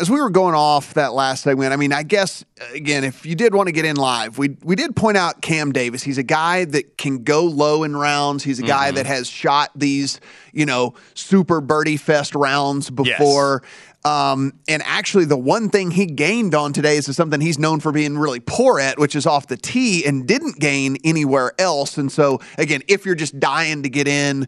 as 0.00 0.08
we 0.08 0.20
were 0.20 0.30
going 0.30 0.54
off 0.54 0.94
that 0.94 1.12
last 1.12 1.42
segment. 1.42 1.72
I 1.72 1.76
mean, 1.76 1.92
I 1.92 2.04
guess 2.04 2.44
again, 2.72 3.02
if 3.02 3.26
you 3.26 3.34
did 3.34 3.54
want 3.54 3.66
to 3.66 3.72
get 3.72 3.84
in 3.84 3.96
live, 3.96 4.38
we 4.38 4.56
we 4.62 4.76
did 4.76 4.94
point 4.94 5.16
out 5.16 5.42
Cam 5.42 5.72
Davis. 5.72 6.02
He's 6.02 6.18
a 6.18 6.22
guy 6.22 6.64
that 6.66 6.96
can 6.98 7.24
go 7.24 7.44
low 7.44 7.82
in 7.82 7.96
rounds. 7.96 8.44
He's 8.44 8.58
a 8.60 8.62
guy 8.62 8.90
that 8.92 9.06
has 9.06 9.28
shot 9.28 9.70
these, 9.74 10.20
you 10.52 10.66
know, 10.66 10.94
super 11.14 11.60
birdie 11.60 11.96
fest 11.96 12.34
rounds 12.34 12.90
before. 12.90 13.62
Um, 14.04 14.54
and 14.68 14.82
actually, 14.86 15.24
the 15.24 15.36
one 15.36 15.68
thing 15.68 15.90
he 15.90 16.06
gained 16.06 16.54
on 16.54 16.72
today 16.72 16.96
is 16.96 17.14
something 17.14 17.40
he's 17.40 17.58
known 17.58 17.80
for 17.80 17.90
being 17.90 18.16
really 18.16 18.40
poor 18.40 18.78
at, 18.78 18.98
which 18.98 19.16
is 19.16 19.26
off 19.26 19.48
the 19.48 19.56
tee, 19.56 20.06
and 20.06 20.26
didn't 20.26 20.60
gain 20.60 20.96
anywhere 21.02 21.52
else. 21.58 21.98
And 21.98 22.10
so, 22.10 22.40
again, 22.56 22.82
if 22.86 23.04
you're 23.04 23.16
just 23.16 23.38
dying 23.40 23.82
to 23.82 23.88
get 23.88 24.06
in 24.06 24.46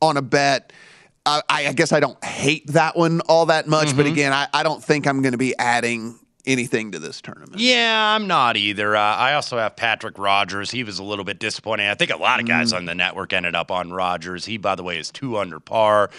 on 0.00 0.16
a 0.16 0.22
bet, 0.22 0.72
I, 1.24 1.42
I 1.48 1.72
guess 1.72 1.92
I 1.92 2.00
don't 2.00 2.22
hate 2.24 2.66
that 2.68 2.96
one 2.96 3.20
all 3.22 3.46
that 3.46 3.66
much. 3.68 3.96
But 3.96 4.06
Mhm. 4.06 4.12
again, 4.12 4.32
I, 4.32 4.48
I 4.52 4.62
don't 4.62 4.82
think 4.82 5.06
I'm 5.06 5.22
going 5.22 5.32
to 5.32 5.38
be 5.38 5.56
adding 5.58 6.18
anything 6.44 6.90
to 6.92 6.98
this 6.98 7.20
tournament. 7.20 7.60
Yeah, 7.60 8.14
I'm 8.16 8.26
not 8.26 8.56
either. 8.56 8.96
Uh, 8.96 9.00
I 9.00 9.34
also 9.34 9.58
have 9.58 9.76
Patrick 9.76 10.18
Rogers. 10.18 10.72
He 10.72 10.82
was 10.82 10.98
a 10.98 11.04
little 11.04 11.24
bit 11.24 11.38
disappointing. 11.38 11.86
I 11.86 11.94
think 11.94 12.10
a 12.10 12.16
lot 12.16 12.40
of 12.40 12.46
guys 12.46 12.72
on 12.72 12.84
the 12.86 12.94
network 12.96 13.32
ended 13.32 13.54
up 13.54 13.70
on 13.70 13.92
Rogers. 13.92 14.44
He, 14.46 14.56
by 14.56 14.74
the 14.74 14.82
way, 14.82 14.98
is 14.98 15.12
two 15.12 15.38
under 15.38 15.60
par. 15.60 16.10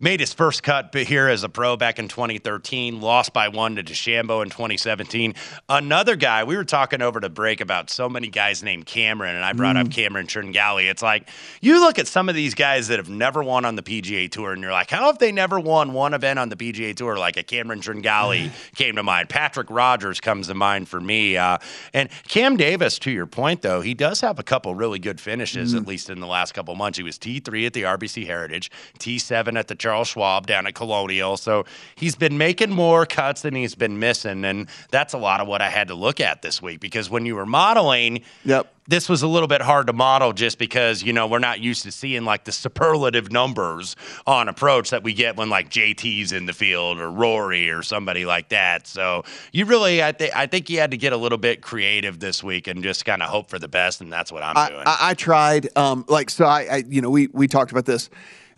Made 0.00 0.20
his 0.20 0.32
first 0.32 0.62
cut 0.62 0.94
here 0.94 1.26
as 1.26 1.42
a 1.42 1.48
pro 1.48 1.76
back 1.76 1.98
in 1.98 2.06
2013, 2.06 3.00
lost 3.00 3.32
by 3.32 3.48
one 3.48 3.74
to 3.74 3.82
DeChambeau 3.82 4.44
in 4.44 4.48
2017. 4.48 5.34
Another 5.68 6.14
guy, 6.14 6.44
we 6.44 6.56
were 6.56 6.62
talking 6.62 7.02
over 7.02 7.18
to 7.18 7.28
break 7.28 7.60
about 7.60 7.90
so 7.90 8.08
many 8.08 8.28
guys 8.28 8.62
named 8.62 8.86
Cameron, 8.86 9.34
and 9.34 9.44
I 9.44 9.54
brought 9.54 9.76
up 9.76 9.88
mm. 9.88 9.92
Cameron 9.92 10.28
Tringali. 10.28 10.88
It's 10.88 11.02
like 11.02 11.28
you 11.60 11.80
look 11.80 11.98
at 11.98 12.06
some 12.06 12.28
of 12.28 12.36
these 12.36 12.54
guys 12.54 12.86
that 12.86 13.00
have 13.00 13.08
never 13.08 13.42
won 13.42 13.64
on 13.64 13.74
the 13.74 13.82
PGA 13.82 14.30
Tour, 14.30 14.52
and 14.52 14.62
you're 14.62 14.70
like, 14.70 14.88
how 14.88 15.06
have 15.06 15.18
they 15.18 15.32
never 15.32 15.58
won 15.58 15.92
one 15.92 16.14
event 16.14 16.38
on 16.38 16.48
the 16.48 16.54
PGA 16.54 16.94
Tour? 16.94 17.18
Like 17.18 17.36
a 17.36 17.42
Cameron 17.42 17.80
Tringali 17.80 18.50
mm. 18.50 18.74
came 18.76 18.94
to 18.94 19.02
mind. 19.02 19.28
Patrick 19.28 19.68
Rogers 19.68 20.20
comes 20.20 20.46
to 20.46 20.54
mind 20.54 20.88
for 20.88 21.00
me. 21.00 21.36
Uh, 21.36 21.58
and 21.92 22.08
Cam 22.28 22.56
Davis, 22.56 23.00
to 23.00 23.10
your 23.10 23.26
point, 23.26 23.62
though, 23.62 23.80
he 23.80 23.94
does 23.94 24.20
have 24.20 24.38
a 24.38 24.44
couple 24.44 24.76
really 24.76 25.00
good 25.00 25.20
finishes, 25.20 25.74
at 25.74 25.82
mm. 25.82 25.88
least 25.88 26.08
in 26.08 26.20
the 26.20 26.28
last 26.28 26.54
couple 26.54 26.76
months. 26.76 26.98
He 26.98 27.02
was 27.02 27.18
T3 27.18 27.66
at 27.66 27.72
the 27.72 27.82
RBC 27.82 28.26
Heritage, 28.26 28.70
T7 29.00 29.58
at 29.58 29.66
the 29.66 29.87
Charles 29.88 30.08
Schwab 30.08 30.46
down 30.46 30.66
at 30.66 30.74
Colonial. 30.74 31.38
So 31.38 31.64
he's 31.94 32.14
been 32.14 32.36
making 32.36 32.70
more 32.70 33.06
cuts 33.06 33.40
than 33.40 33.54
he's 33.54 33.74
been 33.74 33.98
missing. 33.98 34.44
And 34.44 34.68
that's 34.90 35.14
a 35.14 35.18
lot 35.18 35.40
of 35.40 35.48
what 35.48 35.62
I 35.62 35.70
had 35.70 35.88
to 35.88 35.94
look 35.94 36.20
at 36.20 36.42
this 36.42 36.60
week 36.60 36.80
because 36.80 37.08
when 37.08 37.24
you 37.24 37.34
were 37.34 37.46
modeling, 37.46 38.20
yep. 38.44 38.70
this 38.86 39.08
was 39.08 39.22
a 39.22 39.26
little 39.26 39.48
bit 39.48 39.62
hard 39.62 39.86
to 39.86 39.94
model 39.94 40.34
just 40.34 40.58
because, 40.58 41.02
you 41.02 41.14
know, 41.14 41.26
we're 41.26 41.38
not 41.38 41.60
used 41.60 41.84
to 41.84 41.90
seeing 41.90 42.26
like 42.26 42.44
the 42.44 42.52
superlative 42.52 43.32
numbers 43.32 43.96
on 44.26 44.50
approach 44.50 44.90
that 44.90 45.02
we 45.02 45.14
get 45.14 45.38
when 45.38 45.48
like 45.48 45.70
JT's 45.70 46.32
in 46.32 46.44
the 46.44 46.52
field 46.52 47.00
or 47.00 47.10
Rory 47.10 47.70
or 47.70 47.82
somebody 47.82 48.26
like 48.26 48.50
that. 48.50 48.86
So 48.86 49.24
you 49.52 49.64
really, 49.64 50.04
I, 50.04 50.12
th- 50.12 50.32
I 50.36 50.46
think 50.48 50.68
you 50.68 50.80
had 50.80 50.90
to 50.90 50.98
get 50.98 51.14
a 51.14 51.16
little 51.16 51.38
bit 51.38 51.62
creative 51.62 52.20
this 52.20 52.44
week 52.44 52.66
and 52.66 52.82
just 52.82 53.06
kind 53.06 53.22
of 53.22 53.30
hope 53.30 53.48
for 53.48 53.58
the 53.58 53.68
best. 53.68 54.02
And 54.02 54.12
that's 54.12 54.30
what 54.30 54.42
I'm 54.42 54.54
I, 54.54 54.68
doing. 54.68 54.82
I, 54.84 54.96
I 55.00 55.14
tried. 55.14 55.74
Um, 55.78 56.04
like 56.08 56.28
so, 56.28 56.44
I, 56.44 56.68
I 56.70 56.84
you 56.86 57.00
know 57.00 57.08
we 57.08 57.28
we 57.28 57.48
talked 57.48 57.70
about 57.70 57.86
this 57.86 58.10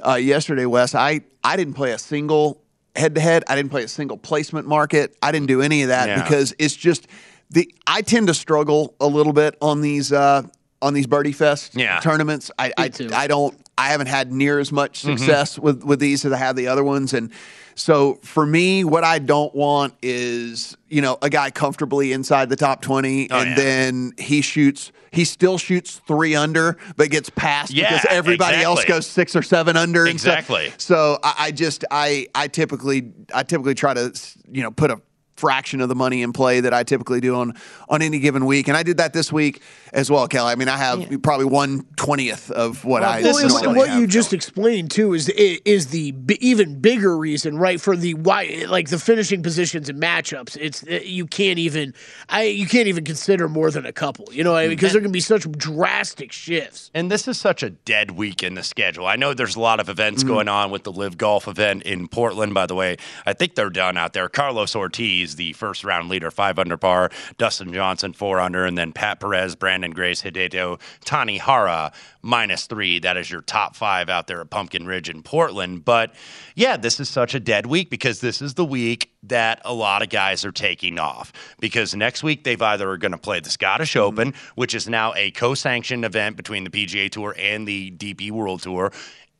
uh, 0.06 0.14
yesterday, 0.14 0.66
Wes. 0.66 0.94
I 0.94 1.20
I 1.44 1.56
didn't 1.56 1.74
play 1.74 1.92
a 1.92 1.98
single 1.98 2.60
head 2.96 3.14
to 3.14 3.20
head. 3.20 3.44
I 3.48 3.56
didn't 3.56 3.70
play 3.70 3.84
a 3.84 3.88
single 3.88 4.16
placement 4.16 4.66
market. 4.66 5.16
I 5.22 5.32
didn't 5.32 5.46
do 5.48 5.62
any 5.62 5.82
of 5.82 5.88
that 5.88 6.08
Yeah. 6.08 6.22
because 6.22 6.54
it's 6.58 6.74
just 6.76 7.06
the 7.50 7.72
I 7.86 8.02
tend 8.02 8.26
to 8.28 8.34
struggle 8.34 8.94
a 9.00 9.06
little 9.06 9.32
bit 9.32 9.56
on 9.60 9.80
these 9.80 10.12
uh, 10.12 10.42
on 10.82 10.94
these 10.94 11.06
birdie 11.06 11.32
fest 11.32 11.74
Yeah. 11.76 12.00
tournaments. 12.00 12.50
I 12.58 12.72
I, 12.76 12.90
I 13.14 13.26
don't 13.26 13.56
I 13.78 13.88
haven't 13.88 14.08
had 14.08 14.32
near 14.32 14.58
as 14.58 14.72
much 14.72 15.02
Mhm. 15.02 15.18
success 15.18 15.58
with 15.58 15.82
with 15.84 16.00
these 16.00 16.24
as 16.24 16.32
I 16.32 16.36
have 16.38 16.56
the 16.56 16.68
other 16.68 16.84
ones 16.84 17.12
and. 17.14 17.30
So 17.80 18.18
for 18.22 18.44
me, 18.44 18.84
what 18.84 19.04
I 19.04 19.18
don't 19.18 19.54
want 19.54 19.94
is 20.02 20.76
you 20.90 21.00
know 21.00 21.16
a 21.22 21.30
guy 21.30 21.50
comfortably 21.50 22.12
inside 22.12 22.50
the 22.50 22.56
top 22.56 22.82
twenty, 22.82 23.30
Oh, 23.30 23.40
and 23.40 23.50
yeah. 23.50 23.56
then 23.56 24.12
he 24.18 24.42
shoots. 24.42 24.92
He 25.12 25.24
still 25.24 25.56
shoots 25.58 26.00
three 26.06 26.36
under, 26.36 26.76
but 26.96 27.10
gets 27.10 27.30
passed 27.30 27.72
Yeah, 27.72 27.88
because 27.90 28.06
everybody 28.10 28.58
else 28.58 28.84
goes 28.84 29.06
six 29.06 29.34
or 29.34 29.42
seven 29.42 29.76
under. 29.76 30.04
and 30.06 30.20
so- 30.20 30.30
Exactly. 30.30 30.72
So, 30.76 31.18
I, 31.24 31.34
I 31.38 31.50
just 31.50 31.84
I 31.90 32.26
I 32.34 32.48
typically 32.48 33.12
I 33.34 33.42
typically 33.44 33.74
try 33.74 33.94
to 33.94 34.12
you 34.52 34.62
know 34.62 34.70
put 34.70 34.90
a 34.90 35.00
fraction 35.40 35.80
of 35.80 35.88
the 35.88 35.94
money 35.94 36.22
in 36.22 36.32
play 36.32 36.60
that 36.60 36.74
I 36.74 36.82
typically 36.82 37.20
do 37.20 37.34
on 37.36 37.54
on 37.88 38.02
any 38.02 38.18
given 38.18 38.46
week, 38.46 38.68
and 38.68 38.76
I 38.76 38.82
did 38.82 38.98
that 38.98 39.12
this 39.12 39.32
week 39.32 39.62
as 39.92 40.10
well, 40.10 40.28
Kelly. 40.28 40.52
I 40.52 40.54
mean, 40.54 40.68
I 40.68 40.76
have 40.76 41.22
probably 41.22 41.46
one 41.46 41.86
twentieth 41.96 42.50
of 42.50 42.84
what 42.84 43.02
I. 43.02 43.22
Well, 43.22 43.38
and 43.38 43.48
normally 43.48 43.66
what, 43.68 43.76
what 43.76 43.88
have. 43.88 44.00
you 44.00 44.06
just 44.06 44.32
explained 44.32 44.90
too 44.90 45.14
is 45.14 45.28
is 45.30 45.88
the 45.88 46.12
b- 46.12 46.38
even 46.40 46.80
bigger 46.80 47.16
reason, 47.16 47.56
right? 47.58 47.80
For 47.80 47.96
the 47.96 48.14
why, 48.14 48.64
like 48.68 48.88
the 48.90 48.98
finishing 48.98 49.42
positions 49.42 49.88
and 49.88 50.00
matchups, 50.00 50.56
it's 50.60 50.82
uh, 50.86 51.00
you 51.04 51.26
can't 51.26 51.58
even, 51.58 51.94
I 52.28 52.44
you 52.44 52.66
can't 52.66 52.86
even 52.88 53.04
consider 53.04 53.48
more 53.48 53.70
than 53.70 53.86
a 53.86 53.92
couple, 53.92 54.28
you 54.32 54.44
know, 54.44 54.68
because 54.68 54.92
there 54.92 55.00
can 55.02 55.12
be 55.12 55.20
such 55.20 55.50
drastic 55.52 56.32
shifts. 56.32 56.90
And 56.94 57.10
this 57.10 57.26
is 57.26 57.38
such 57.38 57.62
a 57.62 57.70
dead 57.70 58.10
week 58.12 58.42
in 58.42 58.54
the 58.54 58.62
schedule. 58.62 59.06
I 59.06 59.16
know 59.16 59.32
there's 59.34 59.56
a 59.56 59.60
lot 59.60 59.80
of 59.80 59.88
events 59.88 60.22
Mhm. 60.22 60.28
going 60.28 60.48
on 60.48 60.70
with 60.70 60.84
the 60.84 60.92
LIV 60.92 61.16
Golf 61.16 61.48
event 61.48 61.82
in 61.84 62.08
Portland, 62.08 62.52
by 62.54 62.66
the 62.66 62.74
way. 62.74 62.96
I 63.26 63.32
think 63.32 63.54
they're 63.54 63.70
done 63.70 63.96
out 63.96 64.12
there. 64.12 64.28
Carlos 64.28 64.74
Ortiz 64.76 65.29
The 65.36 65.52
first 65.52 65.84
round 65.84 66.08
leader, 66.08 66.30
five 66.30 66.58
under 66.58 66.76
par. 66.76 67.10
Dustin 67.38 67.72
Johnson, 67.72 68.12
four 68.12 68.40
under. 68.40 68.64
And 68.64 68.76
then 68.76 68.92
Pat 68.92 69.20
Perez, 69.20 69.56
Branden 69.56 69.94
Grace, 69.94 70.22
Hideto 70.22 70.80
Tanihara, 71.04 71.92
minus 72.22 72.66
three. 72.66 72.98
That 72.98 73.16
is 73.16 73.30
your 73.30 73.42
top 73.42 73.76
five 73.76 74.08
out 74.08 74.26
there 74.26 74.40
at 74.40 74.50
Pumpkin 74.50 74.86
Ridge 74.86 75.08
in 75.08 75.22
Portland. 75.22 75.84
But 75.84 76.14
yeah, 76.54 76.76
this 76.76 77.00
is 77.00 77.08
such 77.08 77.34
a 77.34 77.40
dead 77.40 77.66
week 77.66 77.90
because 77.90 78.20
this 78.20 78.42
is 78.42 78.54
the 78.54 78.64
week 78.64 79.10
that 79.22 79.60
a 79.64 79.74
lot 79.74 80.02
of 80.02 80.08
guys 80.08 80.44
are 80.44 80.52
taking 80.52 80.98
off 80.98 81.32
because 81.60 81.94
next 81.94 82.22
week 82.22 82.44
they've 82.44 82.60
either 82.60 82.88
are 82.90 82.96
going 82.96 83.12
to 83.12 83.18
play 83.18 83.40
the 83.40 83.50
Scottish 83.50 83.92
mm-hmm. 83.92 84.00
Open, 84.00 84.34
which 84.54 84.74
is 84.74 84.88
now 84.88 85.12
a 85.14 85.30
co-sanctioned 85.32 86.04
event 86.04 86.36
between 86.36 86.64
the 86.64 86.70
PGA 86.70 87.10
Tour 87.10 87.34
and 87.38 87.66
the 87.66 87.90
DP 87.92 88.30
World 88.30 88.62
Tour. 88.62 88.92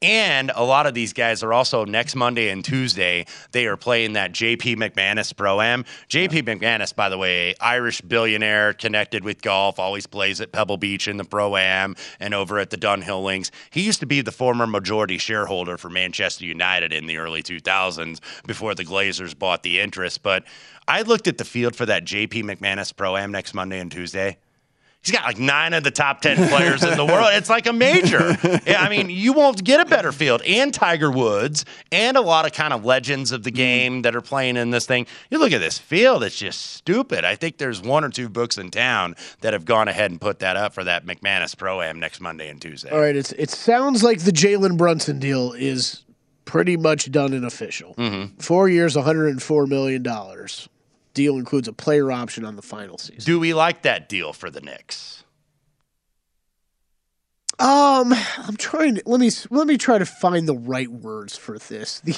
And 0.03 0.51
a 0.55 0.64
lot 0.64 0.86
of 0.86 0.94
these 0.94 1.12
guys 1.12 1.42
are 1.42 1.53
also 1.53 1.84
next 1.84 2.14
Monday 2.14 2.48
and 2.48 2.64
Tuesday, 2.64 3.26
they 3.53 3.66
are 3.66 3.76
playing 3.76 4.14
that 4.14 4.32
JP 4.32 4.76
McManus 4.76 5.36
Pro 5.36 5.61
Am. 5.61 5.84
JP 6.09 6.44
McManus, 6.44 6.96
by 6.96 7.11
the 7.11 7.18
way, 7.18 7.55
Irish 7.61 8.01
billionaire 8.01 8.72
connected 8.72 9.24
with 9.24 9.42
golf, 9.42 9.78
always 9.78 10.07
plays 10.07 10.40
at 10.40 10.53
Pebble 10.53 10.78
Beach 10.78 11.07
in 11.07 11.18
the 11.18 11.24
Pro 11.24 11.55
Am 11.55 11.96
and 12.18 12.32
over 12.32 12.59
at 12.59 12.70
the 12.70 12.78
Dunhill 12.78 13.22
Links. 13.22 13.51
He 13.68 13.82
used 13.82 14.01
to 14.01 14.07
be 14.07 14.22
the 14.22 14.32
former 14.32 14.66
majority 14.66 15.18
shareholder 15.18 15.76
for 15.76 15.90
Manchester 15.90 16.46
United 16.46 16.94
in 16.94 17.05
the 17.05 17.18
early 17.18 17.42
2000s 17.42 18.20
before 18.46 18.74
the 18.74 18.86
Glazers 18.86 19.38
bought 19.38 19.62
the 19.62 19.80
interest. 19.80 20.22
But 20.22 20.44
I 20.88 21.03
looked 21.03 21.28
at 21.28 21.36
the 21.36 21.44
field 21.44 21.76
for 21.76 21.84
that 21.84 22.07
JP 22.07 22.44
McManus 22.44 22.96
Pro 22.96 23.18
Am 23.18 23.32
next 23.32 23.53
Monday 23.53 23.78
and 23.78 23.92
Tuesday. 23.92 24.38
He's 25.03 25.12
got 25.14 25.24
like 25.24 25.38
nine 25.38 25.72
of 25.72 25.82
the 25.82 25.90
top 25.90 26.20
10 26.20 26.48
players 26.48 26.82
in 26.84 26.96
the 26.96 27.07
world. 27.07 27.28
It's 27.32 27.48
like 27.48 27.66
a 27.66 27.72
major. 27.72 28.36
I 28.66 28.88
mean, 28.90 29.09
you 29.09 29.32
won't 29.32 29.64
get 29.64 29.80
a 29.80 29.86
better 29.86 30.12
field. 30.12 30.42
And 30.42 30.74
Tiger 30.74 31.11
Woods 31.11 31.64
and 31.90 32.18
a 32.18 32.20
lot 32.20 32.44
of 32.44 32.53
kind 32.53 32.74
of 32.74 32.84
legends 32.84 33.32
of 33.32 33.42
the 33.42 33.51
game 33.51 34.03
that 34.03 34.14
are 34.14 34.20
playing 34.20 34.59
in 34.59 34.70
this 34.70 34.84
thing. 34.84 35.07
You 35.30 35.38
look 35.38 35.53
at 35.53 35.61
this 35.61 35.78
field, 35.78 36.22
it's 36.22 36.36
just 36.36 36.72
stupid. 36.72 37.24
I 37.24 37.34
think 37.34 37.57
there's 37.57 37.80
one 37.80 38.05
or 38.05 38.11
two 38.11 38.28
books 38.28 38.59
in 38.59 38.70
town 38.70 39.16
that 39.40 39.55
have 39.55 39.64
gone 39.64 39.88
ahead 39.88 40.11
and 40.11 40.20
put 40.20 40.40
that 40.40 40.57
up 40.57 40.74
for 40.74 40.84
that 40.84 41.07
McManus 41.07 41.57
Pro 41.57 41.80
Am 41.80 41.98
next 41.98 42.20
Monday 42.20 42.51
and 42.51 42.61
Tuesday. 42.61 42.90
All 42.90 43.01
right, 43.01 43.16
it's 43.16 43.32
it 43.32 43.48
sounds 43.48 44.03
like 44.03 44.20
the 44.20 44.32
Jalen 44.32 44.76
Brunson 44.76 45.18
deal 45.18 45.53
is 45.53 46.03
pretty 46.44 46.76
much 46.76 47.11
done 47.11 47.32
and 47.32 47.46
official. 47.46 47.94
Mm-hmm. 47.94 48.36
Four 48.38 48.68
years, 48.68 48.96
104 48.96 49.66
million 49.66 50.03
dollars. 50.03 50.68
Deal 51.14 51.36
includes 51.36 51.68
a 51.68 51.72
player 51.72 52.12
option 52.12 52.44
on 52.44 52.56
the 52.56 52.62
final 52.62 52.98
season. 52.98 53.24
Do 53.24 53.40
we 53.40 53.52
like 53.54 53.82
that 53.82 54.08
deal 54.08 54.32
for 54.32 54.50
the 54.50 54.61
Knicks? 54.61 55.24
Um, 57.61 58.14
I'm 58.38 58.56
trying 58.56 58.94
to 58.94 59.02
let 59.04 59.20
me 59.20 59.30
let 59.50 59.66
me 59.66 59.76
try 59.76 59.98
to 59.98 60.06
find 60.06 60.48
the 60.48 60.56
right 60.56 60.88
words 60.88 61.36
for 61.36 61.58
this. 61.58 62.00
The, 62.11 62.12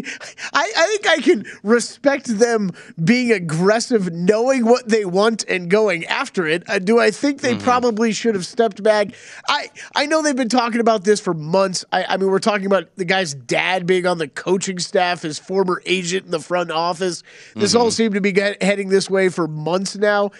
the, 0.00 0.18
I, 0.54 0.72
I 0.76 0.86
think 0.86 1.06
I 1.06 1.20
can 1.20 1.44
respect 1.62 2.26
them 2.38 2.70
being 3.02 3.30
aggressive, 3.30 4.10
knowing 4.12 4.64
what 4.64 4.88
they 4.88 5.04
want 5.04 5.44
and 5.46 5.68
going 5.70 6.06
after 6.06 6.46
it. 6.46 6.62
Uh, 6.68 6.78
do 6.78 6.98
I 6.98 7.10
think 7.10 7.42
they 7.42 7.48
Mm-hmm. 7.54 7.64
probably 7.64 8.12
should 8.12 8.34
have 8.34 8.46
stepped 8.46 8.82
back? 8.82 9.08
I 9.48 9.68
I 9.94 10.06
know 10.06 10.22
they've 10.22 10.34
been 10.34 10.48
talking 10.48 10.80
about 10.80 11.04
this 11.04 11.20
for 11.20 11.34
months. 11.34 11.84
I, 11.92 12.04
I 12.04 12.16
mean, 12.16 12.30
we're 12.30 12.38
talking 12.38 12.66
about 12.66 12.94
the 12.96 13.04
guy's 13.04 13.34
dad 13.34 13.84
being 13.86 14.06
on 14.06 14.16
the 14.18 14.28
coaching 14.28 14.78
staff, 14.78 15.20
his 15.22 15.38
former 15.38 15.82
agent 15.84 16.24
in 16.24 16.30
the 16.30 16.40
front 16.40 16.70
office. 16.70 17.22
This 17.54 17.74
all 17.74 17.86
Mm-hmm. 17.86 17.90
seemed 17.90 18.14
to 18.14 18.20
be 18.22 18.32
get, 18.32 18.62
heading 18.62 18.88
this 18.88 19.10
way 19.10 19.28
for 19.28 19.46
months 19.46 19.96
now. 19.96 20.30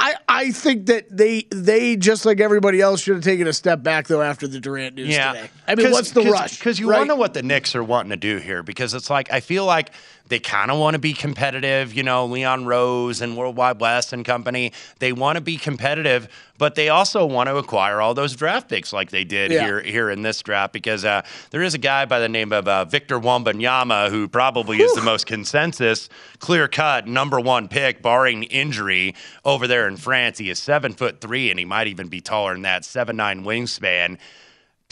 I, 0.00 0.14
I 0.28 0.50
think 0.52 0.86
that 0.86 1.06
they 1.10 1.42
they 1.50 1.96
just 1.96 2.24
like 2.24 2.38
everybody 2.38 2.80
else 2.80 3.00
should 3.00 3.16
have 3.16 3.24
taken 3.24 3.48
a 3.48 3.52
step 3.52 3.82
back 3.82 4.06
though 4.06 4.22
after 4.22 4.46
the 4.46 4.60
Durant 4.60 4.94
news 4.94 5.08
today. 5.08 5.50
I 5.66 5.74
mean, 5.74 5.90
what's 5.90 6.12
the 6.12 6.22
rush? 6.22 6.58
Because 6.58 6.78
you 6.78 6.88
right? 6.88 7.04
know 7.04 7.16
what 7.16 7.34
the 7.34 7.42
Knicks 7.42 7.74
are 7.74 7.82
wanting 7.82 8.10
to 8.10 8.16
do 8.16 8.36
here. 8.36 8.62
Because 8.62 8.94
it's 8.94 9.10
like 9.10 9.32
I 9.32 9.40
feel 9.40 9.66
like 9.66 9.90
they 10.28 10.38
kind 10.38 10.70
of 10.70 10.78
want 10.78 10.94
to 10.94 10.98
be 10.98 11.12
competitive. 11.12 11.94
You 11.94 12.02
know, 12.02 12.26
Leon 12.26 12.66
Rose 12.66 13.20
and 13.20 13.36
Worldwide 13.36 13.80
Wes 13.80 14.12
and 14.12 14.24
company. 14.24 14.72
They 14.98 15.12
want 15.12 15.36
to 15.36 15.40
be 15.40 15.56
competitive, 15.56 16.28
but 16.58 16.74
they 16.74 16.88
also 16.88 17.24
want 17.26 17.48
to 17.48 17.56
acquire 17.56 18.00
all 18.00 18.14
those 18.14 18.36
draft 18.36 18.68
picks 18.68 18.92
like 18.92 19.10
they 19.10 19.24
did 19.24 19.50
Yeah. 19.50 19.64
here 19.64 19.80
here 19.80 20.10
in 20.10 20.22
this 20.22 20.40
draft. 20.42 20.72
Because 20.72 21.04
uh, 21.04 21.22
there 21.50 21.62
is 21.62 21.74
a 21.74 21.78
guy 21.78 22.04
by 22.04 22.18
the 22.18 22.28
name 22.28 22.52
of 22.52 22.68
uh, 22.68 22.84
Victor 22.84 23.18
Wembanyama 23.18 24.10
who 24.10 24.28
probably 24.28 24.78
is 24.78 24.94
the 24.94 25.02
most 25.02 25.26
consensus, 25.26 26.08
clear 26.38 26.68
cut 26.68 27.06
number 27.06 27.40
one 27.40 27.68
pick, 27.68 28.02
barring 28.02 28.42
injury 28.44 29.14
over 29.44 29.66
there 29.66 29.88
in 29.88 29.96
France. 29.96 30.38
He 30.38 30.50
is 30.50 30.58
seven 30.58 30.92
foot 30.92 31.20
three, 31.20 31.50
and 31.50 31.58
he 31.58 31.64
might 31.64 31.86
even 31.86 32.08
be 32.08 32.20
taller 32.20 32.52
than 32.52 32.62
that, 32.62 32.84
seven 32.84 33.16
nine 33.16 33.44
wingspan 33.44 34.18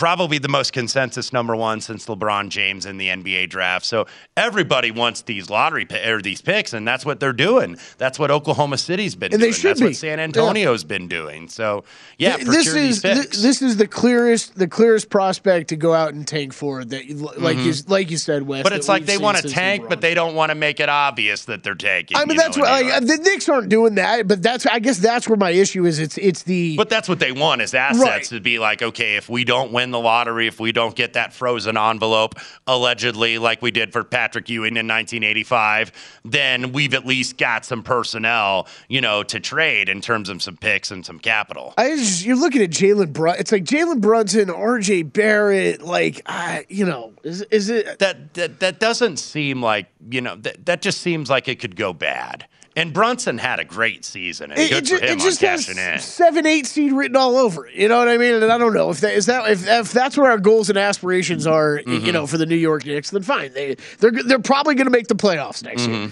probably 0.00 0.36
the 0.36 0.48
most 0.48 0.74
consensus 0.74 1.32
number 1.32 1.56
one 1.56 1.80
since 1.80 2.04
LeBron 2.04 2.50
James 2.50 2.84
in 2.84 2.98
the 2.98 3.08
NBA 3.08 3.48
draft. 3.48 3.86
So 3.86 4.06
everybody 4.36 4.90
wants 4.90 5.22
these 5.22 5.48
lottery 5.48 5.86
pi- 5.86 6.06
or 6.06 6.20
these 6.20 6.42
picks, 6.42 6.74
and 6.74 6.86
that's 6.86 7.06
what 7.06 7.18
they're 7.18 7.32
doing. 7.32 7.78
That's 7.96 8.18
what 8.18 8.30
Oklahoma 8.30 8.76
City's 8.76 9.14
been 9.14 9.32
And 9.32 9.40
they 9.40 9.46
doing. 9.46 9.52
should 9.54 9.70
that's 9.70 9.80
be. 9.80 9.86
what 9.86 9.96
San 9.96 10.20
Antonio's 10.20 10.84
been 10.84 11.08
doing. 11.08 11.48
So 11.48 11.84
yeah, 12.18 12.36
Th- 12.36 12.46
this 12.46 12.66
is 12.74 13.00
th- 13.00 13.30
this 13.38 13.62
is 13.62 13.78
the 13.78 13.86
clearest 13.88 14.56
the 14.58 14.68
clearest 14.68 15.08
prospect 15.08 15.68
to 15.68 15.76
go 15.76 15.94
out 15.94 16.12
and 16.12 16.28
tank 16.28 16.52
for 16.52 16.84
that. 16.84 17.10
Like 17.40 17.56
you 17.56 17.72
Mhm. 17.72 17.88
like 17.88 18.10
you 18.10 18.18
said, 18.18 18.46
Wes. 18.46 18.62
but 18.64 18.74
it's 18.74 18.88
like 18.90 19.06
they 19.06 19.16
want 19.16 19.38
to 19.38 19.48
tank, 19.48 19.84
LeBron. 19.84 19.88
but 19.88 20.00
they 20.02 20.12
don't 20.12 20.34
want 20.34 20.50
to 20.50 20.54
make 20.54 20.78
it 20.78 20.90
obvious 20.90 21.46
that 21.46 21.62
they're 21.62 21.74
tanking. 21.74 22.18
I 22.18 22.26
mean, 22.26 22.36
that's 22.36 22.56
know, 22.58 22.64
what 22.64 22.84
like, 22.84 23.06
the 23.06 23.16
Knicks 23.16 23.48
aren't 23.48 23.70
doing 23.70 23.94
that, 23.94 24.28
but 24.28 24.42
that's 24.42 24.66
I 24.66 24.78
guess 24.78 24.98
that's 24.98 25.26
where 25.26 25.38
my 25.38 25.50
issue 25.52 25.86
is. 25.86 25.98
It's 25.98 26.18
it's 26.18 26.42
the 26.42 26.76
But 26.76 26.90
that's 26.90 27.08
what 27.08 27.18
they 27.18 27.32
want 27.32 27.62
is 27.62 27.72
assets 27.72 28.02
Right. 28.02 28.24
to 28.24 28.40
be 28.40 28.58
like, 28.58 28.82
okay, 28.82 29.16
if 29.16 29.30
we 29.30 29.44
don't 29.44 29.72
win 29.72 29.85
the 29.90 30.00
lottery, 30.00 30.46
if 30.46 30.60
we 30.60 30.72
don't 30.72 30.94
get 30.94 31.14
that 31.14 31.32
frozen 31.32 31.76
envelope, 31.76 32.34
allegedly, 32.66 33.38
like 33.38 33.62
we 33.62 33.70
did 33.70 33.92
for 33.92 34.04
Patrick 34.04 34.48
Ewing 34.48 34.76
in 34.76 34.86
1985, 34.86 36.20
then 36.24 36.72
we've 36.72 36.94
at 36.94 37.06
least 37.06 37.38
got 37.38 37.64
some 37.64 37.82
personnel, 37.82 38.66
you 38.88 39.00
know, 39.00 39.22
to 39.22 39.40
trade 39.40 39.88
in 39.88 40.00
terms 40.00 40.28
of 40.28 40.42
some 40.42 40.56
picks 40.56 40.90
and 40.90 41.04
some 41.04 41.18
capital. 41.18 41.74
I 41.76 41.96
just, 41.96 42.24
you're 42.24 42.36
looking 42.36 42.62
at 42.62 42.70
Jalen 42.70 43.12
Brun. 43.12 43.36
It's 43.38 43.52
like 43.52 43.64
Jalen 43.64 44.00
Brunson, 44.00 44.50
R.J. 44.50 45.04
Barrett. 45.04 45.82
Like, 45.82 46.22
I, 46.26 46.66
you 46.68 46.84
know, 46.84 47.12
is 47.22 47.42
is 47.42 47.70
it 47.70 47.98
that 47.98 48.34
that 48.34 48.60
that 48.60 48.80
doesn't 48.80 49.18
seem 49.18 49.62
like 49.62 49.86
you 50.10 50.20
know 50.20 50.36
that 50.36 50.66
that 50.66 50.82
just 50.82 51.00
seems 51.00 51.28
like 51.30 51.48
it 51.48 51.58
could 51.58 51.76
go 51.76 51.92
bad. 51.92 52.46
And 52.76 52.92
Brunson 52.92 53.38
had 53.38 53.58
a 53.58 53.64
great 53.64 54.04
season, 54.04 54.50
and 54.50 54.60
It, 54.60 54.68
good 54.68 54.78
it, 54.82 54.84
ju- 54.84 54.98
for 54.98 55.04
him 55.06 55.18
it 55.18 55.22
just 55.22 55.42
on 55.42 55.48
has 55.50 55.68
in. 55.70 55.98
seven, 55.98 56.44
eight 56.44 56.66
seed 56.66 56.92
written 56.92 57.16
all 57.16 57.36
over 57.38 57.66
it. 57.66 57.74
You 57.74 57.88
know 57.88 57.98
what 57.98 58.08
I 58.08 58.18
mean? 58.18 58.34
And 58.34 58.44
I 58.52 58.58
don't 58.58 58.74
know 58.74 58.90
if 58.90 59.00
that 59.00 59.14
is 59.14 59.24
that 59.26 59.50
if, 59.50 59.66
if 59.66 59.92
that's 59.92 60.16
where 60.18 60.30
our 60.30 60.36
goals 60.38 60.68
and 60.68 60.76
aspirations 60.76 61.46
are. 61.46 61.78
You 61.86 62.00
Mhm. 62.00 62.12
know, 62.12 62.26
for 62.26 62.36
the 62.36 62.44
New 62.44 62.54
York 62.54 62.84
Knicks, 62.84 63.10
then 63.10 63.22
fine. 63.22 63.52
They 63.54 63.76
they're 63.98 64.10
they're 64.12 64.38
probably 64.38 64.74
going 64.74 64.84
to 64.86 64.90
make 64.90 65.08
the 65.08 65.14
playoffs 65.14 65.62
next 65.64 65.86
year. 65.88 66.10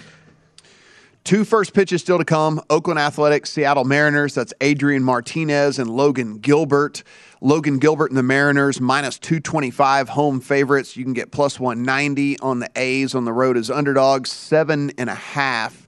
Two 1.25 1.45
first 1.45 1.73
pitches 1.73 2.03
still 2.03 2.19
to 2.19 2.25
come 2.25 2.61
Oakland 2.69 2.99
Athletics, 2.99 3.51
Seattle 3.51 3.85
Mariners. 3.85 4.35
That's 4.35 4.53
Adrian 4.61 5.03
Martinez 5.03 5.79
and 5.79 5.89
Logan 5.91 6.39
Gilbert. 6.39 7.03
Logan 7.41 7.79
Gilbert 7.79 8.11
and 8.11 8.17
the 8.17 8.23
Mariners 8.23 8.81
minus 8.81 9.19
225 9.19 10.09
home 10.11 10.41
favorites. 10.41 10.97
You 10.97 11.05
can 11.05 11.13
get 11.15 11.31
plus 11.31 11.59
190 11.61 12.39
on 12.41 12.59
the 12.61 12.71
A's 12.77 13.15
on 13.15 13.25
the 13.27 13.33
road 13.33 13.57
as 13.59 13.71
underdogs. 13.71 14.31
Seven 14.33 14.93
and 14.99 15.09
a 15.11 15.15
half 15.15 15.84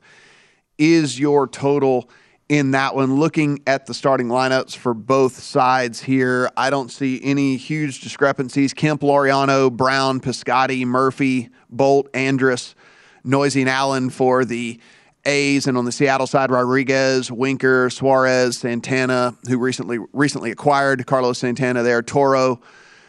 is 0.78 1.18
your 1.18 1.46
total 1.46 2.08
in 2.48 2.72
that 2.72 2.94
one. 2.94 3.16
Looking 3.16 3.60
at 3.66 3.86
the 3.86 3.94
starting 3.94 4.28
lineups 4.28 4.76
for 4.76 4.94
both 4.94 5.38
sides 5.38 6.00
here, 6.00 6.50
I 6.56 6.70
don't 6.70 6.90
see 6.90 7.20
any 7.22 7.56
huge 7.56 8.00
discrepancies. 8.00 8.72
Kemp, 8.72 9.02
Laureano, 9.02 9.72
Brown, 9.72 10.20
Piscotti, 10.20 10.84
Murphy, 10.84 11.50
Bolt, 11.70 12.08
Andrus, 12.14 12.74
Neuse, 13.24 13.56
and 13.56 13.68
Allen 13.68 14.10
for 14.10 14.44
the 14.44 14.80
A's, 15.24 15.66
and 15.66 15.76
on 15.76 15.84
the 15.84 15.92
Seattle 15.92 16.28
side, 16.28 16.52
Rodriguez, 16.52 17.32
Winker, 17.32 17.90
Suarez, 17.90 18.58
Santana, 18.58 19.34
who 19.48 19.58
recently 19.58 19.98
recently 20.12 20.52
acquired 20.52 21.04
Carlos 21.06 21.38
Santana 21.38 21.82
there, 21.82 22.00
Toro, 22.00 22.60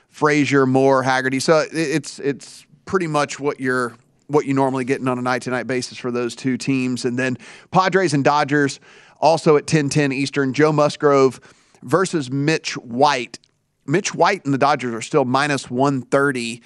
Frazier, 0.10 0.66
Moore, 0.66 1.04
Haggerty. 1.04 1.40
So 1.40 1.64
it's 1.72 2.18
it's 2.18 2.66
pretty 2.86 3.06
much 3.06 3.40
what 3.40 3.60
you're 3.60 3.94
what 4.28 4.46
you 4.46 4.54
normally 4.54 4.86
getting 4.86 5.08
on 5.08 5.18
a 5.18 5.22
night 5.22 5.42
to 5.44 5.50
night 5.50 5.68
basis 5.68 5.98
for 5.98 6.12
those 6.12 6.36
two 6.36 6.58
teams, 6.58 7.06
and 7.06 7.18
then 7.18 7.38
Padres 7.72 8.14
and 8.14 8.24
Dodgers 8.24 8.80
also 9.20 9.58
at 9.58 9.66
10-10 9.66 10.14
Eastern. 10.14 10.54
Joe 10.54 10.72
Musgrove 10.72 11.40
versus 11.82 12.30
Mitch 12.32 12.78
White. 12.78 13.40
Mitch 13.86 14.14
White 14.14 14.44
and 14.46 14.54
the 14.54 14.58
Dodgers 14.58 14.94
are 14.94 15.02
still 15.02 15.26
minus 15.26 15.72
130 15.72 16.62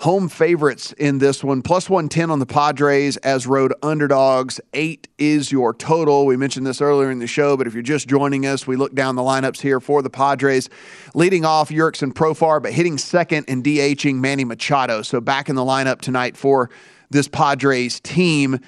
home 0.00 0.30
favorites 0.30 0.92
in 0.92 1.18
this 1.18 1.44
one, 1.44 1.60
plus 1.60 1.90
110 1.90 2.30
on 2.30 2.38
the 2.38 2.46
Padres 2.46 3.18
as 3.18 3.46
road 3.46 3.74
underdogs. 3.82 4.58
Eight 4.72 5.08
is 5.18 5.52
your 5.52 5.74
total. 5.74 6.24
We 6.24 6.38
mentioned 6.38 6.66
this 6.66 6.80
earlier 6.80 7.10
in 7.10 7.18
the 7.18 7.26
show, 7.26 7.54
but 7.54 7.66
if 7.66 7.74
you're 7.74 7.82
just 7.82 8.08
joining 8.08 8.46
us, 8.46 8.66
we 8.66 8.76
look 8.76 8.94
down 8.94 9.16
the 9.16 9.22
lineups 9.22 9.60
here 9.60 9.78
for 9.78 10.00
the 10.00 10.08
Padres. 10.08 10.70
Leading 11.14 11.44
off, 11.44 11.68
Jurickson 11.68 12.14
Profar, 12.14 12.62
but 12.62 12.72
hitting 12.72 12.96
second 12.96 13.44
and 13.46 13.62
DHing 13.62 14.16
Manny 14.16 14.44
Machado. 14.44 15.02
So 15.02 15.20
back 15.20 15.50
in 15.50 15.54
the 15.54 15.64
lineup 15.64 16.00
tonight 16.00 16.34
for 16.34 16.70
this 17.10 17.28
Padres 17.28 18.00
team. 18.00 18.58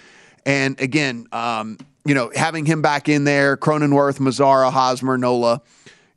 And 0.44 0.78
again, 0.82 1.26
um, 1.32 1.78
you 2.04 2.14
know, 2.14 2.30
having 2.34 2.66
him 2.66 2.82
back 2.82 3.08
in 3.08 3.24
there, 3.24 3.56
Cronenworth, 3.56 4.18
Mazara, 4.18 4.70
Hosmer, 4.70 5.16
Nola, 5.16 5.62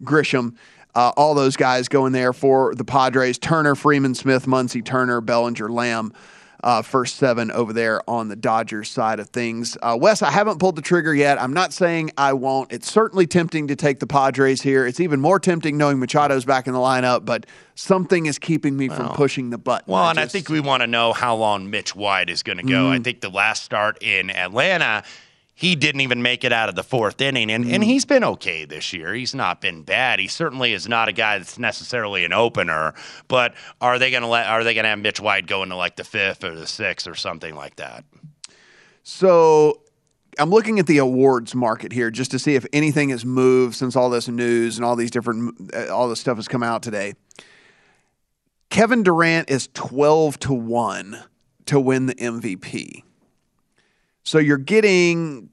Grisham. 0.03 0.55
Uh, 0.95 1.11
all 1.17 1.35
those 1.35 1.55
guys 1.57 1.87
going 1.89 2.13
there 2.13 2.31
for 2.33 2.73
the 2.75 2.85
Padres. 2.85 3.37
Turner, 3.37 3.75
Freeman, 3.75 4.15
Smith, 4.15 4.45
Muncy, 4.45 4.83
Turner, 4.83 5.19
Bellinger, 5.21 5.69
Lamb. 5.71 6.13
uh, 6.63 6.81
first 6.81 7.17
seven 7.17 7.51
over 7.51 7.73
there 7.73 8.01
on 8.09 8.27
the 8.27 8.35
Dodgers 8.35 8.89
side 8.89 9.19
of 9.19 9.29
things. 9.29 9.77
Uh, 9.83 9.95
Wes, 10.01 10.23
I 10.23 10.31
haven't 10.31 10.57
pulled 10.57 10.75
the 10.75 10.81
trigger 10.81 11.13
yet. 11.13 11.39
I'm 11.39 11.53
not 11.53 11.73
saying 11.73 12.09
I 12.17 12.33
won't. 12.33 12.71
It's 12.71 12.89
certainly 12.91 13.27
tempting 13.27 13.67
to 13.67 13.75
take 13.75 13.99
the 13.99 14.07
Padres 14.07 14.63
here. 14.63 14.87
It's 14.87 14.99
even 14.99 15.21
more 15.21 15.37
tempting 15.37 15.77
knowing 15.77 15.99
Machado's 15.99 16.43
back 16.43 16.65
in 16.65 16.73
the 16.73 16.79
lineup, 16.79 17.23
but 17.23 17.45
something 17.75 18.25
is 18.25 18.39
keeping 18.39 18.75
me 18.75 18.87
from 18.89 19.09
pushing 19.09 19.51
the 19.51 19.59
button. 19.59 19.91
Well, 19.93 20.01
I 20.01 20.09
and 20.09 20.19
I 20.19 20.25
think 20.25 20.49
we 20.49 20.59
want 20.59 20.81
to 20.81 20.87
know 20.87 21.13
how 21.13 21.35
long 21.35 21.69
Mitch 21.69 21.95
White 21.95 22.31
is 22.31 22.41
going 22.41 22.57
to 22.57 22.63
go. 22.63 22.89
I 22.89 22.97
Mhm. 22.97 23.03
think 23.03 23.21
the 23.21 23.29
last 23.29 23.63
start 23.63 24.01
in 24.01 24.31
Atlanta, 24.31 25.03
he 25.57 25.77
didn't 25.77 26.01
even 26.01 26.21
make 26.21 26.43
it 26.43 26.51
out 26.51 26.67
of 26.67 26.75
the 26.75 26.83
fourth 26.83 27.21
inning, 27.21 27.49
and, 27.49 27.65
and 27.65 27.81
he's 27.81 28.03
been 28.03 28.25
okay 28.25 28.65
this 28.65 28.91
year. 28.91 29.13
He's 29.13 29.33
not 29.33 29.61
been 29.61 29.83
bad. 29.83 30.19
He 30.19 30.27
certainly 30.27 30.73
is 30.73 30.85
not 30.85 31.07
a 31.07 31.13
guy 31.13 31.37
that's 31.37 31.57
necessarily 31.57 32.25
an 32.25 32.33
opener. 32.33 32.93
But 33.29 33.55
are 33.79 33.97
they 33.97 34.11
going 34.11 34.23
to 34.23 34.27
let? 34.27 34.47
Are 34.47 34.65
they 34.65 34.73
going 34.73 34.83
to 34.83 34.89
have 34.89 34.99
Mitch 34.99 35.21
White 35.21 35.47
go 35.47 35.63
into 35.63 35.77
like 35.77 35.95
the 35.95 36.03
fifth 36.03 36.43
or 36.43 36.53
the 36.53 36.67
sixth 36.67 37.07
or 37.07 37.15
something 37.15 37.55
like 37.55 37.77
that? 37.77 38.03
So 39.03 39.81
I'm 40.37 40.49
looking 40.49 40.77
at 40.77 40.87
the 40.87 40.97
awards 40.97 41.55
market 41.55 41.93
here 41.93 42.11
just 42.11 42.31
to 42.31 42.39
see 42.39 42.55
if 42.55 42.65
anything 42.73 43.09
has 43.09 43.23
moved 43.23 43.75
since 43.75 43.95
all 43.95 44.09
this 44.09 44.27
news 44.27 44.77
and 44.77 44.83
all 44.83 44.97
these 44.97 45.11
different 45.11 45.73
uh, 45.73 45.87
all 45.87 46.09
this 46.09 46.19
stuff 46.19 46.35
has 46.35 46.49
come 46.49 46.63
out 46.63 46.83
today. 46.83 47.13
Kevin 48.69 49.03
Durant 49.03 49.49
is 49.49 49.69
12 49.73 50.37
to 50.39 50.53
1 50.53 51.23
to 51.67 51.79
win 51.79 52.07
the 52.07 52.15
MVP. 52.15 53.04
So 54.25 54.39
you're 54.39 54.57
getting 54.57 55.49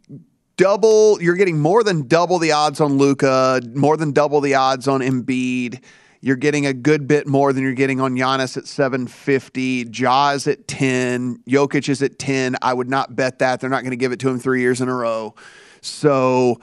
double 0.56 1.20
you're 1.22 1.36
getting 1.36 1.58
more 1.58 1.82
than 1.82 2.08
double 2.08 2.38
the 2.38 2.52
odds 2.52 2.80
on 2.80 2.98
Luka, 2.98 3.60
more 3.74 3.96
than 3.96 4.12
double 4.12 4.40
the 4.40 4.54
odds 4.54 4.88
on 4.88 5.00
Embiid. 5.00 5.82
You're 6.20 6.36
getting 6.36 6.66
a 6.66 6.72
good 6.72 7.08
bit 7.08 7.26
more 7.26 7.52
than 7.52 7.64
you're 7.64 7.72
getting 7.72 8.00
on 8.00 8.14
Giannis 8.14 8.56
at 8.56 8.66
750. 8.66 9.86
Jaws 9.86 10.46
at 10.46 10.68
10. 10.68 11.42
Jokic 11.48 11.88
is 11.88 12.00
at 12.00 12.18
10. 12.18 12.56
I 12.62 12.72
would 12.72 12.88
not 12.88 13.16
bet 13.16 13.40
that. 13.40 13.60
They're 13.60 13.68
not 13.68 13.82
going 13.82 13.90
to 13.90 13.96
give 13.96 14.12
it 14.12 14.20
to 14.20 14.28
him 14.28 14.38
three 14.38 14.60
years 14.60 14.80
in 14.80 14.88
a 14.88 14.94
row. 14.94 15.34
So 15.80 16.60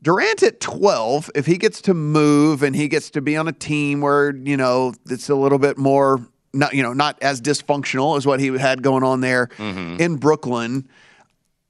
Durant 0.00 0.42
at 0.42 0.60
12, 0.60 1.30
if 1.34 1.44
he 1.44 1.58
gets 1.58 1.82
to 1.82 1.94
move 1.94 2.62
and 2.62 2.74
he 2.74 2.88
gets 2.88 3.10
to 3.10 3.20
be 3.20 3.36
on 3.36 3.48
a 3.48 3.52
team 3.52 4.00
where, 4.00 4.34
you 4.34 4.56
know, 4.56 4.94
it's 5.10 5.28
a 5.28 5.34
little 5.34 5.58
bit 5.58 5.76
more 5.76 6.26
not, 6.54 6.72
you 6.72 6.82
know, 6.82 6.94
not 6.94 7.18
as 7.22 7.42
dysfunctional 7.42 8.16
as 8.16 8.26
what 8.26 8.40
he 8.40 8.46
had 8.56 8.82
going 8.82 9.02
on 9.02 9.20
there 9.20 9.48
mm-hmm. 9.58 10.00
in 10.00 10.16
Brooklyn. 10.16 10.88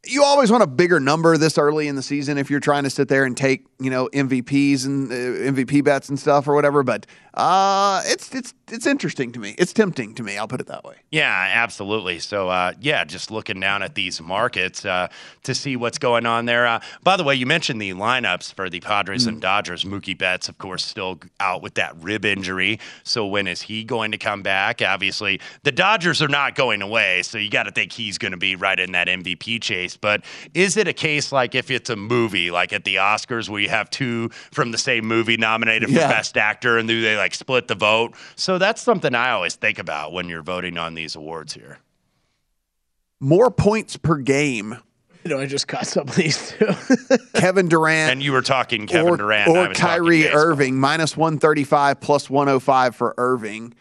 You 0.06 0.22
always 0.22 0.50
want 0.50 0.62
a 0.62 0.66
bigger 0.66 1.00
number 1.00 1.36
this 1.36 1.58
early 1.58 1.88
in 1.88 1.96
the 1.96 2.02
season 2.02 2.38
if 2.38 2.50
you're 2.50 2.60
trying 2.60 2.84
to 2.84 2.90
sit 2.90 3.08
there 3.08 3.24
and 3.24 3.36
take, 3.36 3.66
you 3.78 3.90
know, 3.90 4.08
MVPs 4.12 4.86
and 4.86 5.10
uh, 5.10 5.14
MVP 5.14 5.84
bets 5.84 6.08
and 6.08 6.18
stuff 6.18 6.46
or 6.48 6.54
whatever, 6.54 6.82
but 6.82 7.06
uh 7.34 8.00
it's 8.06 8.34
it's 8.34 8.54
it's 8.72 8.86
interesting 8.86 9.30
to 9.32 9.38
me. 9.38 9.54
It's 9.58 9.72
tempting 9.72 10.14
to 10.14 10.22
me, 10.22 10.36
I'll 10.36 10.48
put 10.48 10.60
it 10.60 10.66
that 10.66 10.84
way. 10.84 10.96
Yeah, 11.10 11.50
absolutely. 11.54 12.18
So, 12.18 12.48
uh, 12.48 12.72
yeah, 12.80 13.04
just 13.04 13.30
looking 13.30 13.60
down 13.60 13.82
at 13.82 13.94
these 13.94 14.20
markets 14.20 14.84
uh, 14.84 15.08
to 15.44 15.54
see 15.54 15.76
what's 15.76 15.98
going 15.98 16.26
on 16.26 16.46
there. 16.46 16.66
Uh, 16.66 16.80
by 17.02 17.16
the 17.16 17.22
way, 17.22 17.34
you 17.34 17.46
mentioned 17.46 17.80
the 17.80 17.92
lineups 17.92 18.52
for 18.52 18.68
the 18.68 18.80
Padres 18.80 19.26
and 19.26 19.40
Dodgers. 19.40 19.84
Mookie 19.84 20.18
Betts, 20.18 20.48
of 20.48 20.58
course, 20.58 20.84
still 20.84 21.20
out 21.38 21.62
with 21.62 21.74
that 21.74 21.96
rib 22.02 22.24
injury. 22.24 22.80
So, 23.04 23.26
when 23.26 23.46
is 23.46 23.62
he 23.62 23.84
going 23.84 24.10
to 24.12 24.18
come 24.18 24.42
back? 24.42 24.82
Obviously, 24.82 25.40
the 25.62 25.72
Dodgers 25.72 26.20
are 26.22 26.28
not 26.28 26.54
going 26.54 26.82
away. 26.82 27.22
So, 27.22 27.38
you 27.38 27.50
got 27.50 27.64
to 27.64 27.72
think 27.72 27.92
he's 27.92 28.18
going 28.18 28.32
to 28.32 28.38
be 28.38 28.56
right 28.56 28.78
in 28.78 28.92
that 28.92 29.06
MVP 29.06 29.62
chase. 29.62 29.95
But 29.96 30.24
is 30.54 30.76
it 30.76 30.88
a 30.88 30.92
case 30.92 31.32
like 31.32 31.54
if 31.54 31.70
it's 31.70 31.90
a 31.90 31.96
movie, 31.96 32.50
like 32.50 32.72
at 32.72 32.84
the 32.84 32.96
Oscars, 32.96 33.48
where 33.48 33.60
you 33.60 33.68
have 33.68 33.90
two 33.90 34.28
from 34.52 34.72
the 34.72 34.78
same 34.78 35.06
movie 35.06 35.36
nominated 35.36 35.88
for 35.88 35.94
Yeah. 35.94 36.08
Best 36.08 36.36
Actor 36.36 36.78
and 36.78 36.88
do 36.88 37.00
they 37.02 37.16
like 37.16 37.34
split 37.34 37.68
the 37.68 37.74
vote? 37.74 38.14
So, 38.36 38.58
that's 38.58 38.82
something 38.82 39.14
I 39.14 39.30
always 39.30 39.54
think 39.54 39.78
about 39.78 40.12
when 40.12 40.28
you're 40.28 40.42
voting 40.42 40.78
on 40.78 40.94
these 40.94 41.14
awards 41.16 41.54
here. 41.54 41.78
More 43.20 43.50
points 43.50 43.96
per 43.96 44.16
game. 44.18 44.78
You 45.24 45.30
know, 45.30 45.40
I 45.40 45.46
just 45.46 45.66
caught 45.66 45.86
some 45.86 46.06
of 46.08 46.14
these 46.14 46.52
too. 46.52 46.68
Kevin 47.34 47.68
Durant 47.68 48.12
And 48.12 48.22
you 48.22 48.30
were 48.30 48.42
talking 48.42 48.86
Kevin 48.86 49.14
or, 49.14 49.16
Durant. 49.16 49.48
I 49.50 49.64
or 49.64 49.68
was 49.70 49.78
Kyrie. 49.78 50.28
Irving 50.28 50.78
minus 50.78 51.16
135 51.16 52.00
plus 52.00 52.30
105 52.30 52.94
for 52.94 53.12
Irving. 53.18 53.74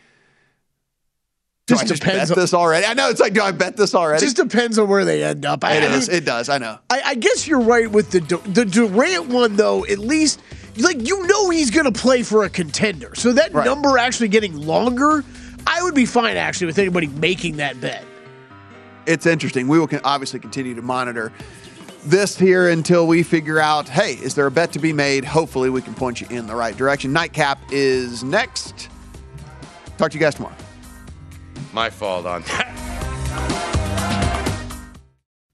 Just 1.67 1.83
I 1.83 1.87
just 1.87 2.01
depends 2.03 2.29
bet 2.29 2.37
on- 2.37 2.41
this 2.43 2.53
already? 2.53 2.85
I 2.85 2.93
know 2.93 3.09
it's 3.09 3.19
like, 3.19 3.33
do 3.33 3.41
I 3.41 3.51
bet 3.51 3.75
this 3.75 3.95
already? 3.95 4.23
just 4.23 4.35
depends 4.35 4.77
on 4.77 4.87
where 4.87 5.03
they 5.03 5.23
end 5.23 5.45
up. 5.47 5.63
I, 5.63 5.73
it 5.77 5.83
I 5.83 5.95
is. 5.95 6.07
mean, 6.07 6.17
It 6.17 6.25
does. 6.25 6.47
I 6.47 6.59
know. 6.59 6.77
I, 6.91 7.01
I 7.03 7.15
guess 7.15 7.47
you're 7.47 7.59
right 7.61 7.89
with 7.89 8.11
the 8.11 8.19
the 8.51 8.65
Durant 8.65 9.27
one 9.29 9.55
though. 9.55 9.83
At 9.85 9.97
least, 9.97 10.41
like 10.77 11.07
you 11.07 11.25
know, 11.25 11.49
he's 11.49 11.71
going 11.71 11.91
to 11.91 11.99
play 11.99 12.21
for 12.21 12.43
a 12.43 12.49
contender. 12.49 13.15
So 13.15 13.33
that 13.33 13.51
Right. 13.51 13.65
number 13.65 13.97
actually 13.97 14.27
getting 14.27 14.55
longer, 14.55 15.23
I 15.65 15.81
would 15.81 15.95
be 15.95 16.05
fine 16.05 16.37
actually 16.37 16.67
with 16.67 16.77
anybody 16.77 17.07
making 17.07 17.57
that 17.57 17.81
bet. 17.81 18.05
It's 19.07 19.25
interesting. 19.25 19.67
We 19.67 19.79
will 19.79 19.89
obviously 20.03 20.39
continue 20.39 20.75
to 20.75 20.81
monitor 20.83 21.31
this 22.05 22.37
here 22.37 22.69
until 22.69 23.07
we 23.07 23.23
figure 23.23 23.57
out 23.59 23.89
hey, 23.89 24.13
is 24.13 24.35
there 24.35 24.45
a 24.45 24.51
bet 24.51 24.71
to 24.73 24.79
be 24.79 24.93
made? 24.93 25.25
Hopefully, 25.25 25.71
we 25.71 25.81
can 25.81 25.95
point 25.95 26.21
you 26.21 26.27
in 26.29 26.45
the 26.45 26.55
right 26.55 26.77
direction. 26.77 27.11
Nightcap 27.11 27.57
is 27.71 28.23
next. 28.23 28.89
Talk 29.97 30.11
to 30.11 30.15
you 30.15 30.21
guys 30.21 30.35
tomorrow. 30.35 30.53
My 31.73 31.89
fault 31.89 32.25
on 32.25 32.41
that. 32.43 33.71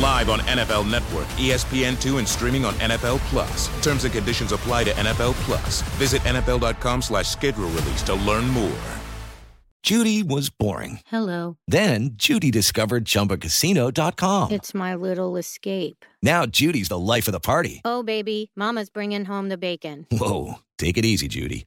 Live 0.00 0.28
on 0.28 0.40
NFL 0.40 0.90
Network, 0.90 1.26
E 1.38 1.50
ESPN2, 1.50 2.18
and 2.18 2.28
streaming 2.28 2.64
on 2.64 2.74
NFL 2.74 3.18
Plus. 3.30 3.68
Terms 3.82 4.04
and 4.04 4.12
conditions 4.12 4.52
apply 4.52 4.84
to 4.84 4.90
NFL 4.92 5.34
Plus. 5.44 5.82
Visit 5.98 6.20
NFL.com 6.22 7.00
slash 7.02 7.28
schedule 7.28 7.68
release 7.70 8.02
to 8.02 8.14
learn 8.14 8.48
more. 8.48 8.72
Judy 9.82 10.22
was 10.22 10.48
boring. 10.48 11.00
Hello. 11.06 11.56
Then 11.66 12.10
Judy 12.14 12.52
discovered 12.52 13.04
ChumbaCasino.com. 13.04 14.52
It's 14.52 14.74
my 14.74 14.94
little 14.94 15.36
escape. 15.36 16.04
Now 16.22 16.46
Judy's 16.46 16.88
the 16.88 16.98
life 16.98 17.26
of 17.26 17.32
the 17.32 17.40
party. 17.40 17.80
Oh, 17.84 18.04
baby, 18.04 18.52
Mama's 18.54 18.90
bringing 18.90 19.24
home 19.24 19.48
the 19.48 19.58
bacon. 19.58 20.06
Whoa, 20.12 20.60
take 20.78 20.98
it 20.98 21.04
easy, 21.04 21.26
Judy. 21.26 21.66